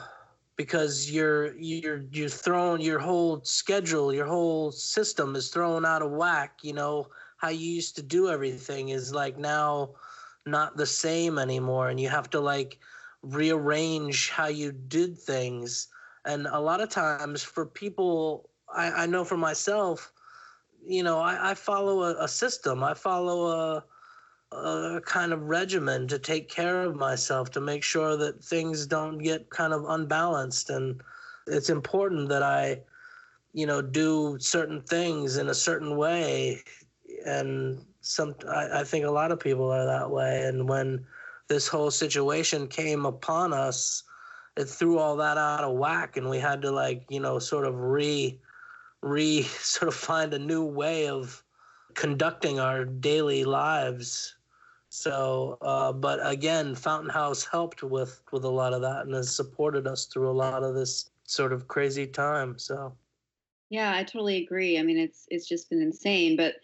because 0.63 1.11
you're 1.11 1.55
you're 1.57 2.03
you're 2.11 2.29
thrown 2.29 2.81
your 2.81 2.99
whole 2.99 3.41
schedule 3.43 4.13
your 4.13 4.27
whole 4.27 4.73
system 4.73 5.37
is 5.37 5.49
thrown 5.49 5.85
out 5.85 6.03
of 6.03 6.11
whack 6.11 6.53
you 6.63 6.73
know 6.73 7.07
how 7.37 7.49
you 7.49 7.69
used 7.81 7.95
to 7.97 8.03
do 8.03 8.29
everything 8.29 8.91
is 8.91 9.13
like 9.13 9.37
now 9.39 9.91
not 10.47 10.77
the 10.77 10.87
same 10.87 11.39
anymore 11.39 11.89
and 11.91 11.99
you 11.99 12.09
have 12.09 12.31
to 12.31 12.41
like 12.41 12.79
rearrange 13.23 14.31
how 14.31 14.49
you 14.49 14.73
did 14.73 15.19
things 15.19 15.89
and 16.25 16.47
a 16.47 16.61
lot 16.61 16.81
of 16.81 16.89
times 16.89 17.43
for 17.43 17.67
people, 17.67 18.49
I, 18.73 18.91
I 18.91 19.07
know 19.07 19.25
for 19.25 19.37
myself, 19.37 20.13
you 20.85 21.03
know, 21.03 21.19
I, 21.19 21.51
I 21.51 21.55
follow 21.55 22.03
a, 22.03 22.25
a, 22.25 22.29
system. 22.29 22.83
I 22.85 22.95
follow 22.95 23.47
a, 23.47 23.85
a 24.53 25.01
kind 25.05 25.33
of 25.33 25.49
regimen 25.49 26.07
to 26.09 26.19
take 26.19 26.49
care 26.49 26.83
of 26.83 26.97
myself, 26.97 27.51
to 27.53 27.61
make 27.61 27.83
sure 27.83 28.17
that 28.17 28.43
things 28.43 28.87
don't 28.87 29.19
get 29.19 29.51
kind 29.51 29.73
of 29.73 29.85
unbalanced. 29.89 30.71
And 30.71 31.01
it's 31.47 31.71
important 31.71 32.29
that 32.29 32.43
I, 32.43 32.81
you 33.53 33.67
know, 33.67 33.83
do 33.83 34.37
certain 34.41 34.81
things 34.83 35.37
in 35.37 35.49
a 35.49 35.55
certain 35.55 35.97
way. 35.97 36.63
And 37.27 37.85
some, 38.01 38.35
I, 38.49 38.81
I 38.81 38.85
think 38.85 39.05
a 39.05 39.11
lot 39.11 39.33
of 39.33 39.41
people 39.41 39.71
are 39.71 39.87
that 39.87 40.11
way. 40.11 40.43
And 40.45 40.69
when 40.69 41.05
this 41.49 41.67
whole 41.67 41.91
situation 41.91 42.69
came 42.69 43.07
upon 43.07 43.53
us, 43.53 44.05
it 44.57 44.67
threw 44.67 44.99
all 44.99 45.17
that 45.17 45.39
out 45.39 45.65
of 45.65 45.77
whack 45.77 46.17
and 46.17 46.29
we 46.29 46.39
had 46.39 46.63
to 46.63 46.71
like 46.71 47.05
you 47.09 47.21
know 47.21 47.39
sort 47.39 47.65
of 47.65 47.75
re 47.79 48.39
re 49.01 49.43
sort 49.61 49.89
of 49.89 49.95
find 49.95 50.35
a 50.35 50.39
new 50.39 50.65
way 50.65 51.09
of 51.09 51.43
conducting 51.95 52.59
our 52.59 52.85
daily 52.85 53.45
lives 53.45 54.35
so 54.95 55.57
uh, 55.63 55.93
but 55.93 56.21
again 56.23 56.75
fountain 56.75 57.09
house 57.09 57.45
helped 57.45 57.83
with 57.83 58.21
with 58.31 58.45
a 58.45 58.49
lot 58.49 58.75
of 58.75 58.83
that 58.83 59.07
and 59.07 59.15
has 59.15 59.35
supported 59.35 59.87
us 59.87 60.05
through 60.05 60.31
a 60.31 60.33
lot 60.33 60.63
of 60.63 60.75
this 60.75 61.11
sort 61.25 61.53
of 61.53 61.67
crazy 61.67 62.07
time 62.07 62.59
so. 62.59 62.93
Yeah 63.71 63.95
i 63.95 64.03
totally 64.03 64.43
agree. 64.45 64.79
I 64.79 64.83
mean 64.83 64.99
it's 64.99 65.27
it's 65.29 65.49
just 65.49 65.71
been 65.71 65.81
insane 65.81 66.37
but 66.37 66.57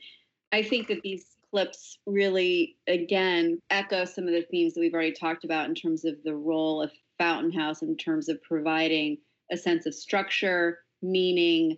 i 0.52 0.62
think 0.62 0.88
that 0.88 1.00
these 1.02 1.38
clips 1.50 1.98
really, 2.06 2.76
again, 2.86 3.60
echo 3.70 4.04
some 4.04 4.26
of 4.26 4.32
the 4.32 4.42
themes 4.50 4.74
that 4.74 4.80
we've 4.80 4.94
already 4.94 5.12
talked 5.12 5.44
about 5.44 5.68
in 5.68 5.74
terms 5.74 6.04
of 6.04 6.16
the 6.24 6.34
role 6.34 6.82
of 6.82 6.90
Fountain 7.18 7.52
House 7.52 7.82
in 7.82 7.96
terms 7.96 8.28
of 8.28 8.42
providing 8.42 9.18
a 9.50 9.56
sense 9.56 9.86
of 9.86 9.94
structure, 9.94 10.80
meaning, 11.02 11.76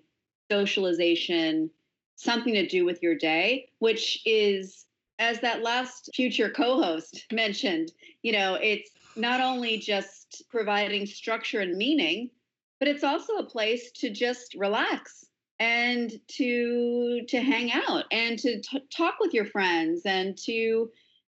socialization, 0.51 1.71
something 2.17 2.55
to 2.55 2.67
do 2.67 2.85
with 2.85 3.03
your 3.03 3.15
day, 3.15 3.71
which 3.79 4.21
is, 4.27 4.87
as 5.21 5.39
that 5.41 5.63
last 5.63 6.11
future 6.15 6.51
co 6.51 6.83
host 6.83 7.27
mentioned, 7.31 7.93
you 8.23 8.33
know, 8.33 8.55
it's 8.55 8.91
not 9.17 9.41
only 9.41 9.79
just 9.79 10.43
providing 10.51 11.07
structure 11.07 11.61
and 11.61 11.77
meaning, 11.77 12.31
but 12.79 12.89
it's 12.89 13.05
also 13.05 13.35
a 13.35 13.45
place 13.45 13.93
to 13.93 14.11
just 14.11 14.55
relax 14.55 15.27
and 15.61 16.11
to 16.27 17.21
to 17.29 17.41
hang 17.41 17.71
out 17.71 18.05
and 18.11 18.39
to 18.39 18.61
t- 18.63 18.83
talk 18.97 19.17
with 19.21 19.35
your 19.35 19.45
friends 19.45 20.03
and 20.07 20.39
to 20.39 20.91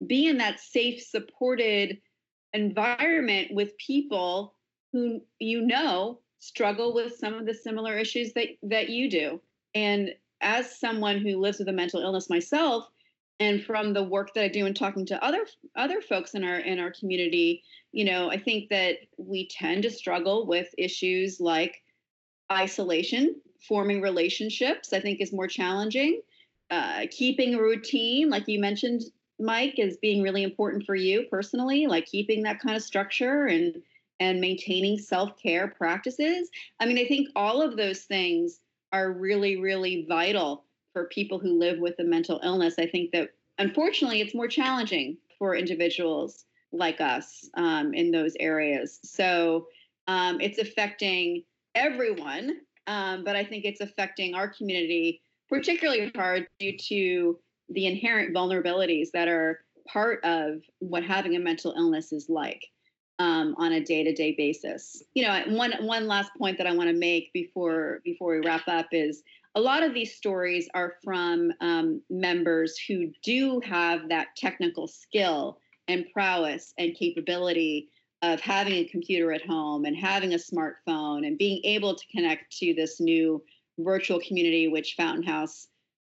be 0.05 0.27
in 0.27 0.38
that 0.38 0.59
safe 0.59 1.01
supported 1.01 1.99
environment 2.53 3.47
with 3.51 3.75
people 3.77 4.53
who 4.93 5.21
you 5.39 5.65
know 5.65 6.19
struggle 6.38 6.93
with 6.93 7.15
some 7.15 7.34
of 7.34 7.47
the 7.47 7.53
similar 7.53 7.97
issues 7.97 8.32
that 8.34 8.47
that 8.61 8.89
you 8.89 9.09
do. 9.09 9.41
And 9.73 10.11
as 10.41 10.79
someone 10.79 11.19
who 11.19 11.39
lives 11.39 11.57
with 11.57 11.69
a 11.69 11.73
mental 11.73 12.01
illness 12.01 12.29
myself 12.29 12.90
and 13.41 13.63
from 13.63 13.91
the 13.91 14.03
work 14.03 14.35
that 14.35 14.43
I 14.43 14.47
do 14.49 14.67
in 14.67 14.75
talking 14.75 15.05
to 15.07 15.23
other 15.23 15.45
other 15.75 15.99
folks 15.99 16.35
in 16.35 16.43
our 16.43 16.59
in 16.59 16.79
our 16.79 16.91
community 16.91 17.63
you 17.91 18.05
know 18.05 18.29
I 18.29 18.37
think 18.37 18.69
that 18.69 18.97
we 19.17 19.49
tend 19.49 19.83
to 19.83 19.91
struggle 19.91 20.45
with 20.45 20.67
issues 20.77 21.39
like 21.39 21.81
isolation 22.51 23.35
forming 23.67 24.01
relationships 24.01 24.91
i 24.93 24.99
think 24.99 25.21
is 25.21 25.31
more 25.31 25.47
challenging. 25.47 26.21
Uh, 26.69 27.05
keeping 27.11 27.53
a 27.55 27.61
routine 27.61 28.29
like 28.29 28.47
you 28.47 28.59
mentioned 28.59 29.01
mike 29.39 29.77
is 29.77 29.97
being 29.97 30.21
really 30.21 30.43
important 30.43 30.85
for 30.85 30.95
you 30.95 31.25
personally 31.29 31.85
like 31.85 32.05
keeping 32.05 32.43
that 32.43 32.59
kind 32.59 32.77
of 32.77 32.83
structure 32.83 33.47
and 33.47 33.81
and 34.19 34.39
maintaining 34.39 34.99
self-care 34.99 35.67
practices. 35.67 36.49
I 36.79 36.85
mean 36.85 36.99
i 36.99 37.05
think 37.05 37.27
all 37.35 37.61
of 37.61 37.75
those 37.75 38.01
things 38.01 38.59
are 38.93 39.11
really 39.11 39.57
really 39.57 40.05
vital 40.07 40.65
for 40.93 41.05
people 41.05 41.39
who 41.39 41.57
live 41.59 41.79
with 41.79 41.95
a 41.99 42.03
mental 42.03 42.39
illness 42.43 42.75
i 42.79 42.85
think 42.85 43.11
that 43.11 43.29
unfortunately 43.57 44.21
it's 44.21 44.35
more 44.35 44.47
challenging 44.47 45.17
for 45.37 45.55
individuals 45.55 46.45
like 46.73 47.01
us 47.01 47.49
um, 47.55 47.93
in 47.93 48.11
those 48.11 48.33
areas 48.39 48.99
so 49.03 49.67
um, 50.07 50.39
it's 50.39 50.57
affecting 50.57 51.43
everyone 51.75 52.57
um, 52.87 53.23
but 53.23 53.35
I 53.35 53.43
think 53.43 53.65
it's 53.65 53.81
affecting 53.81 54.33
our 54.35 54.47
community 54.47 55.21
particularly 55.49 56.11
hard 56.15 56.47
due 56.59 56.77
to 56.77 57.39
the 57.69 57.85
inherent 57.85 58.33
vulnerabilities 58.33 59.11
that 59.13 59.27
are 59.27 59.59
part 59.87 60.23
of 60.23 60.61
what 60.79 61.03
having 61.03 61.35
a 61.35 61.39
mental 61.39 61.73
illness 61.77 62.13
is 62.13 62.29
like 62.29 62.65
um, 63.19 63.53
on 63.57 63.73
a 63.73 63.83
day-to-day 63.83 64.35
basis. 64.37 65.03
You 65.13 65.23
know, 65.23 65.43
one 65.49 65.73
one 65.85 66.07
last 66.07 66.31
point 66.37 66.57
that 66.57 66.67
I 66.67 66.73
want 66.73 66.89
to 66.89 66.95
make 66.95 67.31
before 67.33 67.99
before 68.03 68.35
we 68.35 68.45
wrap 68.45 68.67
up 68.67 68.87
is 68.91 69.23
a 69.56 69.62
lot 69.62 69.84
of 69.84 69.93
these 69.93 70.16
stories 70.16 70.70
are 70.74 70.93
from 71.04 71.52
um, 71.62 72.02
members 72.10 72.78
who 72.78 73.12
do 73.24 73.62
have 73.66 74.10
that 74.10 74.36
technical 74.36 74.88
skill 74.88 75.60
and 75.88 76.06
prowess 76.14 76.74
and 76.78 76.95
capability 76.95 77.89
of 78.22 78.39
having 78.39 78.74
a 78.74 78.86
computer 78.86 79.34
at 79.34 79.45
home 79.45 79.86
and 79.86 79.97
having 79.97 80.34
a 80.34 80.38
smartphone 80.38 81.26
and 81.26 81.38
being 81.38 81.60
able 81.64 81.95
to 81.95 82.06
connect 82.08 82.56
to 82.58 82.74
this 82.74 82.99
new 82.99 83.43
virtual 83.80 84.20
community 84.20 84.68
which 84.68 84.93
fountain 84.95 85.24
house 85.24 85.68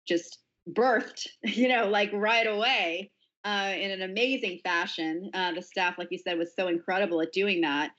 just 0.08 0.40
birthed 0.72 1.28
you 1.44 1.68
know 1.68 1.88
like 1.88 2.12
right 2.14 2.48
away 2.48 3.10
uh, 3.44 3.74
in 3.76 3.92
an 3.92 4.02
amazing 4.04 4.60
fashion. 4.64 5.30
Uh, 5.34 5.54
the 5.54 5.62
staff 5.62 5.98
like 5.98 6.10
you 6.12 6.18
said 6.18 6.38
was 6.38 6.54
so 6.56 6.68
incredible 6.68 7.22
at 7.22 7.32
doing 7.32 7.62
that. 7.62 7.92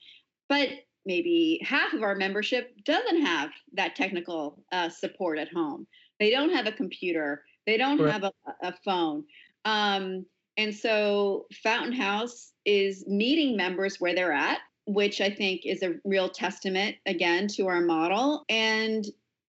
But 0.48 0.68
maybe 1.06 1.60
half 1.62 1.92
of 1.92 2.02
our 2.02 2.14
membership 2.14 2.72
doesn't 2.84 3.22
have 3.22 3.50
that 3.72 3.96
technical 3.96 4.62
uh, 4.72 4.88
support 4.88 5.38
at 5.38 5.52
home 5.52 5.86
they 6.20 6.30
don't 6.30 6.50
have 6.50 6.66
a 6.66 6.72
computer 6.72 7.42
they 7.66 7.76
don't 7.76 8.00
right. 8.00 8.12
have 8.12 8.24
a, 8.24 8.32
a 8.62 8.74
phone 8.84 9.24
um, 9.64 10.24
and 10.56 10.74
so 10.74 11.46
fountain 11.62 11.92
house 11.92 12.52
is 12.64 13.06
meeting 13.06 13.56
members 13.56 14.00
where 14.00 14.14
they're 14.14 14.32
at, 14.32 14.58
which 14.86 15.20
I 15.20 15.30
think 15.30 15.64
is 15.64 15.82
a 15.82 15.94
real 16.04 16.28
testament 16.28 16.96
again 17.06 17.48
to 17.48 17.68
our 17.68 17.80
model 17.80 18.44
and 18.48 19.04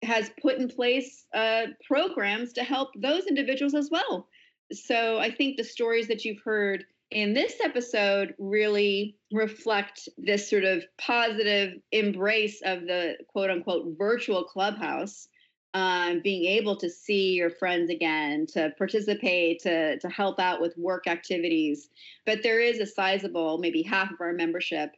has 0.02 0.30
put 0.40 0.58
in 0.58 0.68
place 0.68 1.26
uh, 1.34 1.66
programs 1.86 2.52
to 2.54 2.64
help 2.64 2.90
those 2.96 3.26
individuals 3.26 3.74
as 3.74 3.90
well. 3.90 4.28
So 4.72 5.18
I 5.18 5.30
think 5.30 5.56
the 5.56 5.64
stories 5.64 6.08
that 6.08 6.24
you've 6.24 6.42
heard 6.44 6.84
in 7.10 7.34
this 7.34 7.54
episode 7.62 8.34
really 8.38 9.16
reflect 9.32 10.08
this 10.16 10.48
sort 10.48 10.64
of 10.64 10.84
positive 10.98 11.74
embrace 11.92 12.62
of 12.64 12.82
the 12.82 13.16
quote 13.28 13.50
unquote 13.50 13.96
virtual 13.98 14.44
clubhouse 14.44 15.28
um, 15.74 16.20
being 16.20 16.44
able 16.46 16.76
to 16.76 16.90
see 16.90 17.34
your 17.34 17.50
friends 17.50 17.90
again, 17.90 18.46
to 18.54 18.72
participate, 18.76 19.60
to 19.60 19.98
to 19.98 20.08
help 20.08 20.40
out 20.40 20.60
with 20.60 20.76
work 20.76 21.06
activities. 21.06 21.88
But 22.26 22.42
there 22.42 22.60
is 22.60 22.80
a 22.80 22.86
sizable, 22.86 23.58
maybe 23.58 23.82
half 23.82 24.10
of 24.10 24.20
our 24.20 24.32
membership, 24.32 24.90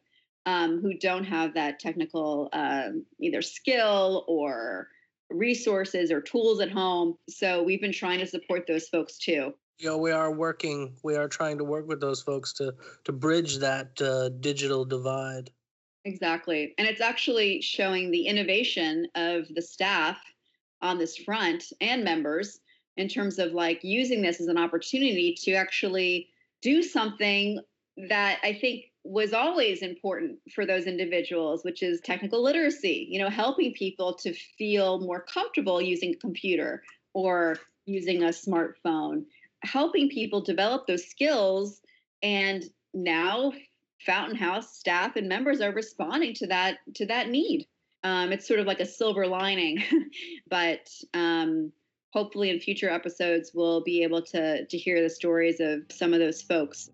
um, 0.46 0.80
who 0.80 0.94
don't 0.94 1.24
have 1.24 1.54
that 1.54 1.78
technical 1.78 2.48
um, 2.52 3.04
either 3.20 3.42
skill 3.42 4.24
or 4.28 4.88
resources 5.30 6.10
or 6.10 6.20
tools 6.20 6.60
at 6.60 6.70
home. 6.70 7.16
So 7.28 7.62
we've 7.62 7.80
been 7.80 7.92
trying 7.92 8.20
to 8.20 8.26
support 8.26 8.66
those 8.66 8.88
folks 8.88 9.18
too. 9.18 9.54
You 9.78 9.88
know, 9.88 9.98
we 9.98 10.12
are 10.12 10.30
working. 10.30 10.94
We 11.02 11.16
are 11.16 11.28
trying 11.28 11.58
to 11.58 11.64
work 11.64 11.88
with 11.88 12.00
those 12.00 12.22
folks 12.22 12.52
to 12.54 12.74
to 13.04 13.12
bridge 13.12 13.58
that 13.58 14.00
uh, 14.00 14.28
digital 14.28 14.84
divide. 14.84 15.50
Exactly, 16.04 16.74
and 16.78 16.86
it's 16.86 17.00
actually 17.00 17.60
showing 17.62 18.10
the 18.10 18.26
innovation 18.26 19.06
of 19.14 19.46
the 19.54 19.62
staff 19.62 20.18
on 20.80 20.98
this 20.98 21.16
front 21.16 21.72
and 21.80 22.04
members 22.04 22.60
in 22.96 23.08
terms 23.08 23.38
of 23.38 23.52
like 23.52 23.82
using 23.82 24.20
this 24.20 24.40
as 24.40 24.48
an 24.48 24.58
opportunity 24.58 25.34
to 25.42 25.52
actually 25.52 26.28
do 26.60 26.82
something 26.82 27.60
that 28.08 28.38
I 28.42 28.54
think 28.54 28.86
was 29.04 29.32
always 29.32 29.82
important 29.82 30.38
for 30.54 30.64
those 30.64 30.86
individuals, 30.86 31.64
which 31.64 31.82
is 31.82 32.00
technical 32.00 32.42
literacy, 32.42 33.06
you 33.10 33.18
know, 33.18 33.28
helping 33.28 33.72
people 33.72 34.14
to 34.14 34.32
feel 34.32 35.00
more 35.00 35.20
comfortable 35.20 35.82
using 35.82 36.14
a 36.14 36.18
computer 36.18 36.82
or 37.14 37.58
using 37.84 38.22
a 38.22 38.28
smartphone, 38.28 39.24
helping 39.62 40.08
people 40.08 40.40
develop 40.40 40.86
those 40.86 41.06
skills. 41.06 41.80
And 42.22 42.64
now 42.94 43.52
Fountain 44.06 44.36
House 44.36 44.76
staff 44.76 45.16
and 45.16 45.28
members 45.28 45.60
are 45.60 45.72
responding 45.72 46.34
to 46.34 46.46
that 46.48 46.78
to 46.94 47.06
that 47.06 47.28
need 47.28 47.66
um, 48.04 48.32
it's 48.32 48.46
sort 48.46 48.60
of 48.60 48.66
like 48.66 48.80
a 48.80 48.86
silver 48.86 49.26
lining, 49.26 49.82
but 50.50 50.90
um, 51.14 51.72
hopefully 52.12 52.50
in 52.50 52.58
future 52.60 52.90
episodes 52.90 53.52
we'll 53.54 53.82
be 53.82 54.02
able 54.02 54.22
to 54.22 54.66
to 54.66 54.78
hear 54.78 55.00
the 55.02 55.10
stories 55.10 55.60
of 55.60 55.82
some 55.90 56.12
of 56.12 56.18
those 56.18 56.42
folks. 56.42 56.90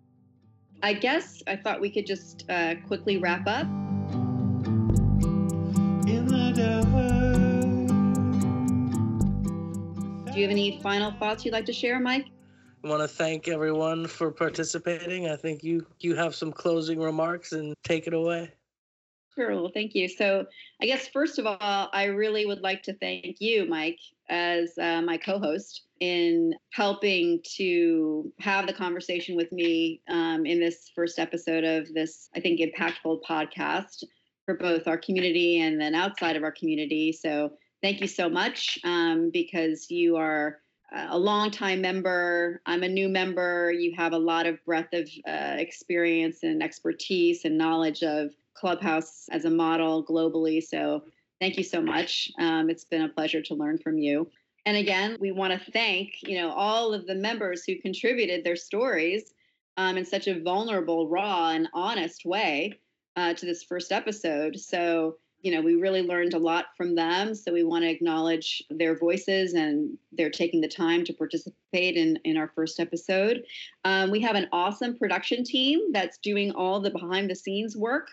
I 0.83 0.93
guess 0.93 1.43
I 1.47 1.57
thought 1.57 1.81
we 1.81 1.91
could 1.91 2.07
just 2.07 2.45
uh, 2.49 2.75
quickly 2.87 3.17
wrap 3.19 3.47
up. 3.47 3.67
Do 10.27 10.43
you 10.43 10.47
have 10.47 10.53
any 10.53 10.79
final 10.83 11.11
thoughts 11.13 11.45
you'd 11.45 11.53
like 11.53 11.65
to 11.67 11.73
share, 11.73 11.99
Mike? 11.99 12.27
I 12.85 12.89
want 12.89 13.03
to 13.03 13.09
thank 13.09 13.49
everyone 13.49 14.07
for 14.07 14.31
participating. 14.31 15.29
I 15.29 15.37
think 15.37 15.65
you 15.65 15.85
you 16.01 16.15
have 16.15 16.35
some 16.35 16.53
closing 16.53 17.01
remarks 17.01 17.53
and 17.53 17.75
take 17.83 18.07
it 18.07 18.15
away. 18.15 18.53
Sure. 19.35 19.55
Well, 19.55 19.71
thank 19.73 19.95
you. 19.95 20.09
So, 20.09 20.47
I 20.83 20.87
guess 20.87 21.09
first 21.09 21.39
of 21.39 21.47
all, 21.47 21.89
I 21.93 22.05
really 22.05 22.47
would 22.47 22.61
like 22.61 22.83
to 22.85 22.95
thank 22.95 23.37
you, 23.41 23.67
Mike, 23.67 24.01
as 24.29 24.77
uh, 24.79 25.01
my 25.03 25.17
co 25.17 25.39
host 25.39 25.83
in 26.01 26.55
helping 26.73 27.41
to 27.57 28.33
have 28.41 28.67
the 28.67 28.73
conversation 28.73 29.37
with 29.37 29.51
me 29.53 30.01
um, 30.09 30.45
in 30.47 30.59
this 30.59 30.91
first 30.95 31.19
episode 31.19 31.65
of 31.65 31.93
this, 31.95 32.29
I 32.35 32.41
think, 32.41 32.61
impactful 32.61 33.21
podcast 33.29 34.03
for 34.45 34.57
both 34.57 34.89
our 34.89 34.99
community 34.99 35.61
and 35.61 35.81
then 35.81 35.95
outside 35.95 36.35
of 36.35 36.43
our 36.43 36.53
community. 36.53 37.13
So, 37.13 37.53
thank 37.81 38.01
you 38.01 38.09
so 38.09 38.29
much 38.29 38.79
um, 38.85 39.31
because 39.33 39.91
you 39.91 40.17
are 40.17 40.61
a 40.93 41.19
longtime 41.19 41.81
member. 41.81 42.63
I'm 42.67 42.83
a 42.83 42.89
new 42.89 43.09
member. 43.09 43.71
You 43.71 43.95
have 43.97 44.13
a 44.13 44.19
lot 44.19 44.47
of 44.47 44.65
breadth 44.65 44.95
of 44.95 45.09
uh, 45.27 45.57
experience 45.59 46.43
and 46.43 46.63
expertise 46.63 47.45
and 47.45 47.59
knowledge 47.59 48.03
of 48.03 48.33
Clubhouse 48.55 49.27
as 49.31 49.45
a 49.45 49.51
model 49.51 50.05
globally. 50.05 50.63
So 50.63 51.05
thank 51.41 51.57
you 51.57 51.65
so 51.65 51.81
much. 51.81 52.31
Um, 52.39 52.71
it's 52.71 52.85
been 52.85 53.03
a 53.03 53.09
pleasure 53.09 53.43
to 53.43 53.55
learn 53.55 53.79
from 53.79 53.99
you. 53.99 54.31
And 54.67 54.77
again, 54.77 55.17
we 55.21 55.31
want 55.33 55.53
to 55.53 55.71
thank 55.73 56.15
you 56.23 56.37
know 56.39 56.51
all 56.51 56.93
of 56.93 57.07
the 57.07 57.15
members 57.15 57.65
who 57.65 57.81
contributed 57.81 58.45
their 58.45 58.57
stories 58.57 59.33
um, 59.77 59.97
in 59.97 60.05
such 60.05 60.27
a 60.27 60.41
vulnerable, 60.41 61.09
raw, 61.09 61.51
and 61.51 61.69
honest 61.73 62.25
way 62.25 62.75
uh, 63.17 63.35
to 63.35 63.47
this 63.47 63.63
first 63.63 63.93
episode. 63.93 64.59
So 64.59 65.17
you 65.43 65.53
know, 65.53 65.61
we 65.61 65.77
really 65.77 66.03
learned 66.03 66.35
a 66.35 66.39
lot 66.39 66.67
from 66.77 66.95
them. 66.95 67.35
So 67.35 67.53
we 67.53 67.63
want 67.63 67.85
to 67.85 67.91
acknowledge 67.91 68.63
their 68.71 68.97
voices 68.97 69.55
and 69.55 69.97
they're 70.13 70.31
taking 70.31 70.61
the 70.61 70.69
time 70.69 71.05
to 71.05 71.13
participate 71.13 71.97
in, 71.97 72.19
in 72.25 72.37
our 72.37 72.49
first 72.49 72.81
episode. 72.81 73.45
Um, 73.85 74.11
we 74.11 74.21
have 74.21 74.35
an 74.35 74.49
awesome 74.53 74.99
production 74.99 75.45
team 75.45 75.93
that's 75.93 76.19
doing 76.19 76.51
all 76.53 76.81
the 76.81 76.91
behind 76.91 77.31
the 77.31 77.37
scenes 77.37 77.77
work 77.77 78.09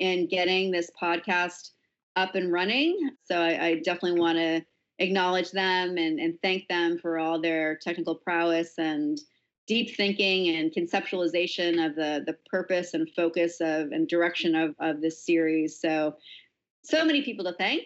and 0.00 0.28
getting 0.28 0.70
this 0.70 0.90
podcast 1.00 1.70
up 2.16 2.34
and 2.34 2.52
running. 2.52 3.10
So 3.24 3.40
I, 3.40 3.66
I 3.66 3.74
definitely 3.76 4.20
want 4.20 4.36
to 4.38 4.64
acknowledge 4.98 5.50
them 5.52 5.96
and, 5.96 6.18
and 6.18 6.38
thank 6.42 6.68
them 6.68 6.98
for 6.98 7.18
all 7.18 7.40
their 7.40 7.76
technical 7.76 8.14
prowess 8.14 8.74
and 8.78 9.18
deep 9.66 9.94
thinking 9.96 10.56
and 10.56 10.72
conceptualization 10.72 11.86
of 11.86 11.94
the 11.94 12.24
the 12.26 12.34
purpose 12.50 12.94
and 12.94 13.08
focus 13.14 13.60
of 13.60 13.92
and 13.92 14.08
direction 14.08 14.54
of 14.54 14.74
of 14.80 15.00
this 15.00 15.24
series. 15.24 15.78
So 15.78 16.16
so 16.88 17.04
many 17.04 17.22
people 17.22 17.44
to 17.44 17.52
thank. 17.52 17.84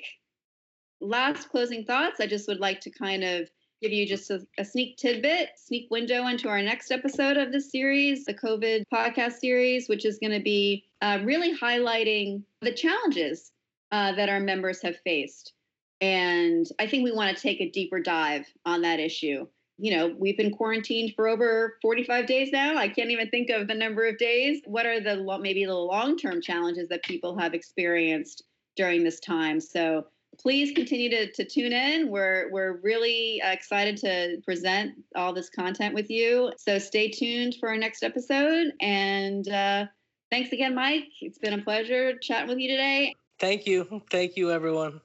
Last 1.00 1.48
closing 1.48 1.84
thoughts. 1.84 2.20
I 2.20 2.26
just 2.26 2.46
would 2.46 2.60
like 2.60 2.80
to 2.82 2.90
kind 2.90 3.24
of 3.24 3.48
give 3.82 3.92
you 3.92 4.06
just 4.06 4.30
a, 4.30 4.46
a, 4.58 4.64
sneak 4.64 4.96
tidbit, 4.96 5.50
sneak 5.56 5.90
window 5.90 6.28
into 6.28 6.48
our 6.48 6.62
next 6.62 6.92
episode 6.92 7.36
of 7.36 7.50
this 7.50 7.72
series, 7.72 8.24
the 8.24 8.34
COVID 8.34 8.84
podcast 8.94 9.38
series, 9.40 9.88
which 9.88 10.04
is 10.04 10.20
going 10.20 10.32
to 10.32 10.42
be 10.42 10.84
uh, 11.00 11.18
really 11.24 11.56
highlighting 11.58 12.44
the 12.60 12.72
challenges 12.72 13.50
uh, 13.90 14.12
that 14.12 14.28
our 14.28 14.38
members 14.38 14.80
have 14.82 14.96
faced. 14.98 15.52
And 16.00 16.66
I 16.78 16.86
think 16.86 17.02
we 17.02 17.12
want 17.12 17.36
to 17.36 17.42
take 17.42 17.60
a 17.60 17.70
deeper 17.70 17.98
dive 17.98 18.46
on 18.64 18.82
that 18.82 19.00
issue. 19.00 19.46
You 19.78 19.96
know, 19.96 20.14
we've 20.16 20.36
been 20.36 20.52
quarantined 20.52 21.14
for 21.16 21.26
over 21.26 21.76
45 21.82 22.26
days 22.26 22.50
now. 22.52 22.76
I 22.76 22.88
can't 22.88 23.10
even 23.10 23.30
think 23.30 23.50
of 23.50 23.66
the 23.66 23.74
number 23.74 24.06
of 24.06 24.16
days. 24.18 24.62
What 24.64 24.86
are 24.86 25.00
the 25.00 25.38
maybe 25.40 25.64
the 25.64 25.74
long 25.74 26.16
term 26.16 26.40
challenges 26.40 26.88
that 26.88 27.02
people 27.02 27.36
have 27.38 27.52
experienced 27.52 28.44
during 28.76 29.04
this 29.04 29.20
time. 29.20 29.60
So 29.60 30.06
please 30.38 30.72
continue 30.72 31.10
to, 31.10 31.30
to 31.32 31.44
tune 31.44 31.72
in. 31.72 32.10
We're, 32.10 32.50
we're 32.50 32.80
really 32.82 33.40
excited 33.44 33.96
to 33.98 34.38
present 34.44 34.94
all 35.14 35.32
this 35.32 35.50
content 35.50 35.94
with 35.94 36.10
you. 36.10 36.52
So 36.56 36.78
stay 36.78 37.10
tuned 37.10 37.56
for 37.60 37.68
our 37.68 37.76
next 37.76 38.02
episode. 38.02 38.72
And 38.80 39.48
uh, 39.48 39.86
thanks 40.30 40.52
again, 40.52 40.74
Mike. 40.74 41.08
It's 41.20 41.38
been 41.38 41.52
a 41.52 41.62
pleasure 41.62 42.18
chatting 42.18 42.48
with 42.48 42.58
you 42.58 42.68
today. 42.68 43.14
Thank 43.38 43.66
you. 43.66 44.02
Thank 44.10 44.36
you, 44.36 44.50
everyone. 44.50 45.00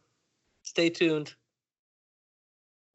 Stay 0.63 0.89
tuned. 0.89 1.34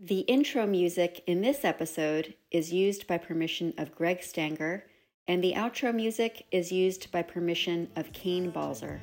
The 0.04 0.20
intro 0.20 0.66
music 0.66 1.22
in 1.26 1.42
this 1.42 1.64
episode 1.64 2.34
is 2.50 2.72
used 2.72 3.06
by 3.06 3.18
permission 3.18 3.72
of 3.78 3.94
Greg 3.94 4.22
Stanger, 4.22 4.84
and 5.28 5.44
the 5.44 5.52
outro 5.52 5.94
music 5.94 6.44
is 6.50 6.72
used 6.72 7.12
by 7.12 7.22
permission 7.22 7.88
of 7.94 8.12
Kane 8.12 8.50
Balser. 8.50 9.00